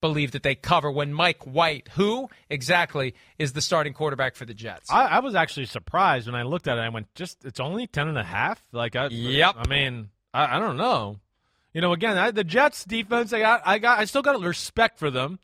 believe 0.00 0.32
that 0.32 0.42
they 0.42 0.54
cover 0.54 0.90
when 0.90 1.12
Mike 1.12 1.44
White, 1.44 1.88
who 1.94 2.28
exactly 2.48 3.14
is 3.38 3.52
the 3.52 3.60
starting 3.60 3.92
quarterback 3.92 4.34
for 4.34 4.44
the 4.44 4.54
Jets. 4.54 4.90
I, 4.90 5.06
I 5.06 5.18
was 5.20 5.34
actually 5.34 5.66
surprised 5.66 6.26
when 6.26 6.34
I 6.34 6.42
looked 6.42 6.68
at 6.68 6.78
it. 6.78 6.82
I 6.82 6.88
went, 6.88 7.14
just 7.14 7.44
it's 7.44 7.60
only 7.60 7.86
ten 7.86 8.08
and 8.08 8.18
a 8.18 8.24
half. 8.24 8.62
Like, 8.72 8.96
I, 8.96 9.08
Yep. 9.08 9.54
I 9.58 9.68
mean, 9.68 10.10
I, 10.32 10.56
I 10.56 10.60
don't 10.60 10.76
know. 10.76 11.18
You 11.72 11.80
know, 11.80 11.92
again, 11.92 12.16
I, 12.16 12.30
the 12.30 12.44
Jets 12.44 12.84
defense, 12.84 13.32
I 13.32 13.40
got, 13.40 13.62
I 13.64 13.78
got, 13.78 13.98
I 13.98 14.04
still 14.04 14.22
got 14.22 14.40
respect 14.40 14.98
for 14.98 15.10
them. 15.10 15.38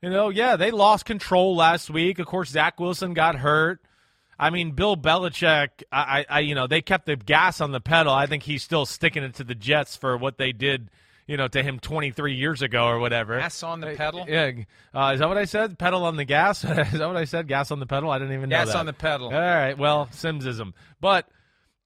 You 0.00 0.10
know, 0.10 0.30
yeah, 0.30 0.56
they 0.56 0.70
lost 0.70 1.04
control 1.04 1.54
last 1.56 1.88
week. 1.88 2.18
Of 2.18 2.26
course, 2.26 2.50
Zach 2.50 2.78
Wilson 2.80 3.14
got 3.14 3.36
hurt. 3.36 3.80
I 4.38 4.50
mean, 4.50 4.72
Bill 4.72 4.96
Belichick, 4.96 5.68
I, 5.92 6.00
I, 6.00 6.26
I, 6.28 6.40
you 6.40 6.56
know, 6.56 6.66
they 6.66 6.82
kept 6.82 7.06
the 7.06 7.14
gas 7.14 7.60
on 7.60 7.70
the 7.70 7.80
pedal. 7.80 8.12
I 8.12 8.26
think 8.26 8.42
he's 8.42 8.64
still 8.64 8.84
sticking 8.84 9.22
it 9.22 9.34
to 9.36 9.44
the 9.44 9.54
Jets 9.54 9.94
for 9.94 10.16
what 10.16 10.38
they 10.38 10.50
did, 10.50 10.90
you 11.26 11.36
know, 11.36 11.48
to 11.48 11.62
him 11.62 11.78
23 11.78 12.34
years 12.34 12.62
ago 12.62 12.86
or 12.86 12.98
whatever. 12.98 13.38
Gas 13.38 13.62
on 13.62 13.80
the 13.80 13.94
pedal? 13.94 14.24
Yeah, 14.28 14.52
uh, 14.94 15.12
is 15.14 15.20
that 15.20 15.28
what 15.28 15.38
I 15.38 15.44
said? 15.44 15.78
Pedal 15.78 16.04
on 16.04 16.16
the 16.16 16.24
gas? 16.24 16.64
is 16.64 16.92
that 16.92 17.06
what 17.06 17.16
I 17.16 17.24
said? 17.24 17.48
Gas 17.48 17.70
on 17.70 17.80
the 17.80 17.86
pedal? 17.86 18.10
I 18.10 18.18
didn't 18.18 18.34
even 18.34 18.48
know 18.48 18.56
Gas 18.56 18.68
that. 18.68 18.76
on 18.76 18.86
the 18.86 18.92
pedal. 18.92 19.26
All 19.28 19.32
right. 19.32 19.76
Well, 19.76 20.08
Simsism, 20.12 20.72
but 21.00 21.28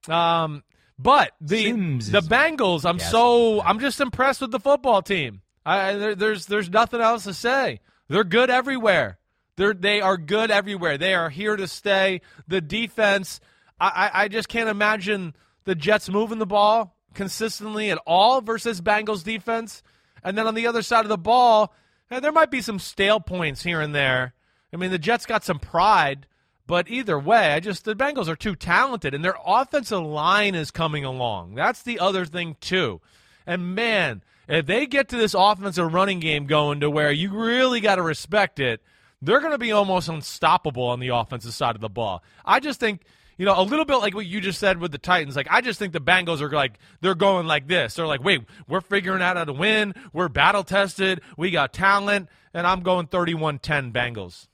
um, 0.09 0.63
but 0.99 1.33
the 1.41 1.73
Simsism. 1.73 2.13
the 2.13 2.21
Bengals. 2.21 2.85
I'm 2.89 2.99
Gas 2.99 3.11
so 3.11 3.63
I'm 3.63 3.81
just 3.81 4.01
impressed 4.01 4.41
with 4.41 4.51
the 4.51 4.61
football 4.61 5.03
team. 5.03 5.43
I 5.65 5.95
there, 5.95 6.15
there's 6.15 6.47
there's 6.47 6.71
nothing 6.71 7.01
else 7.01 7.25
to 7.25 7.35
say. 7.35 7.81
They're 8.09 8.25
good 8.25 8.51
everywhere. 8.51 9.19
They're 9.57 9.75
they 9.75 10.01
are 10.01 10.17
good 10.17 10.51
everywhere. 10.51 10.97
They 10.99 11.15
are 11.15 11.29
here 11.31 11.57
to 11.57 11.69
stay. 11.69 12.23
The 12.49 12.61
defense. 12.61 13.41
I 13.79 14.11
I, 14.13 14.23
I 14.25 14.29
just 14.29 14.49
can't 14.49 14.69
imagine 14.69 15.35
the 15.65 15.75
Jets 15.75 16.09
moving 16.09 16.39
the 16.39 16.47
ball 16.47 16.96
consistently 17.17 17.91
at 17.91 17.99
all 18.07 18.41
versus 18.41 18.81
Bengals 18.81 19.25
defense. 19.25 19.83
And 20.23 20.39
then 20.39 20.47
on 20.47 20.55
the 20.55 20.67
other 20.69 20.83
side 20.83 21.05
of 21.05 21.09
the 21.09 21.19
ball, 21.19 21.75
there 22.09 22.33
might 22.33 22.51
be 22.51 22.61
some 22.61 22.79
stale 22.79 23.19
points 23.19 23.65
here 23.65 23.81
and 23.81 23.95
there. 23.95 24.35
I 24.73 24.77
mean, 24.77 24.91
the 24.91 24.99
Jets 24.99 25.27
got 25.27 25.45
some 25.45 25.59
pride, 25.59 26.27
but 26.67 26.89
either 26.89 27.19
way, 27.19 27.53
I 27.53 27.61
just 27.61 27.85
the 27.85 27.95
Bengals 27.95 28.29
are 28.29 28.37
too 28.37 28.55
talented, 28.55 29.15
and 29.15 29.25
their 29.25 29.37
offensive 29.45 30.03
line 30.03 30.55
is 30.55 30.71
coming 30.71 31.05
along. 31.05 31.55
That's 31.55 31.83
the 31.83 31.99
other 31.99 32.25
thing 32.25 32.57
too. 32.61 33.01
And 33.47 33.75
man, 33.75 34.23
if 34.49 34.67
they 34.67 34.87
get 34.87 35.09
to 35.09 35.17
this 35.17 35.35
offensive 35.35 35.93
running 35.93 36.21
game 36.21 36.47
going 36.47 36.81
to 36.81 36.91
where 36.91 37.11
you 37.11 37.31
really 37.31 37.81
got 37.81 37.97
to 37.97 38.03
respect 38.03 38.61
it, 38.61 38.83
they're 39.23 39.41
going 39.41 39.53
to 39.53 39.59
be 39.59 39.73
almost 39.73 40.09
unstoppable 40.09 40.85
on 40.85 41.01
the 41.01 41.09
offensive 41.09 41.55
side 41.55 41.75
of 41.75 41.81
the 41.81 41.89
ball. 41.89 42.23
I 42.45 42.61
just 42.61 42.81
think 42.81 43.03
you 43.37 43.45
know, 43.47 43.59
a 43.59 43.63
little 43.63 43.85
bit 43.85 43.97
like 43.97 44.15
what 44.15 44.27
you 44.27 44.41
just 44.41 44.59
said 44.59 44.79
with 44.79 44.93
the 44.93 44.99
Titans. 44.99 45.37
Like, 45.37 45.49
I 45.51 45.61
just 45.61 45.79
think 45.79 45.93
the 45.93 46.01
Bengals 46.01 46.41
are 46.41 46.51
like, 46.51 46.79
they're 47.01 47.15
going 47.15 47.47
like 47.47 47.67
this. 47.67 47.95
They're 47.95 48.07
like, 48.07 48.23
wait, 48.25 48.43
we're 48.69 48.81
figuring 48.81 49.23
out 49.23 49.37
how 49.37 49.45
to 49.45 49.53
win. 49.53 49.95
We're 50.13 50.29
battle 50.29 50.65
tested. 50.65 51.21
We 51.37 51.51
got 51.51 51.73
talent. 51.73 52.29
And 52.55 52.67
I'm 52.67 52.81
going 52.81 53.07
31 53.07 53.59
10 53.59 53.93
Bengals. 53.93 54.47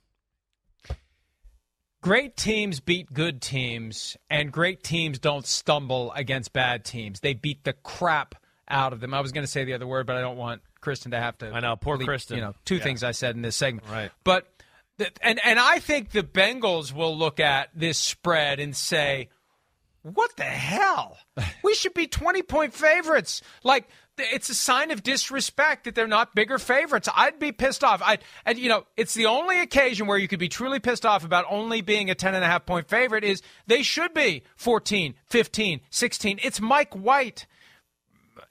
Great 2.01 2.37
teams 2.37 2.81
beat 2.81 3.13
good 3.13 3.41
teams, 3.41 4.17
and 4.29 4.51
great 4.51 4.83
teams 4.83 5.21
don't 5.21 5.47
stumble 5.47 6.11
against 6.17 6.53
bad 6.53 6.85
teams. 6.85 7.21
They 7.21 7.33
beat 7.33 7.63
the 7.63 7.75
crap 7.75 8.35
out 8.67 8.93
of 8.93 8.99
them. 8.99 9.15
I 9.15 9.21
was 9.21 9.31
going 9.31 9.45
to 9.45 9.51
say 9.51 9.63
the 9.65 9.75
other 9.75 9.87
word, 9.87 10.09
but 10.09 10.17
I 10.17 10.21
don't 10.21 10.37
want 10.37 10.63
Kristen 10.81 11.13
to 11.13 11.21
have 11.21 11.39
to. 11.39 11.53
I 11.53 11.61
know, 11.61 11.77
poor 11.77 11.97
leak, 11.97 12.09
Kristen. 12.09 12.39
You 12.39 12.43
know, 12.43 12.55
two 12.65 12.77
Yeah. 12.77 12.83
things 12.83 13.05
I 13.05 13.13
said 13.13 13.37
in 13.37 13.43
this 13.43 13.55
segment. 13.55 13.87
Right. 13.89 14.11
But 14.25 14.49
and 15.21 15.41
and 15.45 15.59
I 15.59 15.79
think 15.79 16.11
the 16.11 16.23
Bengals 16.23 16.93
will 16.93 17.17
look 17.17 17.41
at 17.41 17.71
this 17.75 17.99
spread 17.99 18.61
and 18.61 18.77
say, 18.77 19.29
what 20.03 20.37
the 20.37 20.45
hell? 20.45 21.19
We 21.63 21.75
should 21.75 21.95
be 21.95 22.07
20 22.07 22.43
point 22.43 22.75
favorites. 22.75 23.41
Like, 23.63 23.89
it's 24.19 24.49
a 24.51 24.55
sign 24.55 24.91
of 24.91 25.03
disrespect 25.03 25.85
that 25.85 25.95
they're 25.95 26.07
not 26.07 26.35
bigger 26.35 26.59
favorites. 26.59 27.09
I'd 27.15 27.39
be 27.39 27.53
pissed 27.53 27.83
off. 27.83 28.03
I, 28.05 28.19
and 28.45 28.59
you 28.59 28.69
know, 28.69 28.85
it's 28.97 29.15
the 29.15 29.27
only 29.27 29.61
occasion 29.61 30.07
where 30.07 30.19
you 30.19 30.29
could 30.29 30.39
be 30.39 30.49
truly 30.49 30.81
pissed 30.81 31.07
off 31.07 31.25
about 31.25 31.47
only 31.49 31.81
being 31.81 32.11
a 32.11 32.15
10 32.15 32.35
and 32.35 32.45
a 32.45 32.47
half 32.47 32.67
point 32.67 32.89
favorite 32.89 33.25
is 33.25 33.43
they 33.67 33.83
should 33.83 34.13
be 34.13 34.43
14, 34.57 35.15
15, 35.27 35.81
16. 35.89 36.41
It's 36.43 36.61
Mike 36.61 36.95
White. 36.95 37.47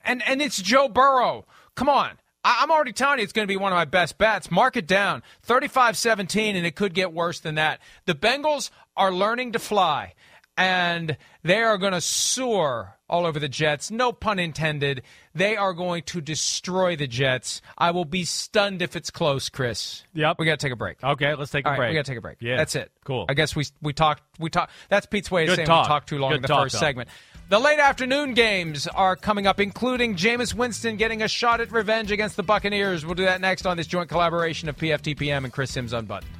And, 0.04 0.22
and 0.26 0.42
it's 0.42 0.60
Joe 0.60 0.88
Burrow. 0.88 1.46
Come 1.74 1.88
on. 1.88 2.18
I'm 2.44 2.70
already 2.70 2.92
telling 2.92 3.18
you 3.18 3.24
it's 3.24 3.32
going 3.32 3.46
to 3.46 3.52
be 3.52 3.56
one 3.56 3.72
of 3.72 3.76
my 3.76 3.84
best 3.84 4.18
bets. 4.18 4.50
Mark 4.50 4.76
it 4.76 4.86
down 4.86 5.22
35 5.42 5.96
17, 5.96 6.56
and 6.56 6.66
it 6.66 6.74
could 6.74 6.94
get 6.94 7.12
worse 7.12 7.40
than 7.40 7.54
that. 7.56 7.80
The 8.06 8.14
Bengals 8.14 8.70
are 8.96 9.12
learning 9.12 9.52
to 9.52 9.58
fly, 9.58 10.14
and 10.56 11.16
they 11.42 11.62
are 11.62 11.78
going 11.78 11.92
to 11.92 12.00
soar 12.00 12.96
all 13.08 13.26
over 13.26 13.38
the 13.38 13.48
Jets. 13.48 13.90
No 13.90 14.10
pun 14.12 14.38
intended. 14.38 15.02
They 15.34 15.56
are 15.56 15.72
going 15.72 16.02
to 16.04 16.20
destroy 16.20 16.96
the 16.96 17.06
Jets. 17.06 17.60
I 17.76 17.90
will 17.90 18.04
be 18.04 18.24
stunned 18.24 18.80
if 18.82 18.96
it's 18.96 19.10
close, 19.10 19.48
Chris. 19.48 20.02
Yep. 20.14 20.36
We 20.38 20.46
got 20.46 20.58
to 20.58 20.66
take 20.66 20.72
a 20.72 20.76
break. 20.76 21.02
Okay, 21.02 21.34
let's 21.34 21.50
take 21.50 21.64
a 21.64 21.68
All 21.68 21.72
right, 21.72 21.78
break. 21.78 21.90
we 21.90 21.94
got 21.94 22.04
to 22.06 22.10
take 22.10 22.18
a 22.18 22.22
break. 22.22 22.38
Yeah. 22.40 22.56
That's 22.56 22.74
it. 22.74 22.90
Cool. 23.04 23.26
I 23.28 23.34
guess 23.34 23.54
we 23.54 23.64
we 23.82 23.92
talked 23.92 24.22
we 24.38 24.50
talked. 24.50 24.72
That's 24.88 25.06
Pete's 25.06 25.30
way 25.30 25.42
of 25.44 25.48
Good 25.50 25.56
saying 25.56 25.66
talk. 25.68 25.84
we 25.84 25.88
talked 25.88 26.08
too 26.08 26.18
long 26.18 26.30
Good 26.32 26.36
in 26.36 26.42
the 26.42 26.48
talk, 26.48 26.64
first 26.64 26.74
though. 26.74 26.80
segment. 26.80 27.08
The 27.52 27.58
late 27.58 27.80
afternoon 27.80 28.32
games 28.32 28.86
are 28.86 29.14
coming 29.14 29.46
up, 29.46 29.60
including 29.60 30.16
Jameis 30.16 30.54
Winston 30.54 30.96
getting 30.96 31.20
a 31.20 31.28
shot 31.28 31.60
at 31.60 31.70
revenge 31.70 32.10
against 32.10 32.36
the 32.36 32.42
Buccaneers. 32.42 33.04
We'll 33.04 33.14
do 33.14 33.26
that 33.26 33.42
next 33.42 33.66
on 33.66 33.76
this 33.76 33.86
joint 33.86 34.08
collaboration 34.08 34.70
of 34.70 34.76
PFTPM 34.78 35.44
and 35.44 35.52
Chris 35.52 35.70
Sims 35.70 35.92
Unbuttoned. 35.92 36.32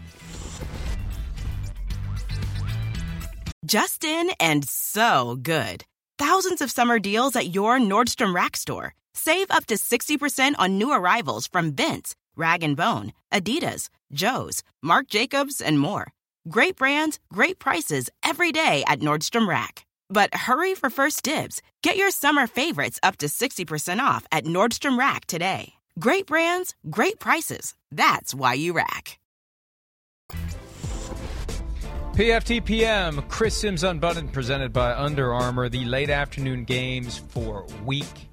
Justin 3.67 4.31
and 4.41 4.67
so 4.67 5.37
good. 5.43 5.85
Thousands 6.19 6.63
of 6.63 6.71
summer 6.71 6.99
deals 6.99 7.37
at 7.37 7.55
your 7.55 7.79
Nordstrom 7.79 8.35
Rack 8.35 8.57
store. 8.57 8.95
Save 9.13 9.51
up 9.51 9.67
to 9.67 9.75
60% 9.75 10.55
on 10.59 10.79
new 10.79 10.95
arrivals 10.95 11.47
from 11.47 11.75
Vince, 11.75 12.15
Rag 12.37 12.65
& 12.75 12.75
Bone, 12.75 13.13
Adidas, 13.31 13.91
Joe's, 14.15 14.63
Marc 14.83 15.09
Jacobs, 15.09 15.61
and 15.61 15.79
more. 15.79 16.11
Great 16.49 16.77
brands, 16.77 17.21
great 17.31 17.59
prices 17.59 18.09
every 18.25 18.51
day 18.51 18.83
at 18.87 19.01
Nordstrom 19.01 19.47
Rack. 19.47 19.85
But 20.13 20.35
hurry 20.35 20.75
for 20.75 20.91
first 20.91 21.23
dibs. 21.23 21.63
Get 21.83 21.97
your 21.97 22.11
summer 22.11 22.47
favorites 22.47 23.01
up 23.03 23.17
to 23.19 23.27
60% 23.27 23.99
off 23.99 24.27
at 24.31 24.45
Nordstrom 24.45 24.99
Rack 24.99 25.25
today. 25.25 25.73
Great 25.99 26.27
brands, 26.27 26.75
great 26.91 27.19
prices. 27.19 27.75
That's 27.91 28.35
why 28.35 28.55
you 28.55 28.75
rack. 28.75 29.19
PFTPM, 32.13 33.27
Chris 33.29 33.57
Sims 33.57 33.83
Unbuttoned, 33.85 34.35
presented 34.35 34.71
by 34.71 34.93
Under 34.95 35.33
Armour, 35.33 35.71
the 35.71 35.87
late 35.87 36.11
afternoon 36.11 36.65
games 36.65 37.17
for 37.17 37.65
week 37.87 38.29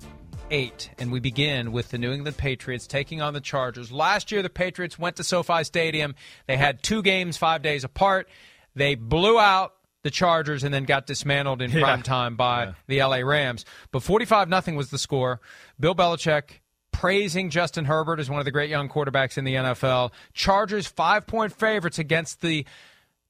eight. 0.52 0.90
And 0.98 1.14
we 1.14 1.22
begin 1.22 1.72
with 1.72 1.92
the 1.92 1.98
New 1.98 2.12
England 2.12 2.36
Patriots 2.36 2.88
taking 2.88 3.22
on 3.22 3.34
the 3.34 3.40
Chargers. 3.40 3.90
Last 3.90 4.34
year, 4.34 4.42
the 4.42 4.50
Patriots 4.50 5.00
went 5.00 5.16
to 5.16 5.24
SoFi 5.24 5.64
Stadium. 5.64 6.16
They 6.46 6.58
had 6.58 6.84
two 6.84 7.02
games 7.02 7.38
five 7.38 7.62
days 7.62 7.86
apart. 7.86 8.28
They 8.76 8.96
blew 8.96 9.40
out 9.40 9.76
the 10.04 10.10
Chargers 10.12 10.64
and 10.64 10.74
then 10.74 10.84
got 10.86 11.06
dismantled 11.06 11.62
in 11.62 11.72
Yeah. 11.74 11.82
prime 11.82 12.02
time 12.02 12.36
by 12.36 12.74
the 12.88 13.00
LA 13.04 13.18
Rams. 13.18 13.66
But 13.92 14.04
45 14.04 14.48
nothing 14.50 14.76
was 14.76 14.90
the 14.90 14.98
score. 14.98 15.42
Bill 15.80 15.96
Belichick 15.96 16.60
praising 16.92 17.50
Justin 17.50 17.86
Herbert 17.86 18.20
as 18.20 18.30
one 18.30 18.40
of 18.40 18.46
the 18.46 18.52
great 18.52 18.70
young 18.70 18.90
quarterbacks 18.90 19.38
in 19.38 19.46
the 19.46 19.56
NFL. 19.56 20.12
Chargers 20.34 20.88
five 20.88 21.28
point 21.28 21.54
favorites 21.54 22.00
against 22.00 22.42
the 22.42 22.66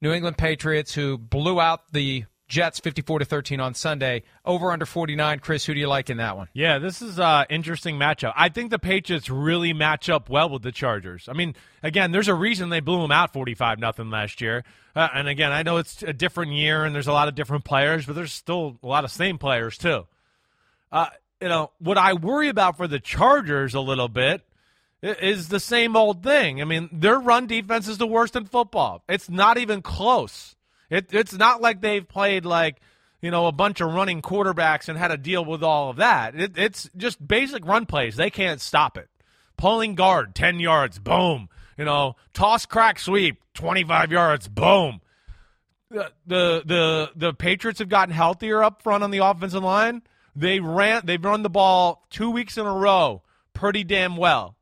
New 0.01 0.12
England 0.12 0.38
Patriots 0.38 0.93
who 0.93 1.17
blew 1.17 1.60
out 1.60 1.91
the 1.91 2.25
Jets 2.49 2.79
54 2.79 3.19
to 3.19 3.25
13 3.25 3.59
on 3.59 3.75
Sunday. 3.75 4.23
Over 4.43 4.71
under 4.71 4.85
49. 4.85 5.39
Chris, 5.39 5.65
who 5.65 5.73
do 5.75 5.79
you 5.79 5.88
like 5.88 6.09
in 6.09 6.17
that 6.17 6.35
one? 6.35 6.49
Yeah, 6.51 6.79
this 6.79 7.01
is 7.01 7.19
an 7.19 7.45
interesting 7.49 7.97
matchup. 7.97 8.33
I 8.35 8.49
think 8.49 8.71
the 8.71 8.79
Patriots 8.79 9.29
really 9.29 9.71
match 9.71 10.09
up 10.09 10.29
well 10.29 10.49
with 10.49 10.63
the 10.63 10.71
Chargers. 10.71 11.29
I 11.29 11.33
mean, 11.33 11.55
again, 11.83 12.12
there's 12.12 12.27
a 12.27 12.33
reason 12.33 12.69
they 12.69 12.79
blew 12.79 13.01
them 13.01 13.12
out 13.12 13.31
45 13.31 13.79
nothing 13.79 14.09
last 14.09 14.41
year. 14.41 14.63
Uh, 14.95 15.07
and 15.13 15.27
again, 15.27 15.51
I 15.51 15.62
know 15.62 15.77
it's 15.77 16.01
a 16.01 16.12
different 16.12 16.53
year 16.53 16.83
and 16.83 16.93
there's 16.93 17.07
a 17.07 17.13
lot 17.13 17.27
of 17.27 17.35
different 17.35 17.63
players, 17.63 18.07
but 18.07 18.15
there's 18.15 18.33
still 18.33 18.77
a 18.81 18.88
lot 18.88 19.05
of 19.05 19.12
same 19.12 19.38
players 19.38 19.77
too. 19.77 20.07
Uh, 20.91 21.07
you 21.39 21.47
know, 21.47 21.71
what 21.77 21.99
I 21.99 22.13
worry 22.13 22.49
about 22.49 22.77
for 22.77 22.88
the 22.88 22.99
Chargers 22.99 23.75
a 23.75 23.79
little 23.79 24.09
bit 24.09 24.41
is 25.03 25.49
the 25.49 25.59
same 25.59 25.95
old 25.95 26.23
thing. 26.23 26.62
I 26.62 26.65
mean, 26.65 26.89
their 26.91 27.19
run 27.19 27.47
defense 27.47 27.88
is 27.88 27.99
the 27.99 28.07
worst 28.07 28.35
in 28.35 28.45
football. 28.45 29.03
It's 29.07 29.29
not 29.29 29.57
even 29.59 29.81
close. 29.81 30.55
It, 30.89 31.13
it's 31.13 31.34
not 31.34 31.62
like 31.62 31.82
they've 31.82 32.08
played 32.08 32.45
like 32.45 32.78
you 33.21 33.32
know 33.32 33.47
a 33.47 33.52
bunch 33.52 33.82
of 33.82 33.93
running 33.93 34.21
quarterbacks 34.21 34.89
and 34.89 34.97
had 34.97 35.10
to 35.10 35.17
deal 35.17 35.43
with 35.43 35.63
all 35.63 35.89
of 35.89 35.97
that. 35.97 36.36
It, 36.36 36.58
it's 36.58 36.89
just 36.97 37.25
basic 37.25 37.65
run 37.65 37.86
plays. 37.86 38.15
They 38.15 38.30
can't 38.30 38.62
stop 38.62 38.97
it. 38.97 39.10
Pulling 39.58 39.95
guard, 39.95 40.36
ten 40.36 40.60
yards, 40.60 40.99
boom. 40.99 41.49
You 41.78 41.86
know, 41.86 42.15
toss, 42.34 42.65
crack, 42.65 42.99
sweep, 42.99 43.41
twenty-five 43.54 44.12
yards, 44.12 44.47
boom. 44.47 45.02
The 45.89 46.12
the 46.25 46.63
the, 46.65 47.12
the 47.15 47.34
Patriots 47.34 47.80
have 47.80 47.89
gotten 47.89 48.13
healthier 48.13 48.63
up 48.63 48.82
front 48.82 49.04
on 49.04 49.12
the 49.12 49.19
offensive 49.19 49.63
line. 49.63 50.02
They 50.36 50.60
ran. 50.60 51.02
They've 51.06 51.23
run 51.23 51.43
the 51.43 51.49
ball 51.49 52.06
two 52.10 52.32
weeks 52.32 52.58
in 52.58 52.65
a 52.65 52.73
row, 52.73 53.23
pretty 53.54 53.84
damn 53.84 54.15
well 54.15 54.56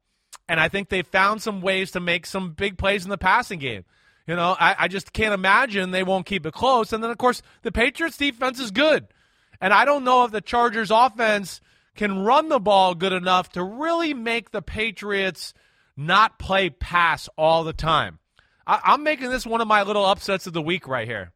and 0.50 0.60
I 0.60 0.70
think 0.70 0.90
they 0.90 1.02
found 1.02 1.42
some 1.42 1.62
ways 1.62 1.92
to 1.92 2.00
make 2.00 2.26
some 2.26 2.52
big 2.52 2.78
plays 2.78 3.04
in 3.04 3.10
the 3.10 3.18
passing 3.18 3.60
game. 3.60 3.86
You 4.28 4.36
know, 4.36 4.56
I, 4.60 4.76
I 4.78 4.88
just 4.90 5.14
can't 5.14 5.34
imagine 5.34 5.92
they 5.92 6.04
won't 6.04 6.26
keep 6.26 6.46
it 6.46 6.54
close. 6.54 6.92
And 6.92 7.02
then, 7.02 7.10
of 7.10 7.18
course, 7.18 7.42
the 7.62 7.72
Patriots' 7.72 8.18
defense 8.18 8.60
is 8.60 8.72
good. 8.72 9.08
And 9.62 9.74
I 9.74 9.86
don't 9.86 10.04
know 10.04 10.26
if 10.26 10.32
the 10.32 10.42
Chargers' 10.42 10.92
offense 10.92 11.62
can 11.96 12.20
run 12.20 12.50
the 12.50 12.60
ball 12.60 12.94
good 12.94 13.14
enough 13.14 13.50
to 13.54 13.64
really 13.64 14.14
make 14.14 14.52
the 14.52 14.62
Patriots 14.62 15.54
not 15.96 16.38
play 16.38 16.70
pass 16.70 17.30
all 17.38 17.64
the 17.64 17.74
time. 17.74 18.20
I, 18.68 18.82
I'm 18.84 19.04
making 19.04 19.30
this 19.30 19.46
one 19.46 19.62
of 19.62 19.68
my 19.68 19.84
little 19.84 20.06
upsets 20.06 20.46
of 20.46 20.54
the 20.54 20.62
week 20.62 20.88
right 20.88 21.08
here. 21.08 21.32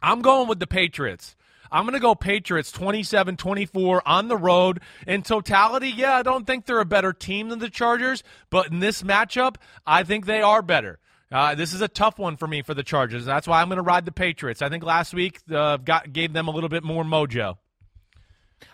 I'm 0.00 0.22
going 0.22 0.48
with 0.48 0.60
the 0.60 0.66
Patriots. 0.68 1.36
I'm 1.72 1.84
going 1.84 1.94
to 1.94 2.00
go 2.00 2.14
Patriots 2.14 2.72
27 2.72 3.36
24 3.36 4.08
on 4.08 4.28
the 4.28 4.36
road. 4.36 4.80
In 5.06 5.22
totality, 5.22 5.88
yeah, 5.90 6.16
I 6.16 6.22
don't 6.22 6.46
think 6.46 6.64
they're 6.64 6.80
a 6.80 6.86
better 6.86 7.12
team 7.12 7.48
than 7.48 7.58
the 7.58 7.70
Chargers, 7.70 8.22
but 8.50 8.70
in 8.70 8.80
this 8.80 9.02
matchup, 9.02 9.56
I 9.86 10.02
think 10.04 10.26
they 10.26 10.42
are 10.42 10.62
better. 10.62 10.98
Uh, 11.32 11.54
this 11.54 11.72
is 11.72 11.80
a 11.80 11.88
tough 11.88 12.18
one 12.18 12.36
for 12.36 12.46
me 12.48 12.62
for 12.62 12.74
the 12.74 12.82
Chargers. 12.82 13.24
That's 13.24 13.46
why 13.46 13.60
I'm 13.60 13.68
going 13.68 13.76
to 13.76 13.82
ride 13.82 14.04
the 14.04 14.12
Patriots. 14.12 14.62
I 14.62 14.68
think 14.68 14.82
last 14.84 15.14
week 15.14 15.38
uh, 15.52 15.76
got 15.76 16.12
gave 16.12 16.32
them 16.32 16.48
a 16.48 16.50
little 16.50 16.68
bit 16.68 16.82
more 16.82 17.04
mojo. 17.04 17.56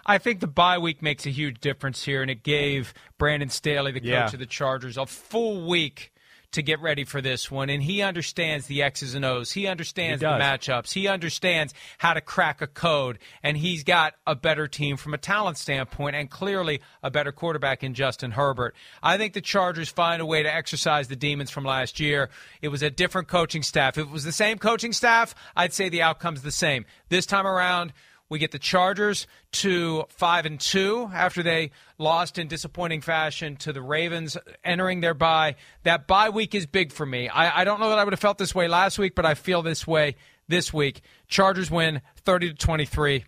I 0.04 0.18
think 0.18 0.40
the 0.40 0.46
bye 0.46 0.78
week 0.78 1.02
makes 1.02 1.26
a 1.26 1.30
huge 1.30 1.60
difference 1.60 2.04
here, 2.04 2.22
and 2.22 2.30
it 2.30 2.42
gave 2.42 2.94
Brandon 3.18 3.48
Staley, 3.50 3.92
the 3.92 4.00
coach 4.00 4.08
Yeah. 4.08 4.24
of 4.32 4.38
the 4.38 4.46
Chargers, 4.46 4.96
a 4.96 5.06
full 5.06 5.66
week 5.68 6.12
to 6.56 6.62
get 6.62 6.80
ready 6.80 7.04
for 7.04 7.20
this 7.22 7.50
one. 7.50 7.70
And 7.70 7.82
he 7.82 8.02
understands 8.02 8.66
the 8.66 8.82
X's 8.82 9.14
and 9.14 9.24
O's. 9.24 9.52
He 9.52 9.66
understands 9.66 10.20
He 10.20 10.26
the 10.26 10.32
matchups. 10.32 10.92
He 10.92 11.06
understands 11.06 11.72
how 11.98 12.12
to 12.14 12.20
crack 12.20 12.60
a 12.60 12.66
code. 12.66 13.18
And 13.42 13.56
he's 13.56 13.84
got 13.84 14.14
a 14.26 14.34
better 14.34 14.66
team 14.66 14.96
from 14.96 15.14
a 15.14 15.18
talent 15.18 15.58
standpoint 15.58 16.16
and 16.16 16.28
clearly 16.28 16.80
a 17.02 17.10
better 17.10 17.32
quarterback 17.32 17.84
in 17.84 17.94
Justin 17.94 18.32
Herbert. 18.32 18.74
I 19.02 19.16
think 19.16 19.32
the 19.32 19.40
Chargers 19.40 19.88
find 19.88 20.20
a 20.20 20.26
way 20.26 20.42
to 20.42 20.52
exercise 20.52 21.08
the 21.08 21.16
demons 21.16 21.50
from 21.50 21.64
last 21.64 22.00
year. 22.00 22.28
It 22.60 22.68
was 22.68 22.82
a 22.82 22.90
different 22.90 23.28
coaching 23.28 23.62
staff. 23.62 23.96
If 23.96 24.06
it 24.06 24.10
was 24.10 24.24
the 24.24 24.32
same 24.32 24.58
coaching 24.58 24.92
staff, 24.92 25.34
I'd 25.54 25.72
say 25.72 25.88
the 25.88 26.02
outcome's 26.02 26.42
the 26.42 26.50
same. 26.50 26.84
This 27.08 27.26
time 27.26 27.46
around, 27.46 27.92
we 28.28 28.38
get 28.38 28.50
the 28.50 28.58
Chargers 28.58 29.26
to 29.52 30.04
five 30.08 30.46
and 30.46 30.58
two 30.58 31.08
after 31.12 31.42
they 31.42 31.70
lost 31.98 32.38
in 32.38 32.48
disappointing 32.48 33.00
fashion 33.00 33.56
to 33.56 33.72
the 33.72 33.82
Ravens, 33.82 34.36
entering 34.64 35.00
their 35.00 35.14
bye. 35.14 35.56
That 35.84 36.06
bye 36.06 36.30
week 36.30 36.54
is 36.54 36.66
big 36.66 36.92
for 36.92 37.06
me. 37.06 37.28
I, 37.28 37.60
I 37.60 37.64
don't 37.64 37.80
know 37.80 37.90
that 37.90 37.98
I 37.98 38.04
would 38.04 38.12
have 38.12 38.20
felt 38.20 38.38
this 38.38 38.54
way 38.54 38.68
last 38.68 38.98
week, 38.98 39.14
but 39.14 39.24
I 39.24 39.34
feel 39.34 39.62
this 39.62 39.86
way 39.86 40.16
this 40.48 40.72
week. 40.72 41.02
Chargers 41.28 41.70
win 41.70 42.02
thirty 42.24 42.48
to 42.48 42.54
twenty 42.54 42.84
three. 42.84 43.24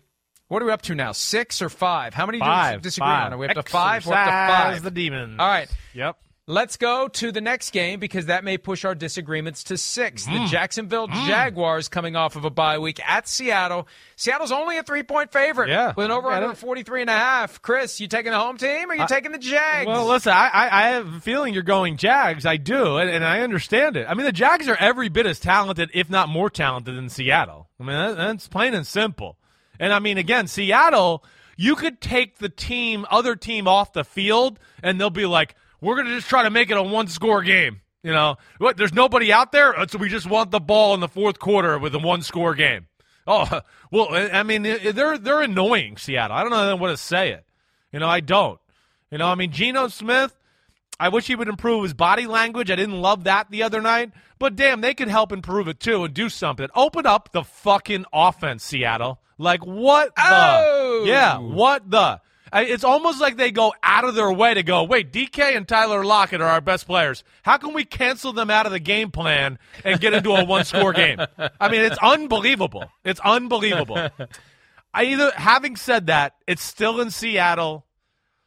What 0.47 0.63
are 0.63 0.65
we 0.65 0.71
up 0.71 0.81
to 0.83 0.95
now? 0.95 1.11
Six 1.11 1.61
or 1.61 1.69
five? 1.69 2.13
How 2.13 2.25
many 2.25 2.39
do 2.39 2.45
we 2.45 2.81
disagree 2.81 3.07
five. 3.07 3.27
on? 3.27 3.33
Are 3.33 3.37
we 3.37 3.47
up 3.47 3.55
to 3.55 3.63
five? 3.63 4.05
We're 4.05 4.15
up 4.15 4.25
to 4.25 4.53
five. 4.53 4.81
the 4.81 4.91
demons. 4.91 5.37
All 5.39 5.47
right. 5.47 5.69
Yep. 5.93 6.17
Let's 6.49 6.77
go 6.77 7.07
to 7.07 7.31
the 7.31 7.41
next 7.41 7.69
game 7.69 7.99
because 7.99 8.25
that 8.25 8.43
may 8.43 8.57
push 8.57 8.83
our 8.83 8.95
disagreements 8.95 9.65
to 9.65 9.77
six. 9.77 10.25
Mm. 10.25 10.33
The 10.33 10.49
Jacksonville 10.49 11.05
Jaguars 11.05 11.89
coming 11.89 12.15
off 12.15 12.35
of 12.35 12.43
a 12.43 12.49
bye 12.49 12.79
week 12.79 12.99
at 13.07 13.27
Seattle. 13.27 13.87
Seattle's 14.15 14.51
only 14.51 14.79
a 14.79 14.81
three 14.81 15.03
point 15.03 15.31
favorite 15.31 15.69
Yeah, 15.69 15.93
with 15.95 16.05
an 16.05 16.11
over 16.11 16.27
I 16.27 16.37
under 16.37 16.47
get 16.47 16.57
43 16.57 17.01
and 17.01 17.09
a 17.11 17.13
half. 17.13 17.61
Chris, 17.61 17.99
you 17.99 18.07
taking 18.07 18.31
the 18.31 18.39
home 18.39 18.57
team 18.57 18.89
or 18.89 18.95
you 18.95 19.05
taking 19.05 19.31
the 19.31 19.37
Jags? 19.37 19.85
Well, 19.85 20.07
listen, 20.07 20.33
I, 20.33 20.47
I, 20.47 20.79
I 20.79 20.89
have 20.93 21.13
a 21.13 21.19
feeling 21.19 21.53
you're 21.53 21.61
going 21.61 21.97
Jags. 21.97 22.47
I 22.47 22.57
do, 22.57 22.97
and, 22.97 23.11
and 23.11 23.23
I 23.23 23.41
understand 23.41 23.95
it. 23.95 24.07
I 24.09 24.15
mean, 24.15 24.25
the 24.25 24.31
Jags 24.31 24.67
are 24.67 24.77
every 24.77 25.09
bit 25.09 25.27
as 25.27 25.39
talented, 25.39 25.91
if 25.93 26.09
not 26.09 26.29
more 26.29 26.49
talented, 26.49 26.97
than 26.97 27.09
Seattle. 27.09 27.69
I 27.79 27.83
mean, 27.83 27.95
that, 27.95 28.17
that's 28.17 28.47
plain 28.47 28.73
and 28.73 28.87
simple. 28.87 29.37
And 29.79 29.93
I 29.93 29.99
mean, 29.99 30.17
again, 30.17 30.47
Seattle, 30.47 31.23
you 31.57 31.75
could 31.75 32.01
take 32.01 32.39
the 32.39 32.49
team, 32.49 33.05
other 33.11 33.35
team 33.35 33.67
off 33.67 33.93
the 33.93 34.03
field, 34.03 34.57
and 34.81 34.99
they'll 34.99 35.11
be 35.11 35.27
like, 35.27 35.53
"We're 35.81 35.95
going 35.95 36.07
to 36.07 36.15
just 36.15 36.29
try 36.29 36.43
to 36.43 36.49
make 36.49 36.69
it 36.69 36.77
a 36.77 36.83
one-score 36.83 37.43
game." 37.43 37.81
You 38.03 38.13
know, 38.13 38.37
what? 38.59 38.77
There's 38.77 38.93
nobody 38.93 39.33
out 39.33 39.51
there, 39.51 39.77
uh, 39.77 39.85
so 39.87 39.97
we 39.97 40.07
just 40.07 40.29
want 40.29 40.51
the 40.51 40.59
ball 40.59 40.93
in 40.93 41.01
the 41.01 41.09
fourth 41.09 41.39
quarter 41.39 41.77
with 41.77 41.93
a 41.95 41.99
one-score 41.99 42.55
game. 42.55 42.87
Oh 43.27 43.61
well, 43.91 44.07
I 44.11 44.43
mean 44.43 44.63
they're 44.63 45.17
they're 45.17 45.41
annoying 45.41 45.97
Seattle. 45.97 46.35
I 46.35 46.41
don't 46.41 46.51
know 46.51 46.75
what 46.75 46.89
to 46.89 46.97
say 46.97 47.31
it. 47.31 47.45
You 47.91 47.99
know, 47.99 48.07
I 48.07 48.19
don't. 48.19 48.59
You 49.11 49.17
know, 49.17 49.27
I 49.27 49.35
mean 49.35 49.51
Geno 49.51 49.87
Smith. 49.87 50.35
I 50.99 51.09
wish 51.09 51.27
he 51.27 51.35
would 51.35 51.47
improve 51.47 51.83
his 51.83 51.93
body 51.93 52.27
language. 52.27 52.69
I 52.69 52.75
didn't 52.75 53.01
love 53.01 53.23
that 53.23 53.49
the 53.49 53.63
other 53.63 53.79
night, 53.79 54.11
but 54.37 54.57
damn, 54.57 54.81
they 54.81 54.93
could 54.93 55.07
help 55.07 55.31
improve 55.31 55.69
it 55.69 55.79
too 55.79 56.03
and 56.03 56.13
do 56.13 56.27
something. 56.27 56.67
Open 56.75 57.05
up 57.05 57.31
the 57.31 57.43
fucking 57.43 58.05
offense, 58.11 58.63
Seattle. 58.63 59.19
Like 59.37 59.65
what 59.65 60.13
the? 60.15 60.21
Oh! 60.25 61.03
Yeah, 61.05 61.37
what 61.37 61.89
the? 61.89 62.19
It's 62.53 62.83
almost 62.83 63.21
like 63.21 63.37
they 63.37 63.51
go 63.51 63.73
out 63.83 64.05
of 64.05 64.15
their 64.15 64.31
way 64.31 64.53
to 64.53 64.63
go, 64.63 64.83
wait, 64.83 65.11
DK 65.11 65.55
and 65.55 65.67
Tyler 65.67 66.03
Lockett 66.03 66.41
are 66.41 66.47
our 66.47 66.61
best 66.61 66.87
players. 66.87 67.23
How 67.43 67.57
can 67.57 67.73
we 67.73 67.85
cancel 67.85 68.33
them 68.33 68.49
out 68.49 68.65
of 68.65 68.71
the 68.71 68.79
game 68.79 69.11
plan 69.11 69.59
and 69.83 69.99
get 69.99 70.13
into 70.13 70.31
a 70.31 70.45
one 70.45 70.65
score 70.65 70.93
game? 70.93 71.19
I 71.59 71.69
mean, 71.69 71.81
it's 71.81 71.97
unbelievable. 72.01 72.85
It's 73.03 73.19
unbelievable. 73.19 74.09
I 74.93 75.03
either, 75.03 75.31
having 75.35 75.75
said 75.75 76.07
that, 76.07 76.35
it's 76.47 76.63
still 76.63 76.99
in 76.99 77.11
Seattle. 77.11 77.85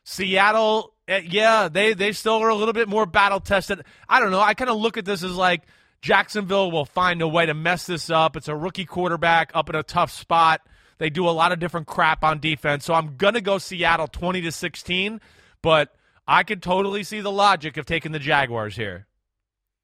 Seattle, 0.04 0.92
eh, 1.06 1.22
yeah, 1.24 1.68
they, 1.68 1.94
they 1.94 2.12
still 2.12 2.34
are 2.34 2.48
a 2.48 2.54
little 2.54 2.74
bit 2.74 2.88
more 2.88 3.06
battle 3.06 3.40
tested. 3.40 3.84
I 4.08 4.18
don't 4.18 4.32
know. 4.32 4.40
I 4.40 4.54
kind 4.54 4.70
of 4.70 4.78
look 4.78 4.96
at 4.96 5.04
this 5.04 5.22
as 5.22 5.34
like 5.36 5.62
Jacksonville 6.00 6.72
will 6.72 6.84
find 6.84 7.22
a 7.22 7.28
way 7.28 7.46
to 7.46 7.54
mess 7.54 7.86
this 7.86 8.10
up. 8.10 8.36
It's 8.36 8.48
a 8.48 8.56
rookie 8.56 8.84
quarterback 8.84 9.52
up 9.54 9.68
in 9.68 9.76
a 9.76 9.84
tough 9.84 10.10
spot. 10.10 10.60
They 11.02 11.10
do 11.10 11.28
a 11.28 11.30
lot 11.30 11.50
of 11.50 11.58
different 11.58 11.88
crap 11.88 12.22
on 12.22 12.38
defense. 12.38 12.84
So 12.84 12.94
I'm 12.94 13.16
going 13.16 13.34
to 13.34 13.40
go 13.40 13.58
Seattle 13.58 14.06
20 14.06 14.42
to 14.42 14.52
16, 14.52 15.20
but 15.60 15.92
I 16.28 16.44
could 16.44 16.62
totally 16.62 17.02
see 17.02 17.20
the 17.20 17.32
logic 17.32 17.76
of 17.76 17.86
taking 17.86 18.12
the 18.12 18.20
Jaguars 18.20 18.76
here. 18.76 19.08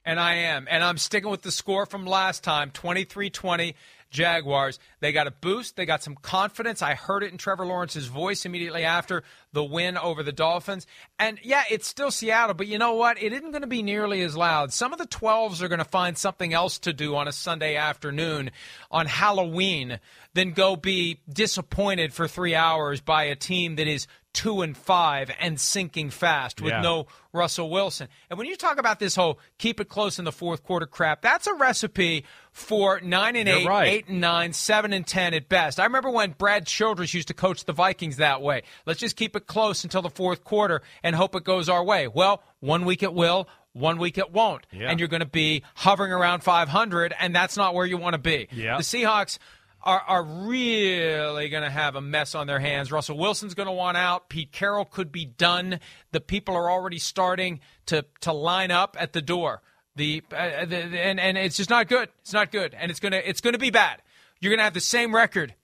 And 0.05 0.21
I 0.21 0.35
am. 0.35 0.69
And 0.71 0.85
I'm 0.85 0.97
sticking 0.97 1.29
with 1.29 1.43
the 1.43 1.51
score 1.51 1.87
from 1.87 2.07
last 2.07 2.45
time 2.45 2.71
23 2.71 3.31
20. 3.31 3.75
Jaguars. 4.11 4.79
They 5.01 5.13
got 5.13 5.27
a 5.27 5.31
boost. 5.31 5.77
They 5.77 5.87
got 5.87 6.03
some 6.03 6.15
confidence. 6.17 6.83
I 6.83 6.95
heard 6.95 7.23
it 7.23 7.33
in 7.33 7.39
Trevor 7.39 7.67
Lawrence's 7.67 8.07
voice 8.07 8.47
immediately 8.47 8.85
after 8.85 9.23
the 9.53 9.65
win 9.65 9.97
over 9.97 10.23
the 10.23 10.33
Dolphins. 10.33 10.87
And 11.19 11.39
yeah, 11.43 11.65
it's 11.71 11.87
still 11.87 12.11
Seattle, 12.11 12.55
but 12.55 12.67
you 12.67 12.79
know 12.79 12.95
what? 12.95 13.23
It 13.23 13.33
isn't 13.33 13.51
going 13.51 13.63
to 13.63 13.69
be 13.69 13.83
nearly 13.83 14.23
as 14.23 14.37
loud. 14.37 14.73
Some 14.73 14.93
of 14.93 14.99
the 14.99 15.07
12s 15.07 15.61
are 15.63 15.69
going 15.69 15.79
to 15.79 15.85
find 15.85 16.17
something 16.17 16.53
else 16.53 16.79
to 16.81 16.93
do 16.93 17.17
on 17.17 17.29
a 17.29 17.33
Sunday 17.33 17.77
afternoon 17.77 18.51
on 18.91 19.07
Halloween 19.07 20.01
than 20.35 20.53
go 20.53 20.77
be 20.77 21.21
disappointed 21.29 22.13
for 22.13 22.29
three 22.29 22.55
hours 22.55 23.01
by 23.01 23.25
a 23.25 23.37
team 23.37 23.77
that 23.77 23.87
is 23.87 24.07
two 24.39 24.63
and 24.63 24.77
five 24.77 25.33
and 25.41 25.59
sinking 25.61 26.11
fast 26.11 26.61
with 26.63 26.73
Yeah. 26.73 26.81
no 26.81 27.07
Russell 27.33 27.71
Wilson. 27.71 28.07
And 28.31 28.39
when 28.39 28.47
you 28.47 28.55
talk 28.55 28.79
about 28.79 29.01
this 29.01 29.17
whole 29.17 29.41
keep 29.59 29.81
it 29.81 29.89
close 29.89 30.21
in 30.21 30.25
the 30.25 30.31
fourth 30.31 30.63
quarter 30.63 30.87
crap, 30.87 31.23
that's 31.23 31.49
a 31.49 31.55
recipe 31.55 32.25
for 32.53 33.01
nine 33.01 33.35
and 33.35 33.49
You're 33.49 33.59
eight, 33.59 33.67
right. 33.67 33.89
eight 33.89 34.07
and 34.09 34.21
nine, 34.21 34.53
seven 34.53 34.93
and 34.93 35.05
ten 35.05 35.35
at 35.35 35.49
best. 35.49 35.81
I 35.81 35.85
remember 35.85 36.11
when 36.11 36.37
Brad 36.39 36.67
Childress 36.67 37.13
used 37.15 37.29
to 37.29 37.35
coach 37.35 37.65
the 37.65 37.73
Vikings 37.73 38.19
that 38.19 38.41
way. 38.41 38.63
Let's 38.87 39.01
just 39.01 39.17
keep 39.17 39.35
it 39.35 39.49
close 39.49 39.83
until 39.83 40.03
the 40.03 40.11
fourth 40.11 40.45
quarter 40.45 40.83
and 41.03 41.17
hope 41.17 41.35
it 41.35 41.43
goes 41.43 41.69
our 41.69 41.83
way. 41.83 42.07
Well, 42.07 42.41
one 42.61 42.85
week 42.85 43.03
it 43.03 43.13
will. 43.13 43.49
One 43.73 43.99
week 43.99 44.19
it 44.19 44.33
won't. 44.33 44.67
Yeah. 44.73 44.89
And 44.91 44.99
you're 44.99 45.09
going 45.09 45.21
to 45.21 45.27
be 45.27 45.63
hovering 45.75 46.11
around 46.13 46.43
500, 46.43 47.15
and 47.21 47.35
that's 47.35 47.57
not 47.57 47.75
where 47.75 47.87
you 47.87 47.97
want 47.97 48.15
to 48.15 48.19
be. 48.19 48.49
Yeah. 48.51 48.77
The 48.77 48.83
Seahawks 48.83 49.39
are, 49.83 50.01
are 50.07 50.23
really 50.23 51.49
going 51.49 51.63
to 51.63 51.71
have 51.71 51.95
a 51.97 52.01
mess 52.01 52.35
on 52.35 52.47
their 52.47 52.59
hands. 52.59 52.91
Russell 52.91 53.17
Wilson's 53.17 53.55
going 53.55 53.67
to 53.69 53.73
want 53.73 53.97
out. 53.97 54.29
Pete 54.29 54.53
Carroll 54.53 54.85
could 54.85 55.13
be 55.13 55.25
done. 55.25 55.81
The 56.13 56.21
people 56.21 56.57
are 56.57 56.71
already 56.71 56.99
starting 56.99 57.61
to, 57.87 58.05
to 58.23 58.33
line 58.33 58.71
up 58.71 58.97
at 58.99 59.13
the 59.13 59.23
door. 59.23 59.63
The, 59.97 60.23
uh, 60.33 60.65
the, 60.65 60.77
and, 60.79 61.19
and 61.19 61.37
it's 61.39 61.57
just 61.57 61.71
not 61.71 61.89
good. 61.89 62.09
It's 62.21 62.33
not 62.33 62.53
good, 62.53 62.73
and 62.79 62.89
it's 62.91 63.01
gonna 63.01 63.17
it's 63.25 63.41
gonna 63.41 63.59
be 63.59 63.71
bad. 63.71 64.01
You're 64.41 64.53
gonna 64.53 64.63
have 64.63 64.75
the 64.75 64.81
same 64.81 65.13
record 65.13 65.55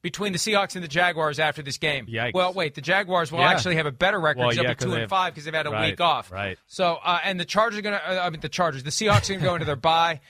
between 0.00 0.32
the 0.32 0.38
Seahawks 0.38 0.74
and 0.76 0.82
the 0.82 0.88
Jaguars 0.88 1.38
after 1.38 1.60
this 1.60 1.76
game. 1.76 2.06
Yikes. 2.06 2.32
Well, 2.32 2.54
wait, 2.54 2.74
the 2.74 2.80
Jaguars 2.80 3.30
will 3.30 3.40
Yeah. 3.40 3.50
actually 3.50 3.76
have 3.76 3.84
a 3.86 3.92
better 3.92 4.18
record. 4.18 4.40
Well, 4.40 4.50
they'll 4.50 4.62
yeah, 4.64 4.70
be 4.74 4.84
two 4.84 4.92
and 4.92 5.00
have- 5.02 5.10
five 5.10 5.34
because 5.34 5.44
they've 5.44 5.52
had 5.52 5.66
a 5.66 5.70
Right, 5.70 5.90
week 5.90 6.00
off. 6.00 6.32
right. 6.32 6.58
So, 6.68 6.98
uh, 7.04 7.20
and 7.22 7.38
the 7.38 7.44
Chargers 7.44 7.78
are 7.78 7.82
going 7.82 7.98
to, 7.98 8.10
uh, 8.22 8.26
I 8.26 8.30
mean, 8.30 8.40
the 8.40 8.48
Chargers, 8.48 8.82
the 8.82 8.90
Seahawks 8.90 9.28
are 9.28 9.34
going 9.34 9.40
to 9.40 9.44
go 9.46 9.54
into 9.56 9.66
their 9.66 9.76
bye. 9.76 10.20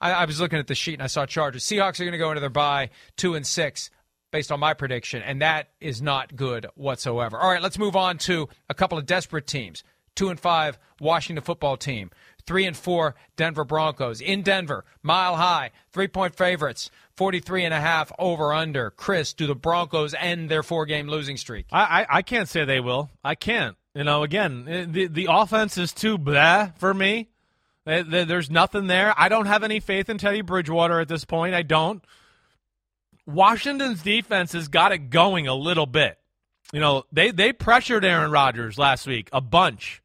I, 0.00 0.12
I 0.12 0.24
was 0.24 0.40
looking 0.40 0.58
at 0.58 0.66
the 0.66 0.74
sheet 0.74 0.94
and 0.94 1.02
I 1.02 1.08
saw 1.08 1.26
Chargers. 1.26 1.64
Seahawks 1.64 2.00
are 2.00 2.04
going 2.04 2.12
to 2.12 2.18
go 2.18 2.30
into 2.30 2.40
their 2.40 2.50
bye 2.50 2.90
two 3.16 3.34
and 3.34 3.46
six 3.46 3.90
based 4.30 4.52
on 4.52 4.60
my 4.60 4.74
prediction, 4.74 5.22
and 5.22 5.42
that 5.42 5.68
is 5.80 6.00
not 6.00 6.36
good 6.36 6.66
whatsoever. 6.74 7.38
All 7.38 7.50
right, 7.50 7.62
let's 7.62 7.78
move 7.78 7.96
on 7.96 8.18
to 8.18 8.48
a 8.68 8.74
couple 8.74 8.96
of 8.96 9.06
desperate 9.06 9.46
teams. 9.46 9.82
Two 10.14 10.28
and 10.28 10.38
five, 10.38 10.78
Washington 11.00 11.42
football 11.44 11.76
team. 11.76 12.10
Three 12.46 12.66
and 12.66 12.76
four, 12.76 13.14
Denver 13.36 13.64
Broncos. 13.64 14.20
In 14.20 14.42
Denver, 14.42 14.84
mile 15.02 15.36
high, 15.36 15.70
three 15.92 16.08
point 16.08 16.36
favorites, 16.36 16.90
43 17.16 17.66
and 17.66 17.74
a 17.74 17.80
half 17.80 18.10
over 18.18 18.52
under. 18.52 18.90
Chris, 18.90 19.32
do 19.32 19.46
the 19.46 19.54
Broncos 19.54 20.14
end 20.14 20.48
their 20.48 20.62
four 20.62 20.86
game 20.86 21.06
losing 21.06 21.36
streak? 21.36 21.66
I, 21.70 22.02
I, 22.02 22.06
I 22.18 22.22
can't 22.22 22.48
say 22.48 22.64
they 22.64 22.80
will. 22.80 23.10
I 23.22 23.34
can't. 23.34 23.76
You 23.94 24.04
know, 24.04 24.22
again, 24.22 24.66
eh, 24.68 24.86
the 24.88 25.06
the 25.08 25.26
offense 25.30 25.76
is 25.76 25.92
too 25.92 26.16
blah 26.16 26.70
for 26.78 26.94
me. 26.94 27.28
There- 27.84 28.24
There's 28.24 28.50
nothing 28.50 28.86
there. 28.86 29.14
I 29.16 29.28
don't 29.28 29.46
have 29.46 29.62
any 29.62 29.80
faith 29.80 30.08
in 30.08 30.18
Teddy 30.18 30.42
Bridgewater 30.42 31.00
at 31.00 31.08
this 31.08 31.24
point. 31.24 31.54
I 31.54 31.62
don't. 31.62 32.04
Washington's 33.26 34.02
defense 34.02 34.52
has 34.52 34.68
got 34.68 34.92
it 34.92 35.10
going 35.10 35.46
a 35.46 35.54
little 35.54 35.86
bit. 35.86 36.18
You 36.72 36.80
know, 36.80 37.04
they 37.12 37.30
they 37.30 37.52
pressured 37.52 38.04
Aaron 38.04 38.30
Rodgers 38.30 38.78
last 38.78 39.06
week 39.06 39.28
a 39.32 39.40
bunch. 39.40 40.02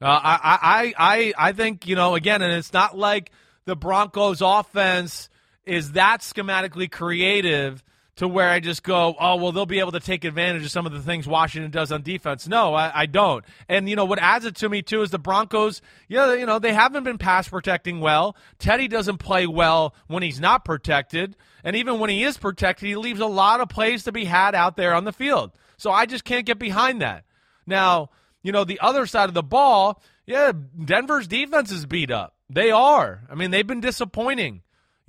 Uh, 0.00 0.06
I, 0.06 0.38
I 0.42 0.94
I 0.98 1.32
I 1.48 1.52
think 1.52 1.86
you 1.86 1.96
know 1.96 2.14
again, 2.14 2.42
and 2.42 2.52
it's 2.52 2.72
not 2.72 2.96
like 2.96 3.30
the 3.64 3.76
Broncos' 3.76 4.40
offense 4.42 5.28
is 5.64 5.92
that 5.92 6.20
schematically 6.20 6.90
creative 6.90 7.82
to 8.16 8.28
where 8.28 8.48
I 8.48 8.60
just 8.60 8.82
go, 8.82 9.14
oh 9.18 9.36
well, 9.36 9.52
they'll 9.52 9.66
be 9.66 9.78
able 9.78 9.92
to 9.92 10.00
take 10.00 10.24
advantage 10.24 10.64
of 10.64 10.70
some 10.70 10.84
of 10.86 10.92
the 10.92 11.00
things 11.00 11.26
Washington 11.26 11.70
does 11.70 11.90
on 11.90 12.02
defense. 12.02 12.46
No, 12.46 12.74
I, 12.74 13.02
I 13.02 13.06
don't. 13.06 13.44
And 13.68 13.88
you 13.88 13.96
know 13.96 14.04
what 14.04 14.18
adds 14.18 14.44
it 14.44 14.56
to 14.56 14.68
me 14.68 14.82
too 14.82 15.02
is 15.02 15.10
the 15.10 15.18
Broncos. 15.18 15.80
Yeah, 16.08 16.34
you 16.34 16.46
know 16.46 16.58
they 16.58 16.74
haven't 16.74 17.04
been 17.04 17.18
pass 17.18 17.48
protecting 17.48 18.00
well. 18.00 18.36
Teddy 18.58 18.88
doesn't 18.88 19.18
play 19.18 19.46
well 19.46 19.94
when 20.08 20.22
he's 20.22 20.40
not 20.40 20.64
protected, 20.64 21.36
and 21.64 21.74
even 21.76 21.98
when 21.98 22.10
he 22.10 22.22
is 22.22 22.36
protected, 22.36 22.88
he 22.88 22.96
leaves 22.96 23.20
a 23.20 23.26
lot 23.26 23.60
of 23.60 23.68
plays 23.68 24.04
to 24.04 24.12
be 24.12 24.24
had 24.24 24.54
out 24.54 24.76
there 24.76 24.94
on 24.94 25.04
the 25.04 25.12
field. 25.12 25.52
So 25.78 25.90
I 25.90 26.06
just 26.06 26.24
can't 26.24 26.46
get 26.46 26.58
behind 26.58 27.00
that. 27.00 27.24
Now, 27.66 28.10
you 28.42 28.52
know, 28.52 28.64
the 28.64 28.80
other 28.80 29.06
side 29.06 29.28
of 29.28 29.34
the 29.34 29.42
ball, 29.42 30.02
yeah, 30.26 30.52
Denver's 30.84 31.26
defense 31.26 31.70
is 31.70 31.86
beat 31.86 32.10
up. 32.10 32.36
They 32.50 32.70
are. 32.70 33.22
I 33.30 33.34
mean, 33.34 33.50
they've 33.50 33.66
been 33.66 33.80
disappointing. 33.80 34.62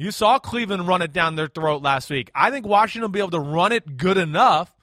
You 0.04 0.12
saw 0.12 0.38
Cleveland 0.38 0.86
run 0.86 1.02
it 1.02 1.14
down 1.14 1.38
their 1.38 1.48
throat 1.48 1.82
last 1.82 2.10
week. 2.10 2.30
I 2.36 2.52
think 2.52 2.68
Washington 2.68 3.04
will 3.04 3.14
be 3.14 3.20
able 3.20 3.32
to 3.32 3.40
run 3.40 3.72
it 3.72 3.96
good 3.96 4.18
enough, 4.18 4.76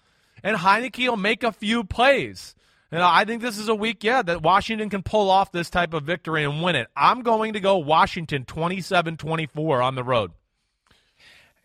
and 0.42 0.56
Heinicke 0.56 1.06
will 1.06 1.18
make 1.18 1.42
a 1.42 1.52
few 1.52 1.84
plays. 1.84 2.54
And 2.90 3.02
I 3.02 3.26
think 3.26 3.42
this 3.42 3.58
is 3.58 3.68
a 3.68 3.74
week, 3.74 4.02
yeah, 4.02 4.22
that 4.22 4.40
Washington 4.40 4.88
can 4.88 5.02
pull 5.02 5.30
off 5.30 5.52
this 5.52 5.68
type 5.68 5.92
of 5.92 6.04
victory 6.04 6.42
and 6.42 6.62
win 6.62 6.74
it. 6.74 6.88
I'm 6.96 7.20
going 7.20 7.52
to 7.52 7.60
go 7.60 7.76
Washington 7.76 8.46
27 8.46 9.18
24 9.18 9.82
on 9.82 9.94
the 9.94 10.02
road. 10.02 10.30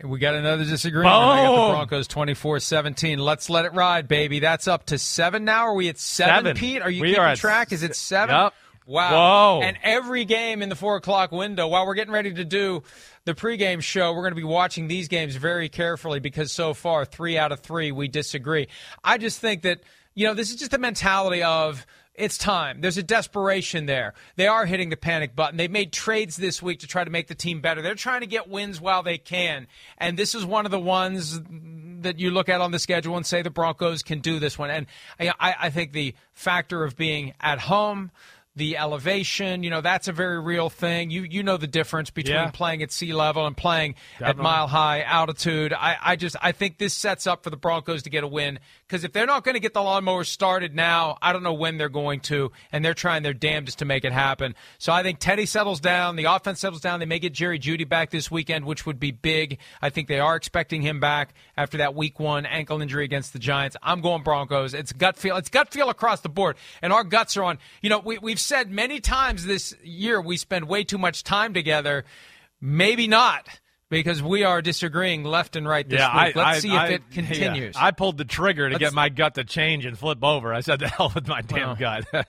We 0.03 0.19
got 0.19 0.35
another 0.35 0.65
disagreement. 0.65 1.15
I 1.15 1.45
got 1.45 1.67
the 1.67 1.73
Broncos 1.73 2.07
24-17. 2.09 3.17
Let's 3.19 3.49
let 3.49 3.63
it 3.63 3.73
ride, 3.73 4.09
baby. 4.09 4.39
That's 4.39 4.67
up 4.67 4.87
to 4.87 4.97
seven 4.97 5.45
now. 5.45 5.67
Are 5.67 5.73
we 5.73 5.87
at 5.87 5.97
seven, 5.97 6.35
Seven. 6.43 6.57
Pete? 6.57 6.81
Are 6.81 6.89
you 6.91 7.01
We 7.03 7.13
keeping 7.15 7.35
track? 7.37 7.71
Is 7.71 7.83
it 7.83 7.95
seven? 7.95 8.35
Yep. 8.35 8.53
Wow. 8.85 9.57
Whoa. 9.57 9.61
And 9.63 9.77
every 9.83 10.25
game 10.25 10.61
in 10.61 10.69
the 10.69 10.75
four 10.75 10.95
o'clock 10.95 11.31
window, 11.31 11.67
while 11.67 11.87
we're 11.87 11.95
getting 11.95 12.13
ready 12.13 12.33
to 12.33 12.45
do 12.45 12.83
the 13.25 13.33
pregame 13.33 13.81
show, 13.81 14.13
we're 14.13 14.21
going 14.21 14.31
to 14.31 14.35
be 14.35 14.43
watching 14.43 14.87
these 14.87 15.07
games 15.07 15.35
very 15.35 15.69
carefully 15.69 16.19
because 16.19 16.51
so 16.51 16.73
far, 16.73 17.05
three 17.05 17.37
out 17.37 17.51
of 17.51 17.61
three, 17.61 17.91
we 17.91 18.07
disagree. 18.07 18.67
I 19.03 19.17
just 19.17 19.39
think 19.39 19.63
that, 19.63 19.81
you 20.13 20.27
know, 20.27 20.33
this 20.33 20.51
is 20.51 20.57
just 20.57 20.71
the 20.71 20.77
mentality 20.77 21.41
of 21.41 21.85
it's 22.13 22.37
time. 22.37 22.79
There's 22.79 22.97
a 22.97 23.03
desperation 23.03 23.87
there. 23.87 24.13
They 24.37 24.47
are 24.47 24.65
hitting 24.65 24.89
the 24.89 24.97
panic 24.97 25.35
button. 25.35 25.57
They 25.57 25.67
made 25.67 25.91
trades 25.91 26.37
this 26.37 26.61
week 26.61 26.79
to 26.79 26.87
try 26.87 27.03
to 27.03 27.09
make 27.09 27.27
the 27.27 27.35
team 27.35 27.61
better. 27.61 27.81
They're 27.81 27.95
trying 27.95 28.21
to 28.21 28.27
get 28.27 28.47
wins 28.47 28.79
while 28.79 29.03
they 29.03 29.17
can. 29.17 29.67
And 29.97 30.17
this 30.17 30.33
is 30.33 30.45
one 30.45 30.65
of 30.65 30.71
the 30.71 30.79
ones 30.79 31.41
that 32.01 32.19
you 32.19 32.31
look 32.31 32.47
at 32.49 32.61
on 32.61 32.71
the 32.71 32.79
schedule 32.79 33.17
and 33.17 33.25
say 33.25 33.41
the 33.41 33.49
Broncos 33.49 34.01
can 34.01 34.19
do 34.19 34.39
this 34.39 34.57
one. 34.57 34.69
And 34.69 34.85
I, 35.19 35.33
I 35.39 35.55
I 35.63 35.69
think 35.69 35.91
the 35.91 36.15
factor 36.33 36.83
of 36.83 36.95
being 36.95 37.33
at 37.41 37.59
home, 37.59 38.11
the 38.57 38.77
elevation, 38.77 39.63
you 39.63 39.69
know, 39.69 39.81
that's 39.81 40.07
a 40.07 40.13
very 40.13 40.39
real 40.39 40.69
thing. 40.69 41.09
You 41.09 41.23
you 41.23 41.43
know 41.43 41.57
the 41.57 41.67
difference 41.67 42.09
between 42.09 42.35
Yeah. 42.35 42.51
playing 42.51 42.81
at 42.83 42.91
sea 42.91 43.13
level 43.13 43.45
and 43.45 43.55
playing 43.55 43.95
at 44.21 44.37
mile 44.37 44.67
high 44.67 45.01
altitude. 45.01 45.73
I, 45.73 45.97
I 46.01 46.15
just 46.15 46.35
I 46.41 46.51
think 46.53 46.77
this 46.77 46.93
sets 46.93 47.27
up 47.27 47.43
for 47.43 47.49
the 47.49 47.57
Broncos 47.57 48.03
to 48.03 48.09
get 48.09 48.23
a 48.23 48.27
win 48.27 48.59
because 48.87 49.03
if 49.03 49.13
they're 49.13 49.25
not 49.25 49.43
going 49.43 49.55
to 49.55 49.59
get 49.59 49.73
the 49.73 49.81
lawnmower 49.81 50.23
started 50.23 50.75
now, 50.75 51.17
I 51.21 51.33
don't 51.33 51.41
know 51.41 51.53
when 51.53 51.77
they're 51.77 51.89
going 51.89 52.19
to, 52.21 52.51
and 52.71 52.85
they're 52.85 52.93
trying 52.93 53.23
their 53.23 53.33
damnedest 53.33 53.79
to 53.79 53.85
make 53.85 54.05
it 54.05 54.11
happen. 54.11 54.53
So 54.77 54.93
I 54.93 55.01
think 55.01 55.19
Teddy 55.19 55.47
settles 55.47 55.79
down, 55.79 56.15
the 56.15 56.25
offense 56.25 56.59
settles 56.59 56.81
down. 56.81 56.99
They 56.99 57.07
may 57.07 57.17
get 57.17 57.33
Jerry 57.33 57.57
Jeudy 57.57 57.87
back 57.87 58.11
this 58.11 58.29
weekend, 58.29 58.65
which 58.65 58.85
would 58.85 58.99
be 58.99 59.11
big. 59.11 59.57
I 59.81 59.89
think 59.89 60.07
they 60.07 60.19
are 60.19 60.35
expecting 60.35 60.83
him 60.83 60.99
back 60.99 61.33
after 61.57 61.77
that 61.79 61.95
Week 61.95 62.19
One 62.19 62.45
ankle 62.45 62.81
injury 62.81 63.05
against 63.05 63.33
the 63.33 63.39
Giants. 63.39 63.75
I'm 63.81 64.01
going 64.01 64.21
Broncos. 64.21 64.73
It's 64.73 64.93
gut 64.93 65.17
feel. 65.17 65.35
It's 65.37 65.49
gut 65.49 65.71
feel 65.71 65.89
across 65.89 66.21
the 66.21 66.29
board, 66.29 66.57
and 66.81 66.93
our 66.93 67.03
guts 67.03 67.35
are 67.37 67.43
on. 67.43 67.57
You 67.81 67.89
know, 67.89 67.99
we, 67.99 68.19
we've 68.19 68.39
said 68.39 68.69
many 68.69 68.99
times 68.99 69.45
this 69.45 69.75
year 69.83 70.21
we 70.21 70.37
spend 70.37 70.67
way 70.67 70.83
too 70.83 70.99
much 70.99 71.23
time 71.23 71.53
together. 71.53 72.05
Maybe 72.61 73.07
not. 73.07 73.47
Because 73.95 74.21
we 74.21 74.43
are 74.43 74.61
disagreeing 74.61 75.23
left 75.23 75.55
and 75.55 75.65
right 75.65 75.87
this 75.87 75.99
yeah, 75.99 76.25
week. 76.25 76.35
I, 76.35 76.39
Let's 76.39 76.57
I, 76.57 76.59
see 76.59 76.71
I, 76.71 76.85
if 76.85 76.91
it 76.91 77.11
continues. 77.11 77.75
Yeah, 77.75 77.85
I 77.85 77.91
pulled 77.91 78.17
the 78.17 78.25
trigger 78.25 78.67
to 78.67 78.73
Let's, 78.73 78.83
get 78.83 78.93
my 78.93 79.07
gut 79.07 79.35
to 79.35 79.45
change 79.45 79.85
and 79.85 79.97
flip 79.97 80.21
over. 80.21 80.53
I 80.53 80.59
said, 80.59 80.79
"The 80.81 80.89
hell 80.89 81.13
with 81.15 81.29
my 81.29 81.41
damn 81.41 81.77
well, 81.79 82.01
gut." 82.03 82.27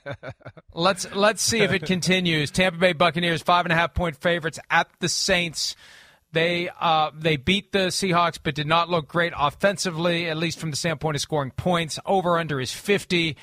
let's 0.73 1.13
let's 1.13 1.41
see 1.41 1.59
if 1.59 1.73
it 1.73 1.85
continues. 1.85 2.51
Tampa 2.51 2.79
Bay 2.79 2.93
Buccaneers 2.93 3.41
five 3.41 3.65
and 3.65 3.73
a 3.73 3.75
half 3.75 3.93
point 3.93 4.15
favorites 4.15 4.59
at 4.69 4.87
the 4.99 5.09
Saints. 5.09 5.75
They 6.31 6.69
uh, 6.79 7.11
they 7.13 7.35
beat 7.35 7.73
the 7.73 7.87
Seahawks, 7.87 8.39
but 8.41 8.55
did 8.55 8.67
not 8.67 8.89
look 8.89 9.09
great 9.09 9.33
offensively, 9.37 10.29
at 10.29 10.37
least 10.37 10.59
from 10.59 10.71
the 10.71 10.77
standpoint 10.77 11.15
of 11.15 11.21
scoring 11.21 11.51
points. 11.51 11.99
Over 12.05 12.37
under 12.37 12.61
is 12.61 12.71
fifty. 12.71 13.35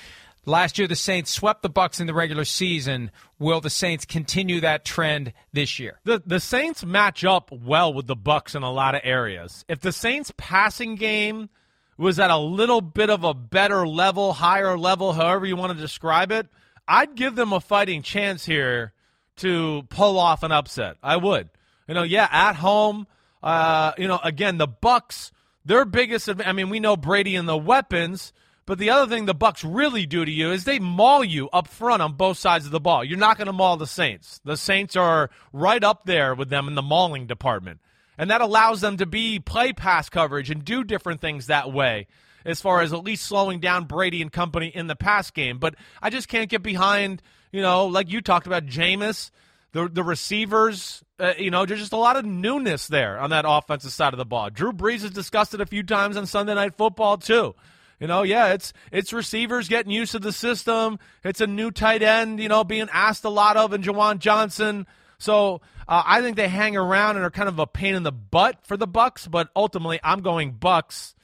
Last 0.46 0.78
year, 0.78 0.86
the 0.86 0.96
Saints 0.96 1.30
swept 1.30 1.62
the 1.62 1.70
Bucks 1.70 2.00
in 2.00 2.06
the 2.06 2.14
regular 2.14 2.44
season. 2.44 3.10
Will 3.38 3.60
the 3.60 3.70
Saints 3.70 4.04
continue 4.04 4.60
that 4.60 4.84
trend 4.84 5.32
this 5.52 5.78
year? 5.78 6.00
The 6.04 6.22
the 6.24 6.40
Saints 6.40 6.84
match 6.84 7.24
up 7.24 7.50
well 7.50 7.92
with 7.92 8.06
the 8.06 8.16
Bucks 8.16 8.54
in 8.54 8.62
a 8.62 8.70
lot 8.70 8.94
of 8.94 9.00
areas. 9.04 9.64
If 9.68 9.80
the 9.80 9.92
Saints 9.92 10.32
passing 10.36 10.96
game 10.96 11.48
was 11.96 12.18
at 12.18 12.30
a 12.30 12.36
little 12.36 12.80
bit 12.80 13.08
of 13.08 13.24
a 13.24 13.34
better 13.34 13.86
level, 13.86 14.34
higher 14.34 14.76
level, 14.76 15.12
however 15.12 15.46
you 15.46 15.56
want 15.56 15.72
to 15.72 15.78
describe 15.78 16.32
it, 16.32 16.48
I'd 16.86 17.14
give 17.14 17.36
them 17.36 17.52
a 17.52 17.60
fighting 17.60 18.02
chance 18.02 18.44
here 18.44 18.92
to 19.36 19.84
pull 19.88 20.18
off 20.18 20.42
an 20.42 20.52
upset. 20.52 20.96
I 21.02 21.16
would. 21.16 21.48
You 21.88 21.94
know, 21.94 22.02
yeah, 22.02 22.28
at 22.30 22.56
home, 22.56 23.06
uh, 23.42 23.92
you 23.98 24.08
know, 24.08 24.20
again, 24.22 24.58
the 24.58 24.66
Bucks, 24.66 25.32
their 25.64 25.84
biggest 25.84 26.28
I 26.44 26.52
mean, 26.52 26.70
we 26.70 26.80
know 26.80 26.96
Brady 26.96 27.36
and 27.36 27.48
the 27.48 27.56
weapons, 27.56 28.32
but 28.66 28.78
the 28.78 28.90
other 28.90 29.06
thing 29.08 29.26
the 29.26 29.34
Bucks 29.34 29.64
really 29.64 30.06
do 30.06 30.24
to 30.24 30.30
you 30.30 30.52
is 30.52 30.64
they 30.64 30.78
maul 30.78 31.22
you 31.22 31.48
up 31.50 31.68
front 31.68 32.02
on 32.02 32.14
both 32.14 32.38
sides 32.38 32.64
of 32.66 32.72
the 32.72 32.80
ball. 32.80 33.04
You're 33.04 33.18
not 33.18 33.36
going 33.36 33.46
to 33.46 33.52
maul 33.52 33.76
the 33.76 33.86
Saints. 33.86 34.40
The 34.44 34.56
Saints 34.56 34.96
are 34.96 35.30
right 35.52 35.82
up 35.82 36.04
there 36.04 36.34
with 36.34 36.48
them 36.48 36.68
in 36.68 36.74
the 36.74 36.82
mauling 36.82 37.26
department. 37.26 37.80
And 38.16 38.30
that 38.30 38.40
allows 38.40 38.80
them 38.80 38.96
to 38.98 39.06
be 39.06 39.40
play 39.40 39.72
pass 39.72 40.08
coverage 40.08 40.50
and 40.50 40.64
do 40.64 40.84
different 40.84 41.20
things 41.20 41.46
that 41.46 41.72
way 41.72 42.06
as 42.44 42.60
far 42.60 42.80
as 42.80 42.92
at 42.92 43.02
least 43.02 43.26
slowing 43.26 43.60
down 43.60 43.84
Brady 43.84 44.22
and 44.22 44.30
company 44.32 44.68
in 44.68 44.86
the 44.86 44.96
pass 44.96 45.30
game. 45.30 45.58
But 45.58 45.74
I 46.02 46.10
just 46.10 46.28
can't 46.28 46.50
get 46.50 46.62
behind, 46.62 47.22
you 47.52 47.62
know, 47.62 47.86
like 47.86 48.10
you 48.10 48.20
talked 48.20 48.46
about 48.46 48.66
Jameis, 48.66 49.30
the 49.72 49.88
the 49.88 50.04
receivers, 50.04 51.02
uh, 51.18 51.32
you 51.38 51.50
know, 51.50 51.66
there's 51.66 51.80
just 51.80 51.92
a 51.92 51.98
lot 51.98 52.16
of 52.16 52.24
newness 52.24 52.86
there 52.86 53.18
on 53.18 53.30
that 53.30 53.44
offensive 53.46 53.92
side 53.92 54.12
of 54.12 54.18
the 54.18 54.24
ball. 54.24 54.50
Drew 54.50 54.72
Brees 54.72 55.02
has 55.02 55.10
discussed 55.10 55.54
it 55.54 55.60
a 55.60 55.66
few 55.66 55.82
times 55.82 56.16
on 56.16 56.26
Sunday 56.26 56.54
Night 56.54 56.76
Football 56.76 57.18
too. 57.18 57.54
You 58.00 58.06
know, 58.06 58.22
yeah, 58.22 58.52
it's 58.52 58.72
it's 58.92 59.12
receivers 59.12 59.68
getting 59.68 59.92
used 59.92 60.12
to 60.12 60.18
the 60.18 60.32
system. 60.32 60.98
It's 61.22 61.40
a 61.40 61.46
new 61.46 61.70
tight 61.70 62.02
end, 62.02 62.40
you 62.40 62.48
know, 62.48 62.64
being 62.64 62.88
asked 62.92 63.24
a 63.24 63.30
lot 63.30 63.56
of, 63.56 63.72
and 63.72 63.84
Juwan 63.84 64.18
Johnson. 64.18 64.86
So 65.18 65.60
uh, 65.88 66.02
I 66.04 66.20
think 66.20 66.36
they 66.36 66.48
hang 66.48 66.76
around 66.76 67.16
and 67.16 67.24
are 67.24 67.30
kind 67.30 67.48
of 67.48 67.58
a 67.58 67.66
pain 67.66 67.94
in 67.94 68.02
the 68.02 68.12
butt 68.12 68.66
for 68.66 68.76
the 68.76 68.86
Bucks. 68.86 69.26
But 69.26 69.48
ultimately, 69.54 70.00
I'm 70.02 70.20
going 70.20 70.52
Bucks. 70.52 71.14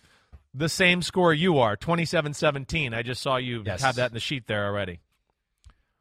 The 0.53 0.69
same 0.69 1.01
score 1.01 1.33
you 1.33 1.61
are, 1.61 1.77
27-17. 1.77 2.93
I 2.93 3.05
just 3.05 3.23
saw 3.23 3.37
you 3.37 3.63
yes. 3.65 3.83
have 3.83 3.95
that 3.97 4.11
in 4.11 4.15
the 4.15 4.21
sheet 4.21 4.49
there 4.49 4.67
already. 4.67 4.99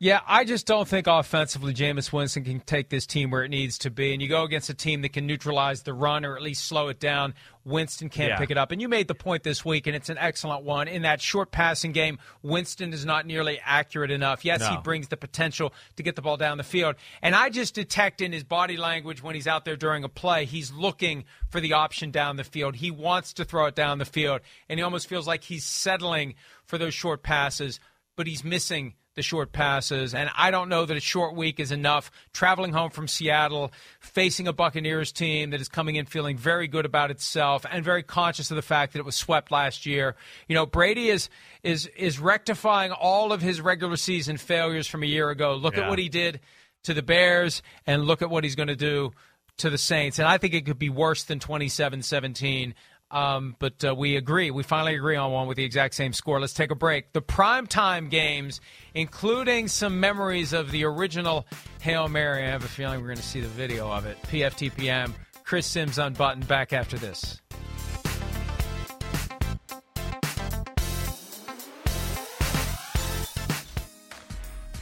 Yeah, 0.02 0.22
I 0.26 0.46
just 0.46 0.66
don't 0.66 0.88
think 0.88 1.08
offensively 1.08 1.74
Jameis 1.74 2.14
Winston 2.14 2.46
can 2.46 2.62
take 2.62 2.88
this 2.88 3.06
team 3.06 3.32
where 3.32 3.44
it 3.44 3.50
needs 3.50 3.78
to 3.80 3.90
be. 3.90 4.14
And 4.14 4.22
you 4.22 4.30
go 4.30 4.44
against 4.44 4.70
a 4.70 4.74
team 4.74 5.02
that 5.02 5.12
can 5.12 5.28
neutralize 5.28 5.84
the 5.84 5.94
run 5.94 6.24
or 6.24 6.38
at 6.38 6.42
least 6.42 6.64
slow 6.64 6.88
it 6.88 7.02
down. 7.02 7.34
Winston 7.66 8.08
can't 8.08 8.30
Yeah. 8.30 8.38
pick 8.38 8.50
it 8.50 8.58
up. 8.58 8.72
And 8.72 8.82
you 8.82 8.88
made 8.88 9.10
the 9.10 9.14
point 9.16 9.44
this 9.44 9.66
week, 9.66 9.88
and 9.88 9.96
it's 9.98 10.08
an 10.08 10.18
excellent 10.18 10.64
one. 10.64 10.88
In 10.88 11.02
that 11.02 11.22
short 11.22 11.52
passing 11.52 11.92
game, 11.92 12.18
Winston 12.42 12.94
is 12.94 13.04
not 13.06 13.26
nearly 13.26 13.60
accurate 13.62 14.10
enough. 14.10 14.46
Yes, 14.46 14.66
he 14.66 14.78
brings 14.78 15.10
the 15.10 15.18
potential 15.18 15.74
to 15.98 16.02
get 16.04 16.16
the 16.16 16.22
ball 16.22 16.38
down 16.38 16.58
the 16.58 16.64
field. 16.64 16.96
And 17.22 17.36
I 17.36 17.50
just 17.50 17.76
detect 17.76 18.22
in 18.22 18.32
his 18.32 18.46
body 18.46 18.78
language 18.78 19.22
when 19.22 19.36
he's 19.36 19.48
out 19.48 19.66
there 19.66 19.76
during 19.76 20.06
a 20.06 20.10
play, 20.10 20.46
he's 20.46 20.72
looking 20.72 21.26
for 21.50 21.60
the 21.60 21.74
option 21.74 22.10
down 22.10 22.38
the 22.38 22.46
field. 22.46 22.78
He 22.78 22.90
wants 22.90 23.34
to 23.34 23.44
throw 23.44 23.66
it 23.66 23.76
down 23.76 23.98
the 23.98 24.06
field. 24.06 24.40
And 24.70 24.80
he 24.80 24.84
almost 24.84 25.08
feels 25.08 25.28
like 25.28 25.44
he's 25.44 25.66
settling 25.66 26.36
for 26.64 26.78
those 26.78 26.94
short 26.94 27.22
passes, 27.22 27.82
but 28.16 28.28
he's 28.28 28.46
missing 28.46 28.94
the 29.16 29.22
short 29.22 29.52
passes. 29.52 30.14
And 30.14 30.30
I 30.36 30.52
don't 30.52 30.70
know 30.70 30.86
that 30.86 30.96
a 30.96 31.02
short 31.02 31.36
week 31.36 31.60
is 31.60 31.72
enough. 31.72 32.12
Traveling 32.34 32.72
home 32.72 32.90
from 32.90 33.08
Seattle, 33.08 33.72
facing 34.00 34.48
a 34.48 34.54
Buccaneers 34.54 35.12
team 35.12 35.50
that 35.50 35.62
is 35.62 35.68
coming 35.68 35.96
in 35.96 36.06
feeling 36.06 36.38
very 36.38 36.68
good 36.68 36.86
about 36.86 37.12
itself 37.12 37.66
and 37.70 37.84
very 37.84 38.04
conscious 38.04 38.52
of 38.52 38.56
the 38.56 38.62
fact 38.62 38.94
that 38.94 39.00
it 39.00 39.06
was 39.06 39.16
swept 39.16 39.52
last 39.52 39.86
year. 39.86 40.16
You 40.48 40.56
know, 40.56 40.66
Brady 40.66 41.10
is 41.10 41.30
is 41.64 41.88
is 41.98 42.20
rectifying 42.20 42.92
all 42.92 43.34
of 43.34 43.42
his 43.42 43.62
regular 43.62 43.98
season 43.98 44.38
failures 44.38 44.88
from 44.88 45.04
a 45.04 45.08
year 45.08 45.30
ago. 45.30 45.56
Look 45.56 45.78
at 45.78 45.90
what 45.90 46.00
he 46.00 46.10
did 46.10 46.40
to 46.84 46.94
the 46.94 47.04
Bears 47.04 47.62
and 47.86 48.06
look 48.06 48.22
at 48.22 48.30
what 48.30 48.44
he's 48.44 48.56
going 48.56 48.68
to 48.68 48.76
do 48.76 49.12
to 49.58 49.70
the 49.70 49.78
Saints. 49.78 50.20
And 50.20 50.28
I 50.28 50.38
think 50.38 50.54
it 50.54 50.66
could 50.66 50.80
be 50.80 50.90
worse 50.90 51.24
than 51.24 51.40
27-17. 51.40 52.74
Um, 53.12 53.56
but 53.58 53.84
uh, 53.84 53.96
we 53.96 54.18
agree. 54.18 54.52
We 54.52 54.62
finally 54.62 54.96
agree 54.96 55.16
on 55.16 55.32
one 55.32 55.48
with 55.48 55.58
the 55.58 55.64
exact 55.64 55.96
same 55.96 56.14
score. 56.14 56.40
Let's 56.40 56.54
take 56.54 56.70
a 56.70 56.76
break. 56.76 57.12
The 57.14 57.22
primetime 57.22 58.10
games, 58.10 58.62
including 58.94 59.68
some 59.68 60.00
memories 60.00 60.54
of 60.54 60.70
the 60.72 60.84
original 60.86 61.48
Hail 61.82 62.08
Mary. 62.08 62.44
I 62.44 62.50
have 62.50 62.64
a 62.64 62.68
feeling 62.68 63.00
we're 63.02 63.08
going 63.08 63.18
to 63.18 63.24
see 63.24 63.42
the 63.42 63.48
video 63.48 63.92
of 63.92 64.06
it. 64.06 64.22
PFTPM. 64.24 65.14
Chris 65.44 65.66
Sims 65.66 65.98
unbuttoned. 65.98 66.48
Back 66.48 66.72
after 66.72 66.98
this. 66.98 67.42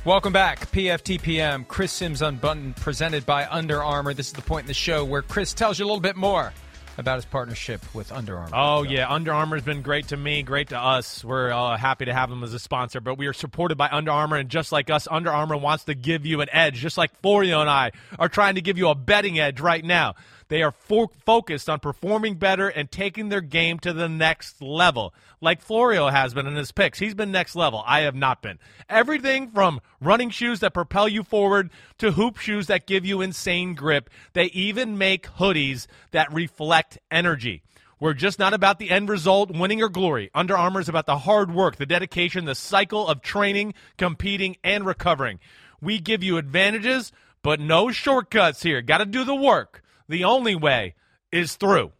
Welcome 0.03 0.31
back, 0.31 0.71
PFTPM. 0.71 1.67
Chris 1.67 1.91
Sims 1.91 2.21
Unbuttoned, 2.21 2.77
presented 2.77 3.25
by 3.25 3.45
Under 3.47 3.83
Armour. 3.83 4.13
This 4.13 4.27
is 4.27 4.33
the 4.33 4.41
point 4.41 4.63
in 4.63 4.67
the 4.67 4.73
show 4.73 5.03
where 5.03 5.21
Chris 5.21 5.53
tells 5.53 5.79
you 5.79 5.85
a 5.85 5.87
little 5.87 5.99
bit 5.99 6.15
more 6.15 6.53
about 6.97 7.15
his 7.15 7.25
partnership 7.25 7.81
with 7.93 8.11
Under 8.11 8.37
Armour. 8.37 8.51
Oh 8.55 8.83
So- 8.83 8.89
yeah, 8.89 9.11
Under 9.11 9.31
Armour's 9.33 9.63
been 9.63 9.81
great 9.81 10.07
to 10.09 10.17
me, 10.17 10.41
great 10.43 10.69
to 10.69 10.79
us. 10.79 11.23
We're 11.23 11.51
uh, 11.51 11.77
happy 11.77 12.05
to 12.05 12.13
have 12.13 12.29
them 12.29 12.43
as 12.43 12.53
a 12.53 12.59
sponsor. 12.59 12.99
But 13.01 13.17
we 13.17 13.27
are 13.27 13.33
supported 13.33 13.77
by 13.77 13.89
Under 13.91 14.11
Armour, 14.11 14.37
and 14.37 14.49
just 14.49 14.71
like 14.71 14.89
us, 14.89 15.07
Under 15.09 15.31
Armour 15.31 15.57
wants 15.57 15.83
to 15.85 15.93
give 15.95 16.25
you 16.25 16.41
an 16.41 16.47
edge, 16.51 16.75
just 16.75 16.97
like 16.97 17.15
Florio 17.21 17.61
and 17.61 17.69
I 17.69 17.91
are 18.17 18.29
trying 18.29 18.55
to 18.55 18.61
give 18.61 18.77
you 18.77 18.89
a 18.89 18.95
betting 18.95 19.39
edge 19.39 19.59
right 19.59 19.83
now. 19.85 20.15
They 20.49 20.63
are 20.63 20.71
fo- 20.71 21.11
focused 21.25 21.69
on 21.69 21.79
performing 21.79 22.35
better 22.35 22.69
and 22.69 22.89
taking 22.89 23.29
their 23.29 23.41
game 23.41 23.79
to 23.79 23.93
the 23.93 24.07
next 24.07 24.61
level, 24.61 25.13
like 25.41 25.61
Florio 25.61 26.07
has 26.07 26.33
been 26.33 26.47
in 26.47 26.55
his 26.55 26.71
picks. 26.71 26.99
He's 26.99 27.13
been 27.13 27.31
next 27.31 27.55
level. 27.55 27.83
I 27.85 28.01
have 28.01 28.15
not 28.15 28.41
been. 28.41 28.59
Everything 28.89 29.51
from 29.51 29.81
running 29.99 30.29
shoes 30.29 30.61
that 30.61 30.73
propel 30.73 31.07
you 31.07 31.23
forward 31.23 31.69
to 31.97 32.13
hoop 32.13 32.37
shoes 32.37 32.67
that 32.67 32.87
give 32.87 33.05
you 33.05 33.21
insane 33.21 33.75
grip. 33.75 34.09
They 34.33 34.45
even 34.45 34.97
make 34.97 35.27
hoodies 35.33 35.87
that 36.11 36.31
reflect 36.31 36.97
energy. 37.11 37.61
We're 37.99 38.13
just 38.13 38.37
not 38.37 38.53
about 38.53 38.77
the 38.77 38.91
end 38.91 39.09
result, 39.09 39.49
winning 39.49 39.81
or 39.81 39.89
glory. 39.89 40.29
Under 40.35 40.55
Armour 40.55 40.79
is 40.81 40.89
about 40.89 41.07
the 41.07 41.17
hard 41.17 41.51
work, 41.51 41.77
the 41.77 41.85
dedication, 41.85 42.45
the 42.45 42.53
cycle 42.53 43.07
of 43.07 43.21
training, 43.21 43.73
competing, 43.97 44.57
and 44.63 44.85
recovering. 44.85 45.39
We 45.81 45.99
give 45.99 46.23
you 46.23 46.37
advantages, 46.37 47.11
but 47.41 47.59
no 47.59 47.91
shortcuts 47.91 48.61
here. 48.61 48.83
Got 48.83 48.99
to 48.99 49.05
do 49.05 49.23
the 49.23 49.35
work. 49.35 49.81
The 50.09 50.23
only 50.23 50.55
way 50.55 50.95
is 51.31 51.55
through. 51.55 51.91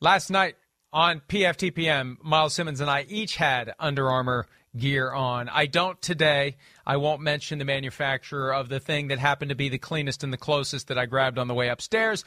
Last 0.00 0.30
night 0.30 0.56
on 0.92 1.20
PFTPM, 1.28 2.16
Myles 2.22 2.54
Simmons 2.54 2.80
and 2.80 2.90
I 2.90 3.02
each 3.08 3.36
had 3.36 3.74
Under 3.78 4.10
Armour 4.10 4.46
gear 4.76 5.10
on. 5.10 5.48
I 5.48 5.66
don't 5.66 6.00
today. 6.00 6.56
I 6.86 6.96
won't 6.96 7.20
mention 7.20 7.58
the 7.58 7.64
manufacturer 7.64 8.52
of 8.54 8.68
the 8.68 8.80
thing 8.80 9.08
that 9.08 9.18
happened 9.18 9.48
to 9.48 9.54
be 9.54 9.68
the 9.68 9.78
cleanest 9.78 10.22
and 10.22 10.32
the 10.32 10.38
closest 10.38 10.88
that 10.88 10.98
I 10.98 11.06
grabbed 11.06 11.38
on 11.38 11.48
the 11.48 11.54
way 11.54 11.68
upstairs, 11.68 12.24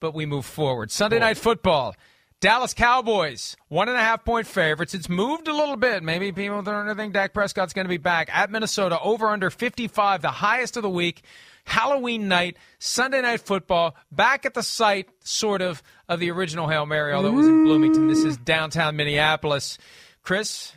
but 0.00 0.14
we 0.14 0.26
move 0.26 0.44
forward. 0.44 0.90
Sunday 0.90 1.18
night 1.18 1.38
football. 1.38 1.94
Dallas 2.40 2.74
Cowboys, 2.74 3.56
one 3.68 3.88
and 3.88 3.96
a 3.96 4.00
half 4.00 4.24
point 4.24 4.48
favorites. 4.48 4.94
It's 4.94 5.08
moved 5.08 5.46
a 5.46 5.54
little 5.54 5.76
bit. 5.76 6.02
Maybe 6.02 6.32
people 6.32 6.60
don't 6.60 6.96
think 6.96 7.14
Dak 7.14 7.32
Prescott's 7.32 7.72
going 7.72 7.84
to 7.84 7.88
be 7.88 7.98
back. 7.98 8.36
At 8.36 8.50
Minnesota, 8.50 8.98
over 9.00 9.28
under 9.28 9.48
55, 9.48 10.22
the 10.22 10.30
highest 10.32 10.76
of 10.76 10.82
the 10.82 10.90
week. 10.90 11.22
Halloween 11.64 12.28
night, 12.28 12.56
Sunday 12.78 13.22
night 13.22 13.40
football, 13.40 13.96
back 14.10 14.44
at 14.44 14.54
the 14.54 14.62
site, 14.62 15.08
sort 15.20 15.62
of, 15.62 15.82
of 16.08 16.20
the 16.20 16.30
original 16.30 16.68
Hail 16.68 16.86
Mary, 16.86 17.12
although 17.12 17.28
it 17.28 17.34
was 17.34 17.46
in 17.46 17.64
Bloomington. 17.64 18.08
This 18.08 18.24
is 18.24 18.36
downtown 18.36 18.96
Minneapolis. 18.96 19.78
Chris, 20.22 20.72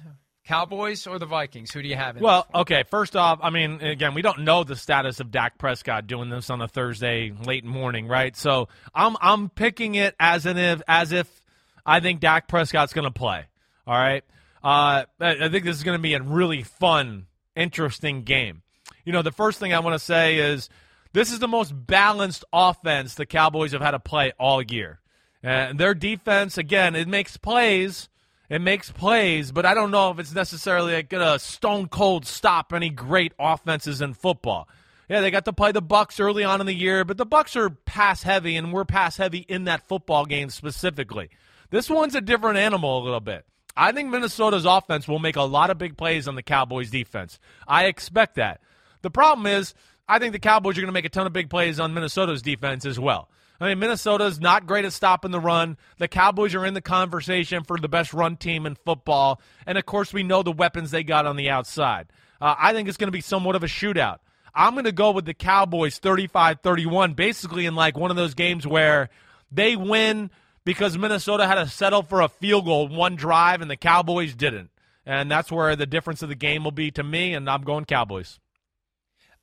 Cowboys 0.45 1.07
or 1.07 1.17
the 1.17 1.25
Vikings? 1.25 1.71
Who 1.71 1.81
do 1.81 1.87
you 1.87 1.95
have? 1.95 2.17
In 2.17 2.23
Well, 2.23 2.47
okay. 2.53 2.83
First 2.83 3.15
off, 3.15 3.39
I 3.41 3.49
mean, 3.49 3.81
again, 3.81 4.13
we 4.13 4.21
don't 4.21 4.43
know 4.43 4.63
the 4.63 4.75
status 4.75 5.19
of 5.19 5.31
Dak 5.31 5.57
Prescott 5.57 6.05
doing 6.05 6.29
this 6.29 6.49
on 6.49 6.61
a 6.61 6.67
Thursday 6.67 7.33
late 7.45 7.65
morning, 7.65 8.07
right? 8.07 8.35
So 8.35 8.67
I'm 8.93 9.17
I'm 9.21 9.49
picking 9.49 9.95
it 9.95 10.15
as 10.19 10.45
an 10.45 10.57
if 10.57 10.81
as 10.87 11.11
if 11.11 11.41
I 11.85 11.99
think 11.99 12.19
Dak 12.19 12.47
Prescott's 12.47 12.93
going 12.93 13.05
to 13.05 13.11
play. 13.11 13.45
All 13.87 13.97
right. 13.97 14.23
Uh, 14.63 15.05
I 15.19 15.45
I 15.45 15.49
think 15.49 15.65
this 15.65 15.77
is 15.77 15.83
going 15.83 15.97
to 15.97 16.01
be 16.01 16.13
a 16.13 16.21
really 16.21 16.61
fun, 16.61 17.25
interesting 17.55 18.21
game. 18.23 18.61
You 19.05 19.13
know, 19.13 19.21
the 19.21 19.31
first 19.31 19.59
thing 19.59 19.73
I 19.73 19.79
want 19.79 19.93
to 19.93 20.03
say 20.03 20.37
is 20.37 20.69
this 21.13 21.31
is 21.31 21.39
the 21.39 21.47
most 21.47 21.71
balanced 21.71 22.43
offense 22.51 23.15
the 23.15 23.25
Cowboys 23.25 23.71
have 23.71 23.81
had 23.81 23.91
to 23.91 23.99
play 23.99 24.33
all 24.37 24.61
year. 24.61 24.99
And 25.41 25.79
their 25.79 25.93
defense, 25.93 26.57
again, 26.57 26.95
it 26.95 27.07
makes 27.07 27.37
plays. 27.37 28.09
It 28.49 28.61
makes 28.61 28.91
plays, 28.91 29.51
but 29.51 29.65
I 29.65 29.73
don't 29.73 29.89
know 29.89 30.11
if 30.11 30.19
it's 30.19 30.33
necessarily 30.33 31.01
going 31.01 31.25
to 31.25 31.39
stone 31.39 31.87
cold 31.87 32.27
stop 32.27 32.73
any 32.73 32.89
great 32.89 33.33
offenses 33.39 34.01
in 34.01 34.13
football. 34.13 34.67
Yeah, 35.09 35.21
they 35.21 35.31
got 35.31 35.45
to 35.45 35.53
play 35.53 35.71
the 35.71 35.81
Bucks 35.81 36.19
early 36.19 36.43
on 36.43 36.61
in 36.61 36.67
the 36.67 36.73
year, 36.73 37.05
but 37.05 37.17
the 37.17 37.25
Bucks 37.25 37.55
are 37.55 37.69
pass 37.69 38.23
heavy, 38.23 38.55
and 38.55 38.71
we're 38.71 38.85
pass 38.85 39.17
heavy 39.17 39.39
in 39.39 39.63
that 39.63 39.87
football 39.87 40.25
game 40.25 40.49
specifically. 40.49 41.29
This 41.71 41.89
one's 41.89 42.15
a 42.15 42.21
different 42.21 42.57
animal 42.57 43.01
a 43.01 43.03
little 43.03 43.19
bit. 43.19 43.45
I 43.75 43.91
think 43.91 44.09
Minnesota's 44.09 44.65
offense 44.65 45.07
will 45.07 45.19
make 45.19 45.35
a 45.35 45.43
lot 45.43 45.69
of 45.69 45.77
big 45.77 45.97
plays 45.97 46.27
on 46.27 46.35
the 46.35 46.43
Cowboys' 46.43 46.91
defense. 46.91 47.39
I 47.67 47.85
expect 47.85 48.35
that. 48.35 48.61
The 49.05 49.11
problem 49.11 49.45
is, 49.45 49.75
I 50.07 50.17
think 50.17 50.33
the 50.33 50.39
Cowboys 50.39 50.79
are 50.79 50.81
going 50.81 50.87
to 50.87 50.91
make 50.91 51.05
a 51.05 51.09
ton 51.09 51.27
of 51.27 51.31
big 51.31 51.47
plays 51.47 51.79
on 51.79 51.93
Minnesota's 51.93 52.41
defense 52.41 52.87
as 52.87 52.99
well. 52.99 53.29
I 53.61 53.69
mean, 53.69 53.77
Minnesota's 53.77 54.39
not 54.39 54.65
great 54.65 54.83
at 54.83 54.93
stopping 54.93 55.29
the 55.29 55.39
run. 55.39 55.77
The 55.99 56.07
Cowboys 56.07 56.55
are 56.55 56.65
in 56.65 56.73
the 56.73 56.81
conversation 56.81 57.63
for 57.63 57.77
the 57.77 57.87
best 57.87 58.15
run 58.15 58.35
team 58.35 58.65
in 58.65 58.73
football. 58.73 59.39
And 59.67 59.77
of 59.77 59.85
course, 59.85 60.11
we 60.11 60.23
know 60.23 60.41
the 60.41 60.51
weapons 60.51 60.89
they 60.89 61.03
got 61.03 61.27
on 61.27 61.35
the 61.35 61.51
outside. 61.51 62.07
Uh, 62.41 62.55
I 62.57 62.73
think 62.73 62.89
it's 62.89 62.97
going 62.97 63.09
to 63.09 63.11
be 63.11 63.21
somewhat 63.21 63.55
of 63.55 63.61
a 63.61 63.67
shootout. 63.67 64.17
I'm 64.55 64.73
going 64.73 64.85
to 64.85 64.91
go 64.91 65.11
with 65.11 65.25
the 65.25 65.35
Cowboys 65.35 65.99
35 65.99 66.61
31, 66.61 67.13
basically 67.13 67.67
in 67.67 67.75
like 67.75 67.95
one 67.95 68.09
of 68.09 68.17
those 68.17 68.33
games 68.33 68.65
where 68.65 69.11
they 69.51 69.75
win 69.75 70.31
because 70.63 70.97
Minnesota 70.97 71.45
had 71.45 71.63
to 71.63 71.67
settle 71.67 72.01
for 72.01 72.21
a 72.21 72.27
field 72.27 72.65
goal 72.65 72.87
one 72.87 73.17
drive 73.17 73.61
and 73.61 73.69
the 73.69 73.77
Cowboys 73.77 74.33
didn't. 74.33 74.71
And 75.05 75.29
that's 75.29 75.51
where 75.51 75.75
the 75.75 75.85
difference 75.85 76.23
of 76.23 76.29
the 76.29 76.33
game 76.33 76.63
will 76.63 76.71
be 76.71 76.89
to 76.89 77.03
me, 77.03 77.35
and 77.35 77.47
I'm 77.47 77.61
going 77.61 77.85
Cowboys. 77.85 78.39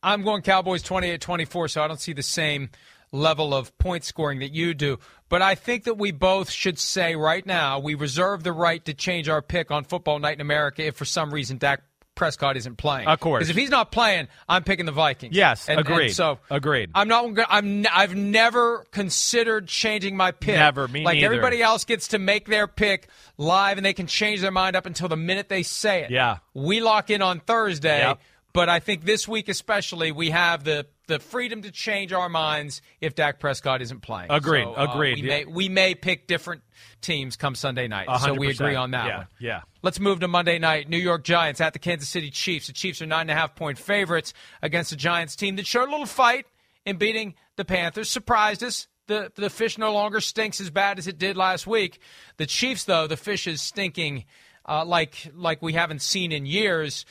I'm 0.03 0.23
going 0.23 0.43
Cowboys 0.43 0.83
28 0.83 1.21
24, 1.21 1.69
so 1.69 1.83
I 1.83 1.89
don't 1.89 2.01
see 2.01 2.13
the 2.13 2.23
same 2.23 2.71
level 3.13 3.55
of 3.55 3.77
point 3.79 4.05
scoring 4.05 4.41
that 4.41 4.53
you 4.53 4.75
do. 4.75 4.99
But 5.29 5.43
I 5.43 5.55
think 5.55 5.85
that 5.85 5.95
we 5.95 6.11
both 6.11 6.51
should 6.51 6.79
say 6.79 7.15
right 7.15 7.45
now 7.45 7.79
we 7.79 7.95
reserve 7.95 8.43
the 8.43 8.53
right 8.53 8.85
to 8.87 8.95
change 8.95 9.29
our 9.29 9.43
pick 9.43 9.71
on 9.71 9.85
Football 9.85 10.19
Night 10.19 10.35
in 10.35 10.41
America 10.41 10.85
if 10.85 10.97
for 10.97 11.05
some 11.05 11.33
reason 11.33 11.59
Dak 11.59 11.83
Prescott 12.15 12.59
isn't 12.59 12.77
playing. 12.77 13.09
Of 13.09 13.21
course, 13.21 13.41
because 13.41 13.51
if 13.51 13.57
he's 13.57 13.71
not 13.71 13.91
playing, 13.91 14.29
I'm 14.47 14.65
picking 14.65 14.85
the 14.85 14.93
Vikings. 14.93 15.35
Yes, 15.35 15.69
and, 15.69 15.81
agreed. 15.81 16.07
And 16.07 16.15
so 16.15 16.39
agreed. 16.51 16.91
I'm 16.95 17.09
not. 17.09 17.39
I'm. 17.49 17.87
I've 17.91 18.15
never 18.15 18.85
considered 18.91 19.67
changing 19.67 20.17
my 20.17 20.33
pick. 20.33 20.57
Never. 20.57 20.87
Me 20.89 21.05
like 21.05 21.15
neither. 21.15 21.27
everybody 21.27 21.63
else 21.63 21.85
gets 21.85 22.09
to 22.09 22.19
make 22.19 22.47
their 22.47 22.67
pick 22.67 23.09
live, 23.39 23.79
and 23.79 23.87
they 23.87 23.95
can 23.95 24.07
change 24.07 24.43
their 24.43 24.51
mind 24.51 24.77
up 24.77 24.85
until 24.85 25.09
the 25.09 25.17
minute 25.17 25.49
they 25.49 25.63
say 25.63 26.03
it. 26.03 26.11
Yeah. 26.11 26.39
We 26.53 26.81
lock 26.81 27.09
in 27.09 27.23
on 27.23 27.41
Thursday. 27.41 28.01
Yep. 28.01 28.21
But 28.53 28.69
I 28.69 28.81
think 28.81 29.05
this 29.05 29.27
week 29.27 29.49
especially, 29.49 30.13
we 30.13 30.31
have 30.31 30.65
the 30.65 30.87
the 31.07 31.19
freedom 31.19 31.63
to 31.63 31.71
change 31.71 32.13
our 32.13 32.29
minds 32.29 32.83
if 33.01 33.15
Dak 33.15 33.41
Prescott 33.41 33.83
isn't 33.83 34.01
playing. 34.01 34.31
Agreed. 34.31 34.65
So, 34.65 34.75
uh, 34.75 34.93
agreed. 34.93 35.23
We 35.23 35.23
may 35.23 35.45
we 35.45 35.69
may 35.69 35.95
pick 35.95 36.27
different 36.27 36.63
teams 37.01 37.37
come 37.37 37.55
Sunday 37.55 37.89
night. 37.89 38.09
100%. 38.09 38.21
So 38.21 38.35
we 38.35 38.51
agree 38.51 38.75
on 38.75 38.91
that 38.91 39.07
yeah, 39.07 39.17
one. 39.17 39.27
Yeah. 39.41 39.61
Let's 39.83 39.99
move 39.99 40.21
to 40.21 40.29
Monday 40.29 40.59
night. 40.59 40.89
New 40.89 40.99
York 40.99 41.25
Giants 41.25 41.61
at 41.61 41.73
the 41.73 41.79
Kansas 41.79 42.09
City 42.09 42.31
Chiefs. 42.31 42.67
The 42.67 42.73
Chiefs 42.73 43.01
are 43.01 43.07
nine 43.07 43.23
and 43.23 43.31
a 43.31 43.35
half 43.35 43.55
point 43.55 43.79
favorites 43.79 44.35
against 44.61 44.91
the 44.91 44.97
Giants 44.97 45.35
team 45.35 45.57
that 45.57 45.67
showed 45.67 45.89
a 45.89 45.91
little 45.91 46.07
fight 46.07 46.47
in 46.85 46.97
beating 46.97 47.35
the 47.57 47.65
Panthers. 47.65 48.11
Surprised 48.11 48.63
us. 48.63 48.87
The 49.09 49.33
the 49.35 49.51
fish 49.51 49.79
no 49.79 49.93
longer 49.93 50.21
stinks 50.21 50.61
as 50.61 50.71
bad 50.71 50.99
as 50.99 51.09
it 51.09 51.19
did 51.19 51.37
last 51.37 51.67
week. 51.67 51.99
The 52.37 52.47
Chiefs, 52.47 52.85
though, 52.85 53.07
the 53.07 53.17
fish 53.17 53.47
is 53.47 53.61
stinking 53.61 54.27
uh, 54.67 54.85
like 54.85 55.31
like 55.35 55.61
we 55.61 55.73
haven't 55.73 56.03
seen 56.03 56.33
in 56.33 56.47
years. 56.47 57.05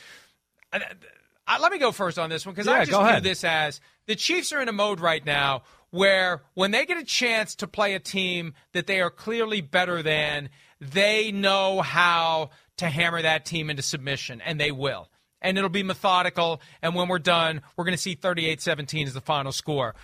Uh, 1.52 1.58
let 1.60 1.72
me 1.72 1.78
go 1.78 1.92
first 1.92 2.18
on 2.18 2.30
this 2.30 2.46
one 2.46 2.54
because 2.54 2.66
Yeah, 2.66 2.72
I 2.72 2.84
just 2.84 3.12
view 3.12 3.20
this 3.20 3.44
as 3.44 3.80
the 4.06 4.16
Chiefs 4.16 4.52
are 4.52 4.60
in 4.60 4.68
a 4.68 4.72
mode 4.72 5.00
right 5.00 5.24
now 5.24 5.62
where 5.90 6.42
when 6.54 6.70
they 6.70 6.86
get 6.86 6.96
a 6.96 7.04
chance 7.04 7.54
to 7.56 7.66
play 7.66 7.94
a 7.94 8.00
team 8.00 8.54
that 8.72 8.86
they 8.86 9.00
are 9.00 9.10
clearly 9.10 9.60
better 9.60 10.02
than, 10.02 10.48
they 10.80 11.30
know 11.30 11.82
how 11.82 12.50
to 12.78 12.88
hammer 12.88 13.20
that 13.20 13.44
team 13.44 13.68
into 13.68 13.82
submission, 13.82 14.40
and 14.40 14.58
they 14.58 14.72
will. 14.72 15.08
And 15.42 15.58
it'll 15.58 15.70
be 15.70 15.82
methodical, 15.82 16.62
and 16.80 16.94
when 16.94 17.08
we're 17.08 17.18
done, 17.18 17.62
we're 17.76 17.84
going 17.84 17.96
to 17.96 18.02
see 18.02 18.14
38 18.14 18.60
17 18.60 19.06
as 19.06 19.14
the 19.14 19.20
final 19.20 19.52
score. 19.52 19.94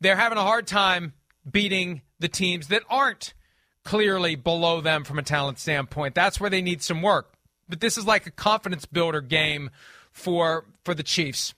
They're 0.00 0.16
having 0.16 0.38
a 0.38 0.42
hard 0.42 0.66
time 0.66 1.12
beating 1.48 2.02
the 2.20 2.28
teams 2.28 2.68
that 2.68 2.82
aren't 2.88 3.34
clearly 3.84 4.34
below 4.34 4.80
them 4.80 5.04
from 5.04 5.18
a 5.18 5.22
talent 5.22 5.58
standpoint. 5.58 6.14
That's 6.14 6.40
where 6.40 6.50
they 6.50 6.62
need 6.62 6.82
some 6.82 7.02
work. 7.02 7.34
But 7.68 7.80
this 7.80 7.98
is 7.98 8.06
like 8.06 8.26
a 8.26 8.30
confidence 8.30 8.86
builder 8.86 9.20
game 9.20 9.70
for 10.14 10.64
for 10.84 10.94
the 10.94 11.02
Chiefs. 11.02 11.52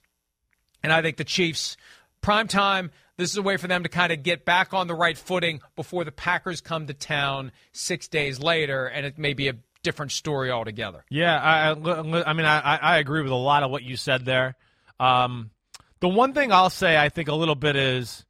And 0.83 0.91
I 0.91 1.01
think 1.01 1.15
the 1.15 1.23
Chiefs, 1.23 1.77
prime 2.21 2.47
time, 2.49 2.91
this 3.15 3.31
is 3.31 3.37
a 3.37 3.41
way 3.41 3.57
for 3.57 3.67
them 3.67 3.83
to 3.83 3.89
kind 3.89 4.11
of 4.11 4.21
get 4.21 4.45
back 4.45 4.73
on 4.73 4.87
the 4.87 4.93
right 4.93 5.17
footing 5.17 5.61
before 5.75 6.03
the 6.03 6.11
Packers 6.11 6.59
come 6.59 6.87
to 6.87 6.93
town 6.93 7.51
six 7.71 8.07
days 8.07 8.39
later, 8.39 8.85
and 8.85 9.05
it 9.05 9.17
may 9.17 9.33
be 9.33 9.47
a 9.47 9.53
different 9.83 10.11
story 10.11 10.51
altogether. 10.51 11.03
Yeah, 11.09 11.39
I, 11.39 11.69
I, 11.71 12.29
I 12.29 12.33
mean, 12.33 12.45
I, 12.45 12.77
I 12.77 12.97
agree 12.97 13.21
with 13.21 13.31
a 13.31 13.35
lot 13.35 13.63
of 13.63 13.71
what 13.71 13.83
you 13.83 13.95
said 13.95 14.25
there. 14.25 14.55
Um, 14.99 15.51
the 15.99 16.09
one 16.09 16.33
thing 16.33 16.51
I'll 16.51 16.69
say, 16.69 16.97
I 16.97 17.09
think 17.09 17.27
a 17.27 17.35
little 17.35 17.55
bit 17.55 17.75
is, 17.75 18.25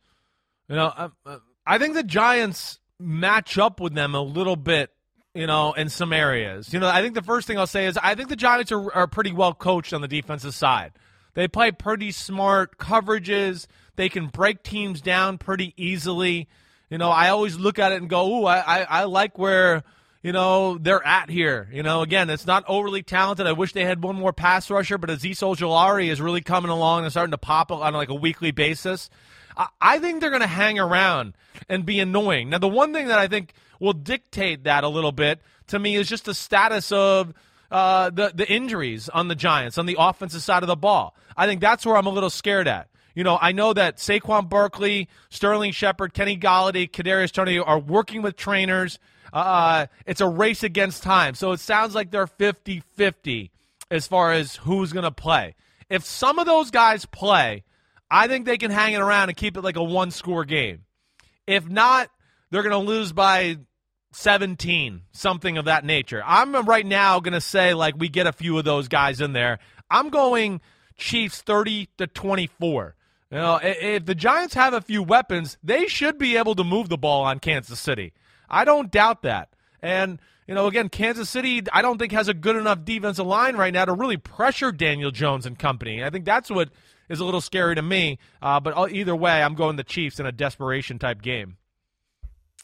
you 0.69 0.75
know, 0.75 0.93
uh, 0.95 1.09
uh, 1.25 1.37
I 1.65 1.77
think 1.79 1.95
the 1.95 2.03
Giants 2.03 2.79
match 2.99 3.57
up 3.57 3.79
with 3.79 3.93
them 3.93 4.15
a 4.15 4.21
little 4.21 4.55
bit, 4.55 4.91
you 5.37 5.47
know, 5.47 5.73
in 5.73 5.89
some 5.89 6.11
areas. 6.11 6.73
You 6.73 6.79
know, 6.79 6.87
I 6.87 7.01
think 7.01 7.13
the 7.13 7.21
first 7.21 7.47
thing 7.47 7.57
I'll 7.57 7.67
say 7.67 7.85
is 7.85 7.97
I 8.01 8.15
think 8.15 8.29
the 8.29 8.35
Giants 8.35 8.71
are, 8.71 8.91
are 8.93 9.07
pretty 9.07 9.31
well 9.31 9.53
coached 9.53 9.93
on 9.93 10.01
the 10.01 10.07
defensive 10.07 10.55
side. 10.55 10.93
They 11.35 11.47
play 11.47 11.71
pretty 11.71 12.11
smart 12.11 12.77
coverages. 12.77 13.67
They 13.95 14.09
can 14.09 14.27
break 14.27 14.63
teams 14.63 15.01
down 15.01 15.37
pretty 15.37 15.73
easily. 15.77 16.47
You 16.89 16.97
know, 16.97 17.09
I 17.09 17.29
always 17.29 17.57
look 17.57 17.77
at 17.77 17.91
it 17.91 18.01
and 18.01 18.09
go, 18.09 18.41
"Ooh, 18.41 18.45
I, 18.45 18.57
I, 18.57 18.81
I 18.83 19.03
like 19.03 19.37
where." 19.37 19.83
you 20.23 20.33
know, 20.33 20.77
they're 20.77 21.05
at 21.05 21.29
here. 21.29 21.69
You 21.71 21.83
know, 21.83 22.01
again, 22.01 22.29
it's 22.29 22.45
not 22.45 22.65
overly 22.67 23.03
talented. 23.03 23.47
I 23.47 23.53
wish 23.53 23.71
they 23.71 23.85
had 23.85 24.03
one 24.03 24.15
more 24.15 24.33
pass 24.33 24.69
rusher, 24.69 24.97
but 24.97 25.09
Azeez 25.09 25.37
Ojulari 25.37 26.09
is 26.11 26.19
really 26.19 26.41
coming 26.41 26.71
along 26.71 27.03
and 27.03 27.13
starting 27.13 27.31
to 27.31 27.37
pop 27.37 27.71
on 27.71 27.93
like 27.93 28.09
a 28.09 28.15
weekly 28.15 28.51
basis. 28.51 29.09
I, 29.81 29.99
think 29.99 30.21
they're 30.21 30.29
going 30.29 30.41
to 30.41 30.47
hang 30.47 30.79
around 30.79 31.33
and 31.67 31.85
be 31.85 31.99
annoying. 31.99 32.49
Now, 32.49 32.59
the 32.59 32.67
one 32.67 32.93
thing 32.93 33.07
that 33.07 33.19
I 33.19 33.27
think 33.27 33.53
will 33.79 33.93
dictate 33.93 34.65
that 34.65 34.83
a 34.83 34.87
little 34.87 35.11
bit 35.11 35.41
to 35.67 35.79
me 35.79 35.95
is 35.95 36.07
just 36.07 36.25
the 36.25 36.33
status 36.33 36.91
of 36.91 37.33
uh, 37.69 38.09
the 38.09 38.31
the 38.33 38.49
injuries 38.49 39.09
on 39.09 39.27
the 39.27 39.35
Giants 39.35 39.77
on 39.77 39.85
the 39.85 39.97
offensive 39.99 40.41
side 40.41 40.63
of 40.63 40.67
the 40.67 40.75
ball. 40.75 41.15
I 41.35 41.47
think 41.47 41.61
that's 41.61 41.85
where 41.85 41.97
I'm 41.97 42.05
a 42.05 42.11
little 42.11 42.29
scared 42.29 42.67
at. 42.67 42.89
You 43.13 43.23
know, 43.23 43.37
I 43.41 43.51
know 43.51 43.73
that 43.73 43.97
Saquon 43.97 44.47
Barkley, 44.47 45.09
Sterling 45.29 45.71
Shepard, 45.71 46.13
Kenny 46.13 46.37
Golladay, 46.37 46.89
Kadarius 46.89 47.31
Toney 47.31 47.57
are 47.57 47.79
working 47.79 48.21
with 48.21 48.35
trainers. 48.35 48.99
Uh, 49.33 49.87
it's 50.05 50.21
a 50.21 50.27
race 50.27 50.63
against 50.63 51.03
time. 51.03 51.33
So 51.33 51.51
it 51.51 51.59
sounds 51.59 51.95
like 51.95 52.11
they're 52.11 52.27
50 52.27 52.81
50 52.95 53.51
as 53.89 54.07
far 54.07 54.33
as 54.33 54.57
who's 54.57 54.93
going 54.93 55.03
to 55.03 55.11
play. 55.11 55.55
If 55.89 56.05
some 56.05 56.37
of 56.39 56.45
those 56.45 56.69
guys 56.69 57.05
play, 57.05 57.63
I 58.09 58.27
think 58.27 58.45
they 58.45 58.57
can 58.57 58.71
hang 58.71 58.93
it 58.93 59.01
around 59.01 59.29
and 59.29 59.37
keep 59.37 59.57
it 59.57 59.61
like 59.61 59.75
a 59.75 59.83
one 59.83 60.11
score 60.11 60.45
game. 60.45 60.85
If 61.45 61.67
not, 61.69 62.09
they're 62.51 62.63
going 62.63 62.71
to 62.71 62.89
lose 62.89 63.11
by 63.11 63.57
17, 64.13 65.01
something 65.11 65.57
of 65.57 65.65
that 65.65 65.85
nature. 65.85 66.23
I'm 66.25 66.55
right 66.65 66.85
now 66.85 67.19
going 67.19 67.33
to 67.33 67.41
say, 67.41 67.73
like, 67.73 67.95
we 67.97 68.09
get 68.09 68.27
a 68.27 68.31
few 68.31 68.57
of 68.57 68.65
those 68.65 68.87
guys 68.87 69.21
in 69.21 69.33
there. 69.33 69.59
I'm 69.89 70.09
going 70.09 70.61
Chiefs 70.97 71.41
30 71.41 71.89
to 71.97 72.07
24. 72.07 72.95
You 73.29 73.37
know, 73.37 73.59
if 73.61 74.05
the 74.05 74.15
Giants 74.15 74.53
have 74.53 74.73
a 74.73 74.81
few 74.81 75.03
weapons, 75.03 75.57
they 75.61 75.87
should 75.87 76.17
be 76.17 76.37
able 76.37 76.55
to 76.55 76.63
move 76.63 76.87
the 76.87 76.97
ball 76.97 77.25
on 77.25 77.39
Kansas 77.39 77.79
City. 77.79 78.13
I 78.49 78.63
don't 78.63 78.89
doubt 78.89 79.23
that. 79.23 79.49
And, 79.81 80.19
you 80.47 80.55
know, 80.55 80.67
again, 80.67 80.87
Kansas 80.87 81.29
City, 81.29 81.61
I 81.73 81.81
don't 81.81 81.97
think 81.97 82.13
has 82.13 82.29
a 82.29 82.33
good 82.33 82.55
enough 82.55 82.85
defensive 82.85 83.25
line 83.25 83.57
right 83.57 83.73
now 83.73 83.83
to 83.83 83.93
really 83.93 84.15
pressure 84.15 84.71
Daniel 84.71 85.11
Jones 85.11 85.45
and 85.45 85.59
company. 85.59 86.03
I 86.03 86.09
think 86.09 86.23
that's 86.23 86.49
what 86.49 86.69
is 87.09 87.19
a 87.19 87.25
little 87.25 87.41
scary 87.41 87.75
to 87.75 87.81
me. 87.81 88.19
Uh, 88.41 88.59
but 88.59 88.91
either 88.91 89.15
way, 89.15 89.41
I'm 89.41 89.55
going 89.55 89.75
the 89.75 89.83
Chiefs 89.83 90.19
in 90.19 90.25
a 90.25 90.31
desperation 90.31 90.99
type 90.99 91.21
game. 91.21 91.57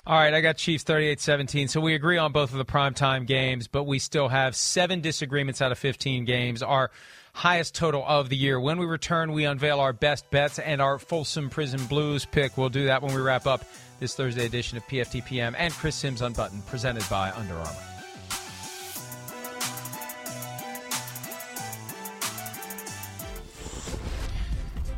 All 0.05 0.17
right, 0.17 0.33
I 0.33 0.41
got 0.41 0.57
Chiefs 0.57 0.83
38 0.83 1.21
17. 1.21 1.67
So 1.69 1.79
we 1.79 1.95
agree 1.95 2.17
on 2.17 2.33
both 2.33 2.51
of 2.51 2.57
the 2.57 2.65
primetime 2.65 3.25
games, 3.25 3.69
but 3.69 3.85
we 3.85 3.99
still 3.99 4.27
have 4.27 4.53
seven 4.53 4.99
disagreements 4.99 5.61
out 5.61 5.71
of 5.71 5.79
15 5.79 6.25
games. 6.25 6.61
Our 6.61 6.91
highest 7.33 7.73
total 7.73 8.03
of 8.05 8.27
the 8.27 8.35
year. 8.35 8.59
When 8.59 8.79
we 8.79 8.85
return, 8.85 9.31
we 9.31 9.45
unveil 9.45 9.79
our 9.79 9.93
best 9.93 10.29
bets 10.29 10.59
and 10.59 10.81
our 10.81 10.99
Folsom 10.99 11.49
Prison 11.49 11.85
Blues 11.85 12.25
pick. 12.25 12.57
We'll 12.57 12.69
do 12.69 12.85
that 12.85 13.01
when 13.01 13.15
we 13.15 13.21
wrap 13.21 13.47
up 13.47 13.63
this 13.99 14.13
Thursday 14.13 14.45
edition 14.45 14.77
of 14.77 14.85
PFTPM 14.87 15.55
and 15.57 15.73
Chris 15.73 15.95
Sims 15.95 16.21
Unbuttoned, 16.21 16.65
presented 16.67 17.07
by 17.09 17.31
Under 17.31 17.55
Armour. 17.55 17.92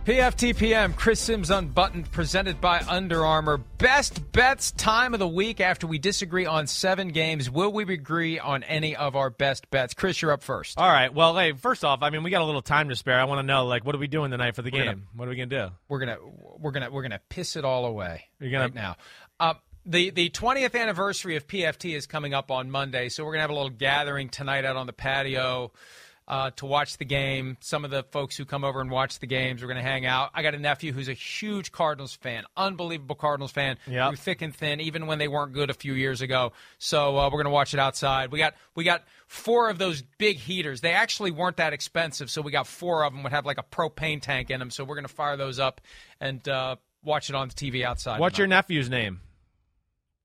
PFTPM, 0.05 0.95
Chris 0.95 1.19
Sims 1.19 1.49
Unbuttoned, 1.49 2.11
presented 2.11 2.61
by 2.61 2.79
Under 2.87 3.25
Armour. 3.25 3.57
Best 3.57 4.31
bets 4.31 4.69
time 4.73 5.15
of 5.15 5.19
the 5.19 5.27
week 5.27 5.59
after 5.59 5.87
we 5.87 5.97
disagree 5.97 6.45
on 6.45 6.67
seven 6.67 7.07
games. 7.07 7.49
Will 7.49 7.71
we 7.73 7.91
agree 7.91 8.37
on 8.37 8.61
any 8.61 8.95
of 8.95 9.15
our 9.15 9.31
best 9.31 9.67
bets? 9.71 9.95
Chris, 9.95 10.21
you're 10.21 10.31
up 10.31 10.43
first. 10.43 10.77
All 10.77 10.87
right. 10.87 11.11
Well, 11.11 11.35
hey, 11.35 11.53
first 11.53 11.83
off, 11.83 12.03
I 12.03 12.11
mean, 12.11 12.21
we 12.21 12.29
got 12.29 12.43
a 12.43 12.45
little 12.45 12.61
time 12.61 12.89
to 12.89 12.95
spare. 12.95 13.19
I 13.19 13.23
want 13.23 13.39
to 13.39 13.43
know, 13.47 13.65
like, 13.65 13.83
what 13.83 13.95
are 13.95 13.97
we 13.97 14.05
doing 14.05 14.29
tonight 14.29 14.55
for 14.55 14.61
the 14.61 14.69
game? 14.69 14.85
gonna- 14.85 14.99
what 15.15 15.27
are 15.27 15.31
we 15.31 15.37
gonna 15.37 15.47
do? 15.47 15.69
We're 15.89 15.99
gonna 15.99 16.17
we're 16.59 16.71
gonna 16.71 16.91
we're 16.91 17.01
gonna 17.01 17.21
piss 17.29 17.55
it 17.55 17.65
all 17.65 17.87
away 17.87 18.25
You're 18.39 18.51
gonna- 18.51 18.65
right 18.65 18.75
now. 18.75 18.97
Uh, 19.39 19.55
the 19.87 20.11
the 20.11 20.29
20th 20.29 20.79
anniversary 20.79 21.35
of 21.35 21.47
PFT 21.47 21.95
is 21.95 22.05
coming 22.05 22.35
up 22.35 22.51
on 22.51 22.69
Monday, 22.69 23.09
so 23.09 23.25
we're 23.25 23.31
gonna 23.31 23.41
have 23.41 23.49
a 23.49 23.55
little 23.55 23.69
gathering 23.71 24.29
tonight 24.29 24.65
out 24.65 24.75
on 24.75 24.85
the 24.85 24.93
patio. 24.93 25.71
Uh, 26.27 26.49
to 26.55 26.65
watch 26.65 26.97
the 26.97 27.05
game. 27.05 27.55
Some 27.59 27.85
of 27.85 27.91
the 27.91 28.01
folks 28.03 28.35
who 28.35 28.45
come 28.45 28.63
over 28.63 28.81
and 28.81 28.89
watch 28.89 29.19
the 29.19 29.27
games 29.27 29.61
are 29.61 29.67
going 29.67 29.77
to 29.77 29.83
hang 29.83 30.05
out. 30.07 30.31
I 30.33 30.41
got 30.41 30.55
a 30.55 30.59
nephew 30.59 30.91
who's 30.91 31.07
a 31.07 31.13
huge 31.13 31.71
Cardinals 31.71 32.15
fan, 32.15 32.45
unbelievable 32.57 33.15
Cardinals 33.15 33.51
fan, 33.51 33.77
Yep. 33.87 34.09
through 34.09 34.17
thick 34.17 34.41
and 34.41 34.55
thin, 34.55 34.79
even 34.81 35.05
when 35.05 35.19
they 35.19 35.27
weren't 35.27 35.53
good 35.53 35.69
a 35.69 35.73
few 35.75 35.93
years 35.93 36.21
ago. 36.21 36.51
So 36.79 37.17
uh, 37.17 37.25
we're 37.25 37.37
going 37.43 37.45
to 37.45 37.51
watch 37.51 37.73
it 37.75 37.79
outside. 37.79 38.31
We 38.31 38.39
got 38.39 38.55
we 38.73 38.83
got 38.83 39.03
four 39.27 39.69
of 39.69 39.77
those 39.77 40.01
big 40.17 40.37
heaters. 40.37 40.81
They 40.81 40.93
actually 40.93 41.31
weren't 41.31 41.57
that 41.57 41.73
expensive, 41.73 42.31
so 42.31 42.41
we 42.41 42.51
got 42.51 42.65
four 42.65 43.03
of 43.05 43.13
them. 43.13 43.21
Would 43.23 43.31
have 43.31 43.45
like 43.45 43.59
a 43.59 43.63
propane 43.63 44.21
tank 44.21 44.49
in 44.49 44.59
them. 44.59 44.71
So 44.71 44.83
we're 44.83 44.95
going 44.95 45.07
to 45.07 45.13
fire 45.13 45.37
those 45.37 45.59
up 45.59 45.79
and 46.19 46.47
uh, 46.49 46.77
watch 47.03 47.29
it 47.29 47.35
on 47.35 47.49
the 47.49 47.53
TV 47.53 47.83
outside. 47.83 48.19
What's 48.19 48.37
your 48.39 48.47
nephew's 48.47 48.89
name? 48.89 49.21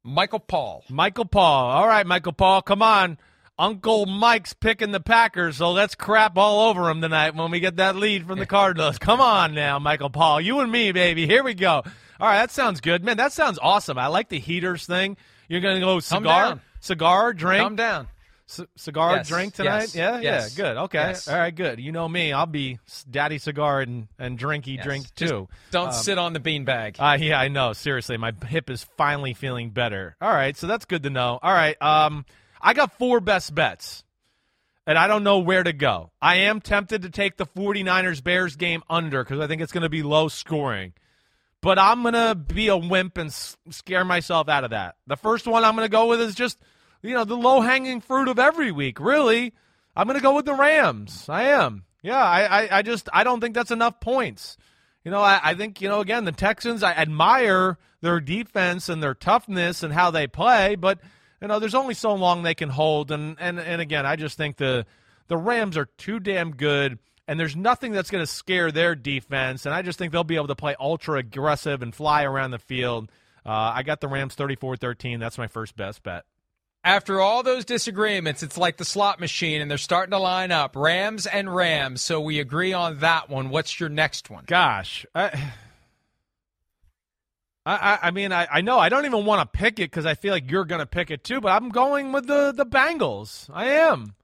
Michael 0.03 0.39
Paul? 0.41 0.83
Michael 0.89 1.27
Paul. 1.27 1.71
All 1.73 1.87
right, 1.87 2.07
Michael 2.07 2.33
Paul, 2.33 2.63
come 2.63 2.81
on. 2.83 3.19
Uncle 3.61 4.07
Mike's 4.07 4.55
picking 4.55 4.91
the 4.91 5.01
Packers, 5.01 5.59
so 5.59 5.71
let's 5.73 5.95
crap 5.95 6.39
all 6.39 6.71
over 6.71 6.89
him 6.89 7.03
tonight 7.03 7.35
when 7.35 7.51
we 7.51 7.61
get 7.61 7.77
that 7.77 7.95
lead 7.95 8.27
from 8.27 8.39
the 8.39 8.47
Cardinals. 8.47 8.99
Come 8.99 9.21
on 9.21 9.53
now, 9.55 9.79
Michael 9.79 10.09
Paul. 10.09 10.41
You 10.41 10.61
and 10.61 10.73
me, 10.73 10.93
baby. 10.93 11.27
Here 11.27 11.45
we 11.45 11.53
go. 11.53 11.71
All 11.71 11.85
right, 12.27 12.39
that 12.39 12.51
sounds 12.51 12.81
good. 12.81 13.05
Man, 13.05 13.19
that 13.19 13.33
sounds 13.33 13.59
awesome. 13.61 13.99
I 13.99 14.07
like 14.07 14.31
the 14.31 14.39
heaters 14.39 14.87
thing. 14.87 15.19
You're 15.47 15.61
going 15.61 15.75
to 15.75 15.81
go 15.85 16.01
cigar, 16.01 16.59
cigar, 16.81 17.35
drink, 17.35 17.63
Calm 17.63 17.77
down. 17.77 18.09
C- 18.47 18.65
cigar, 18.77 19.17
Yes, 19.17 19.29
drink 19.29 19.55
tonight? 19.55 19.95
yes, 19.95 19.95
Yeah, 19.95 20.21
yes, 20.21 20.57
yeah, 20.57 20.65
good. 20.65 20.77
Okay. 20.85 21.15
All 21.29 21.35
right, 21.39 21.55
good. 21.55 21.81
You 21.81 21.93
know 21.93 22.09
me. 22.09 22.33
I'll 22.33 22.47
be 22.47 22.79
daddy 23.11 23.37
cigar 23.37 23.83
and, 23.83 24.09
and 24.19 24.39
drinky 24.39 24.83
drink 24.83 25.15
Just 25.15 25.31
too. 25.33 25.49
Don't 25.71 25.93
sit 25.93 26.17
on 26.17 26.33
the 26.33 26.41
beanbag. 26.41 26.97
Uh, 26.99 27.19
yeah, 27.21 27.39
I 27.39 27.49
know. 27.49 27.75
Seriously, 27.75 28.17
my 28.17 28.33
hip 28.47 28.71
is 28.71 28.87
finally 28.97 29.35
feeling 29.35 29.69
better. 29.69 30.17
All 30.21 30.33
right, 30.33 30.57
so 30.57 30.67
that's 30.67 30.87
good 30.87 31.03
to 31.03 31.11
know. 31.11 31.39
All 31.43 31.53
right, 31.53 31.81
um, 31.83 32.25
I 32.61 32.75
got 32.75 32.99
four 32.99 33.21
best 33.21 33.55
bets, 33.55 34.05
and 34.87 34.99
I 34.99 35.07
don't 35.07 35.25
know 35.25 35.39
where 35.39 35.63
to 35.63 35.73
go. 35.73 36.11
I 36.21 36.37
am 36.37 36.61
tempted 36.61 37.03
to 37.03 37.11
take 37.11 37.37
the 37.37 37.47
49ers 37.47 38.23
Bears 38.23 38.57
game 38.57 38.83
under 38.91 39.25
because 39.25 39.41
I 39.41 39.47
think 39.47 39.63
it's 39.63 39.73
going 39.73 39.83
to 39.83 39.89
be 39.89 40.03
low 40.03 40.29
scoring. 40.29 40.93
But 41.63 41.79
I'm 41.79 42.03
going 42.03 42.15
to 42.15 42.35
be 42.35 42.69
a 42.69 42.77
wimp 42.77 43.19
and 43.19 43.33
scare 43.71 44.05
myself 44.05 44.49
out 44.49 44.65
of 44.65 44.71
that. 44.71 44.97
The 45.07 45.17
first 45.17 45.47
one 45.47 45.63
I'm 45.65 45.77
going 45.77 45.85
to 45.85 45.93
go 45.93 46.07
with 46.07 46.21
is 46.21 46.35
just, 46.35 46.59
you 47.03 47.13
know, 47.13 47.25
the 47.25 47.37
low 47.37 47.61
hanging 47.61 48.01
fruit 48.01 48.29
of 48.29 48.39
every 48.39 48.73
week, 48.73 48.99
really. 48.99 49.53
I'm 49.95 50.07
going 50.07 50.19
to 50.19 50.23
go 50.23 50.35
with 50.35 50.47
the 50.47 50.55
Rams. 50.55 51.29
I 51.29 51.45
am. 51.45 51.85
Yeah, 52.03 52.23
I, 52.23 52.63
I, 52.63 52.79
I 52.79 52.83
just, 52.83 53.11
I 53.13 53.25
don't 53.25 53.41
think 53.41 53.55
that's 53.55 53.71
enough 53.71 54.01
points. 54.01 54.57
You 55.05 55.11
know, 55.11 55.21
I, 55.21 55.41
I 55.43 55.55
think, 55.55 55.83
you 55.83 55.89
know, 55.89 56.01
again, 56.01 56.25
the 56.25 56.33
Texans, 56.33 56.83
I 56.83 56.93
admire 56.93 57.77
their 58.01 58.21
defense 58.21 58.89
and 58.89 59.03
their 59.03 59.15
toughness 59.15 59.83
and 59.83 59.93
how 59.93 60.11
they 60.11 60.27
play, 60.27 60.77
but, 60.77 60.99
you 61.41 61.49
know, 61.49 61.59
there's 61.59 61.75
only 61.75 61.95
so 61.95 62.15
long 62.15 62.43
they 62.43 62.55
can 62.55 62.69
hold. 62.69 63.11
And, 63.11 63.37
and, 63.41 63.59
and 63.59 63.81
again, 63.81 64.07
I 64.07 64.17
just 64.17 64.37
think 64.37 64.57
the, 64.57 64.87
the 65.29 65.37
Rams 65.37 65.77
are 65.77 65.87
too 65.97 66.21
damn 66.21 66.53
good, 66.53 66.99
and 67.27 67.39
there's 67.39 67.57
nothing 67.57 67.93
that's 67.93 68.11
going 68.11 68.23
to 68.23 68.31
scare 68.31 68.71
their 68.71 68.95
defense. 68.95 69.65
And 69.65 69.75
I 69.75 69.83
just 69.83 69.99
think 69.99 70.13
they'll 70.13 70.25
be 70.25 70.37
able 70.37 70.49
to 70.49 70.57
play 70.57 70.75
ultra 70.79 71.19
aggressive 71.19 71.83
and 71.83 71.95
fly 71.95 72.25
around 72.25 72.51
the 72.51 72.59
field. 72.59 73.11
Uh, 73.45 73.73
I 73.75 73.83
got 73.83 74.01
the 74.01 74.09
Rams 74.09 74.35
34 74.35 74.77
13. 74.77 75.19
That's 75.19 75.39
my 75.39 75.47
first 75.47 75.77
best 75.77 76.03
bet. 76.03 76.25
After 76.83 77.21
all 77.21 77.43
those 77.43 77.67
disagreements, 77.67 78.43
it's 78.43 78.57
like 78.57 78.79
the 78.79 78.87
slot 78.87 79.21
machine, 79.21 79.61
and 79.61 79.71
they're 79.71 79.79
starting 79.79 80.13
to 80.13 80.19
line 80.19 80.51
up 80.51 80.75
Rams 80.75 81.27
and 81.27 81.55
Rams. 81.55 82.01
So 82.01 82.21
we 82.21 82.41
agree 82.41 82.73
on 82.73 83.01
that 83.01 83.29
one. 83.29 83.51
What's 83.51 83.79
your 83.79 83.91
next 83.91 84.31
one? 84.31 84.45
Gosh. 84.47 85.05
I, 85.15 85.53
I, 87.67 87.75
I- 87.75 87.99
I 88.09 88.11
mean, 88.11 88.33
I, 88.33 88.47
I 88.51 88.61
know 88.63 88.79
I 88.79 88.89
don't 88.89 89.05
even 89.05 89.25
want 89.25 89.41
to 89.53 89.59
pick 89.59 89.75
it 89.79 89.91
because 89.91 90.07
I 90.07 90.15
feel 90.15 90.33
like 90.33 90.51
you're 90.51 90.65
going 90.65 90.79
to 90.81 90.87
pick 90.87 91.11
it 91.11 91.23
too, 91.25 91.41
but 91.41 91.51
I'm 91.51 91.69
going 91.71 92.13
with 92.13 92.27
the, 92.27 92.53
the 92.53 92.65
Bengals. 92.67 93.49
I 93.53 93.67
am. 93.67 94.15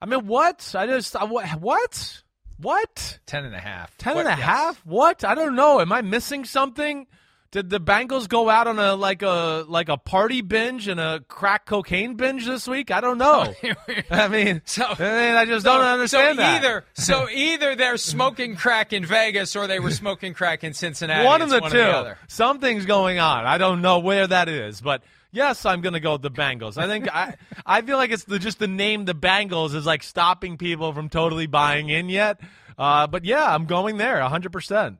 I 0.00 0.06
mean, 0.06 0.26
what? 0.26 0.74
I 0.76 0.86
just, 0.86 1.16
I, 1.16 1.24
what? 1.24 1.48
What? 1.60 2.22
What? 2.60 3.18
Ten 3.26 3.44
and 3.44 3.54
a 3.54 3.58
half. 3.60 3.96
Ten 3.98 4.14
What- 4.16 4.26
and 4.26 4.34
a 4.34 4.38
yes. 4.38 4.46
half? 4.48 4.86
What? 4.86 5.24
I 5.24 5.34
don't 5.34 5.54
know. 5.56 5.80
Am 5.80 5.92
I 5.92 6.02
missing 6.02 6.44
something? 6.44 7.06
Did 7.50 7.70
the 7.70 7.80
Bengals 7.80 8.28
go 8.28 8.50
out 8.50 8.66
on 8.66 8.78
a 8.78 8.94
like 8.94 9.22
a 9.22 9.64
like 9.68 9.88
a 9.88 9.96
party 9.96 10.42
binge 10.42 10.86
and 10.86 11.00
a 11.00 11.20
crack 11.28 11.64
cocaine 11.64 12.14
binge 12.14 12.44
this 12.44 12.68
week? 12.68 12.90
I 12.90 13.00
don't 13.00 13.16
know. 13.16 13.54
I 14.10 14.28
mean, 14.28 14.60
So- 14.66 14.84
I 14.86 14.98
mean, 14.98 15.34
I 15.34 15.46
just 15.46 15.64
don't 15.64 15.80
understand 15.80 16.36
so 16.36 16.42
that. 16.42 16.56
either 16.62 16.84
so 16.92 17.26
either 17.32 17.74
they're 17.74 17.96
smoking 17.96 18.54
crack 18.54 18.92
in 18.92 19.06
Vegas 19.06 19.56
or 19.56 19.66
they 19.66 19.80
were 19.80 19.90
smoking 19.90 20.34
crack 20.34 20.62
in 20.62 20.74
Cincinnati. 20.74 21.24
one 21.24 21.40
of 21.40 21.48
the 21.48 21.60
one 21.60 21.70
two. 21.70 21.78
Or 21.78 21.84
the 21.84 21.96
other. 21.96 22.18
Something's 22.28 22.84
going 22.84 23.18
on. 23.18 23.46
I 23.46 23.56
don't 23.56 23.80
know 23.80 24.00
where 24.00 24.26
that 24.26 24.50
is, 24.50 24.82
but 24.82 25.02
yes, 25.32 25.64
I'm 25.64 25.80
going 25.80 25.94
to 25.94 26.00
go 26.00 26.12
with 26.12 26.22
the 26.22 26.30
Bengals. 26.30 26.76
I 26.76 26.86
think 26.86 27.08
I 27.08 27.36
I 27.66 27.80
feel 27.80 27.96
like 27.96 28.10
it's 28.10 28.24
the, 28.24 28.38
just 28.38 28.58
the 28.58 28.68
name 28.68 29.06
the 29.06 29.14
Bengals 29.14 29.74
is 29.74 29.86
like 29.86 30.02
stopping 30.02 30.58
people 30.58 30.92
from 30.92 31.08
totally 31.08 31.46
buying 31.46 31.88
in 31.88 32.10
yet. 32.10 32.40
Uh, 32.76 33.06
but 33.06 33.24
yeah, 33.24 33.54
I'm 33.54 33.64
going 33.64 33.96
there 33.96 34.20
100. 34.20 34.52
percent 34.52 34.98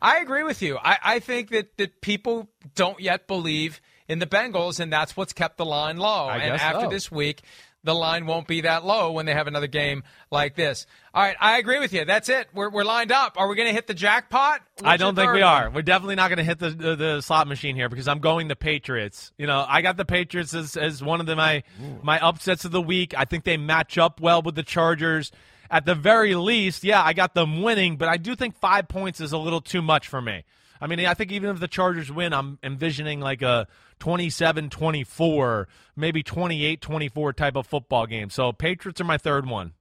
I 0.00 0.18
agree 0.18 0.42
with 0.42 0.62
you. 0.62 0.78
I, 0.78 0.98
I 1.02 1.18
think 1.18 1.50
that, 1.50 1.76
that 1.78 2.00
people 2.00 2.48
don't 2.74 3.00
yet 3.00 3.26
believe 3.26 3.80
in 4.08 4.18
the 4.18 4.26
Bengals, 4.26 4.80
and 4.80 4.92
that's 4.92 5.16
what's 5.16 5.32
kept 5.32 5.56
the 5.56 5.64
line 5.64 5.96
low. 5.96 6.26
I 6.26 6.38
and 6.38 6.60
after 6.60 6.82
so. 6.82 6.88
this 6.90 7.10
week, 7.10 7.42
the 7.84 7.94
line 7.94 8.26
won't 8.26 8.46
be 8.46 8.60
that 8.60 8.84
low 8.84 9.12
when 9.12 9.26
they 9.26 9.32
have 9.32 9.46
another 9.46 9.66
game 9.66 10.04
like 10.30 10.54
this. 10.54 10.86
All 11.12 11.22
right, 11.22 11.36
I 11.40 11.58
agree 11.58 11.80
with 11.80 11.92
you. 11.92 12.04
That's 12.04 12.28
it. 12.28 12.48
We're, 12.54 12.70
we're 12.70 12.84
lined 12.84 13.10
up. 13.10 13.34
Are 13.38 13.48
we 13.48 13.56
going 13.56 13.68
to 13.68 13.74
hit 13.74 13.86
the 13.86 13.94
jackpot? 13.94 14.60
I 14.84 14.96
don't 14.96 15.14
think 15.14 15.32
we 15.32 15.42
are. 15.42 15.64
one? 15.64 15.74
We're 15.74 15.82
definitely 15.82 16.14
not 16.14 16.28
going 16.28 16.38
to 16.38 16.44
hit 16.44 16.58
the, 16.58 16.70
the 16.70 16.96
the 16.96 17.20
slot 17.20 17.48
machine 17.48 17.74
here 17.74 17.88
because 17.88 18.06
I'm 18.06 18.20
going 18.20 18.48
the 18.48 18.56
Patriots. 18.56 19.32
You 19.36 19.46
know, 19.46 19.64
I 19.68 19.82
got 19.82 19.96
the 19.96 20.04
Patriots 20.04 20.54
as, 20.54 20.76
as 20.76 21.02
one 21.02 21.20
of 21.20 21.26
the, 21.26 21.36
my 21.36 21.64
my 22.02 22.20
upsets 22.20 22.64
of 22.64 22.70
the 22.70 22.82
week. 22.82 23.14
I 23.16 23.24
think 23.24 23.44
they 23.44 23.56
match 23.56 23.98
up 23.98 24.20
well 24.20 24.42
with 24.42 24.54
the 24.54 24.62
Chargers. 24.62 25.32
At 25.72 25.86
the 25.86 25.94
very 25.94 26.34
least, 26.34 26.84
yeah, 26.84 27.02
I 27.02 27.14
got 27.14 27.32
them 27.32 27.62
winning, 27.62 27.96
but 27.96 28.06
I 28.06 28.18
do 28.18 28.36
think 28.36 28.54
five 28.54 28.88
points 28.88 29.22
is 29.22 29.32
a 29.32 29.38
little 29.38 29.62
too 29.62 29.80
much 29.80 30.06
for 30.06 30.20
me. 30.20 30.44
I 30.82 30.86
mean, 30.86 31.00
I 31.00 31.14
think 31.14 31.32
even 31.32 31.48
if 31.48 31.60
the 31.60 31.68
Chargers 31.68 32.12
win, 32.12 32.34
I'm 32.34 32.58
envisioning 32.62 33.20
like 33.20 33.40
a 33.40 33.66
27 33.98 34.68
24, 34.68 35.68
maybe 35.96 36.22
28 36.22 36.80
24 36.80 37.32
type 37.32 37.56
of 37.56 37.66
football 37.66 38.06
game. 38.06 38.28
So, 38.28 38.52
Patriots 38.52 39.00
are 39.00 39.04
my 39.04 39.16
third 39.16 39.46
one. 39.46 39.72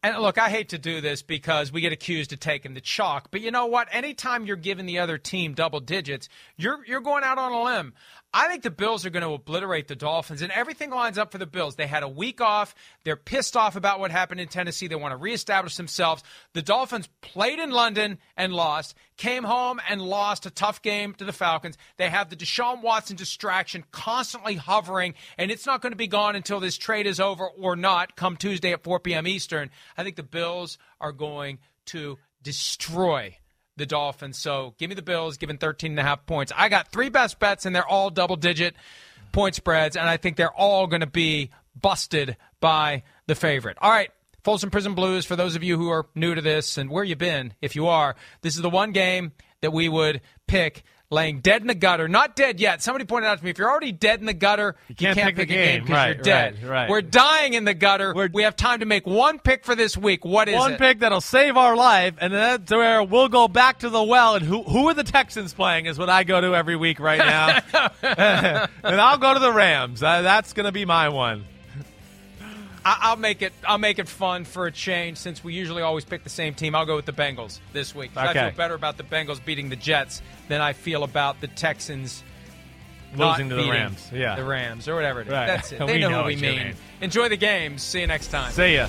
And 0.00 0.16
look, 0.18 0.38
I 0.38 0.48
hate 0.48 0.68
to 0.68 0.78
do 0.78 1.00
this 1.00 1.22
because 1.22 1.72
we 1.72 1.80
get 1.80 1.92
accused 1.92 2.32
of 2.32 2.38
taking 2.38 2.74
the 2.74 2.80
chalk, 2.80 3.32
but 3.32 3.40
you 3.40 3.50
know 3.50 3.66
what? 3.66 3.88
Anytime 3.90 4.46
you're 4.46 4.54
giving 4.54 4.86
the 4.86 5.00
other 5.00 5.18
team 5.18 5.54
double 5.54 5.80
digits, 5.80 6.28
you're 6.56 6.86
you're 6.86 7.00
going 7.00 7.24
out 7.24 7.36
on 7.36 7.52
a 7.52 7.62
limb. 7.64 7.94
I 8.32 8.46
think 8.46 8.62
the 8.62 8.70
Bills 8.70 9.06
are 9.06 9.10
going 9.10 9.22
to 9.22 9.32
obliterate 9.32 9.88
the 9.88 9.96
Dolphins, 9.96 10.42
and 10.42 10.52
everything 10.52 10.90
lines 10.90 11.16
up 11.16 11.32
for 11.32 11.38
the 11.38 11.46
Bills. 11.46 11.76
They 11.76 11.86
had 11.86 12.02
a 12.02 12.08
week 12.08 12.42
off. 12.42 12.74
They're 13.02 13.16
pissed 13.16 13.56
off 13.56 13.74
about 13.74 14.00
what 14.00 14.10
happened 14.10 14.40
in 14.40 14.48
Tennessee. 14.48 14.86
They 14.86 14.96
want 14.96 15.12
to 15.12 15.16
reestablish 15.16 15.76
themselves. 15.76 16.22
The 16.52 16.60
Dolphins 16.60 17.08
played 17.22 17.58
in 17.58 17.70
London 17.70 18.18
and 18.36 18.52
lost, 18.52 18.94
came 19.16 19.44
home 19.44 19.80
and 19.88 20.02
lost 20.02 20.44
a 20.44 20.50
tough 20.50 20.82
game 20.82 21.14
to 21.14 21.24
the 21.24 21.32
Falcons. 21.32 21.78
They 21.96 22.10
have 22.10 22.28
the 22.28 22.36
Deshaun 22.36 22.82
Watson 22.82 23.16
distraction 23.16 23.84
constantly 23.92 24.56
hovering, 24.56 25.14
and 25.38 25.50
it's 25.50 25.64
not 25.64 25.80
going 25.80 25.92
to 25.92 25.96
be 25.96 26.06
gone 26.06 26.36
until 26.36 26.60
this 26.60 26.76
trade 26.76 27.06
is 27.06 27.20
over 27.20 27.48
or 27.48 27.76
not 27.76 28.14
come 28.14 28.36
Tuesday 28.36 28.72
at 28.72 28.84
4 28.84 29.00
p.m. 29.00 29.26
Eastern. 29.26 29.70
I 29.98 30.04
think 30.04 30.16
the 30.16 30.22
Bills 30.22 30.78
are 31.00 31.12
going 31.12 31.58
to 31.86 32.18
destroy 32.42 33.36
the 33.76 33.84
Dolphins. 33.84 34.38
So 34.38 34.74
give 34.78 34.88
me 34.88 34.94
the 34.94 35.02
Bills, 35.02 35.36
given 35.36 35.58
13 35.58 35.92
and 35.92 36.00
a 36.00 36.02
half 36.02 36.24
points. 36.24 36.52
I 36.56 36.68
got 36.68 36.92
three 36.92 37.08
best 37.08 37.38
bets, 37.38 37.66
and 37.66 37.74
they're 37.74 37.86
all 37.86 38.08
double 38.08 38.36
digit 38.36 38.74
point 39.32 39.54
spreads, 39.54 39.96
and 39.96 40.08
I 40.08 40.16
think 40.16 40.36
they're 40.36 40.52
all 40.52 40.86
going 40.86 41.00
to 41.00 41.06
be 41.06 41.50
busted 41.78 42.36
by 42.60 43.02
the 43.26 43.34
favorite. 43.34 43.76
All 43.80 43.90
right. 43.90 44.10
Folsom 44.44 44.70
Prison 44.70 44.94
Blues, 44.94 45.26
for 45.26 45.36
those 45.36 45.56
of 45.56 45.64
you 45.64 45.76
who 45.76 45.90
are 45.90 46.06
new 46.14 46.34
to 46.34 46.40
this 46.40 46.78
and 46.78 46.88
where 46.88 47.04
you 47.04 47.16
been, 47.16 47.52
if 47.60 47.76
you 47.76 47.88
are, 47.88 48.14
this 48.40 48.54
is 48.56 48.62
the 48.62 48.70
one 48.70 48.92
game 48.92 49.32
that 49.60 49.72
we 49.72 49.88
would 49.88 50.20
pick 50.46 50.84
laying 51.10 51.40
dead 51.40 51.62
in 51.62 51.66
the 51.68 51.74
gutter. 51.74 52.06
Not 52.08 52.36
dead 52.36 52.60
yet. 52.60 52.82
Somebody 52.82 53.04
pointed 53.06 53.28
out 53.28 53.38
to 53.38 53.44
me, 53.44 53.50
if 53.50 53.58
you're 53.58 53.70
already 53.70 53.92
dead 53.92 54.20
in 54.20 54.26
the 54.26 54.34
gutter, 54.34 54.76
you 54.88 54.94
can't 54.94 55.16
pick 55.16 55.24
pick 55.24 55.36
the 55.36 55.42
a 55.42 55.46
game 55.46 55.56
game. 55.56 55.80
because 55.82 55.94
Right, 55.96 56.16
you're 56.16 56.22
dead. 56.22 56.62
right, 56.62 56.70
right. 56.70 56.90
We're 56.90 57.00
dying 57.02 57.54
in 57.54 57.64
the 57.64 57.74
gutter. 57.74 58.12
We're- 58.14 58.28
we 58.32 58.42
have 58.42 58.56
time 58.56 58.80
to 58.80 58.86
make 58.86 59.06
one 59.06 59.38
pick 59.38 59.64
for 59.64 59.74
this 59.74 59.96
week. 59.96 60.24
What 60.24 60.48
is 60.48 60.56
one 60.56 60.72
it? 60.74 60.78
pick 60.78 60.98
that'll 61.00 61.20
save 61.22 61.56
our 61.56 61.74
life, 61.76 62.14
and 62.20 62.32
that's 62.32 62.70
where 62.70 63.02
we'll 63.02 63.28
go 63.28 63.48
back 63.48 63.78
to 63.80 63.88
the 63.88 64.02
well. 64.02 64.34
And 64.34 64.44
who 64.44 64.62
who 64.62 64.88
are 64.88 64.94
the 64.94 65.04
Texans 65.04 65.54
playing 65.54 65.86
is 65.86 65.98
what 65.98 66.10
I 66.10 66.24
go 66.24 66.40
to 66.40 66.54
every 66.54 66.76
week 66.76 67.00
right 67.00 67.18
now. 67.18 67.58
and 68.02 69.00
I'll 69.00 69.18
go 69.18 69.32
to 69.34 69.40
the 69.40 69.52
Rams. 69.52 70.02
Uh, 70.02 70.22
that's 70.22 70.52
going 70.52 70.66
to 70.66 70.72
be 70.72 70.84
my 70.84 71.08
one. 71.08 71.44
I'll 72.84 73.16
make 73.16 73.42
it. 73.42 73.52
I'll 73.66 73.78
make 73.78 73.98
it 73.98 74.08
fun 74.08 74.44
for 74.44 74.66
a 74.66 74.72
change. 74.72 75.18
Since 75.18 75.42
we 75.44 75.52
usually 75.54 75.82
always 75.82 76.04
pick 76.04 76.24
the 76.24 76.30
same 76.30 76.54
team, 76.54 76.74
I'll 76.74 76.86
go 76.86 76.96
with 76.96 77.06
the 77.06 77.12
Bengals 77.12 77.60
this 77.72 77.94
week. 77.94 78.10
Okay. 78.16 78.26
I 78.28 78.48
feel 78.50 78.56
better 78.56 78.74
about 78.74 78.96
the 78.96 79.02
Bengals 79.04 79.44
beating 79.44 79.68
the 79.68 79.76
Jets 79.76 80.22
than 80.48 80.60
I 80.60 80.72
feel 80.72 81.02
about 81.04 81.40
the 81.40 81.48
Texans 81.48 82.22
Losing 83.16 83.48
to 83.48 83.54
the 83.56 83.70
Rams. 83.70 84.10
Yeah. 84.12 84.36
the 84.36 84.44
Rams 84.44 84.86
or 84.86 84.94
whatever 84.94 85.22
it 85.22 85.28
is. 85.28 85.32
Right. 85.32 85.46
That's 85.46 85.72
it. 85.72 85.78
They 85.86 85.94
We 85.94 85.98
know, 86.00 86.10
know 86.10 86.16
what 86.18 86.26
we 86.26 86.36
mean. 86.36 86.58
mean. 86.58 86.74
Enjoy 87.00 87.28
the 87.30 87.36
games. 87.38 87.82
See 87.82 88.00
you 88.00 88.06
next 88.06 88.28
time. 88.28 88.52
See 88.52 88.74
ya. 88.74 88.88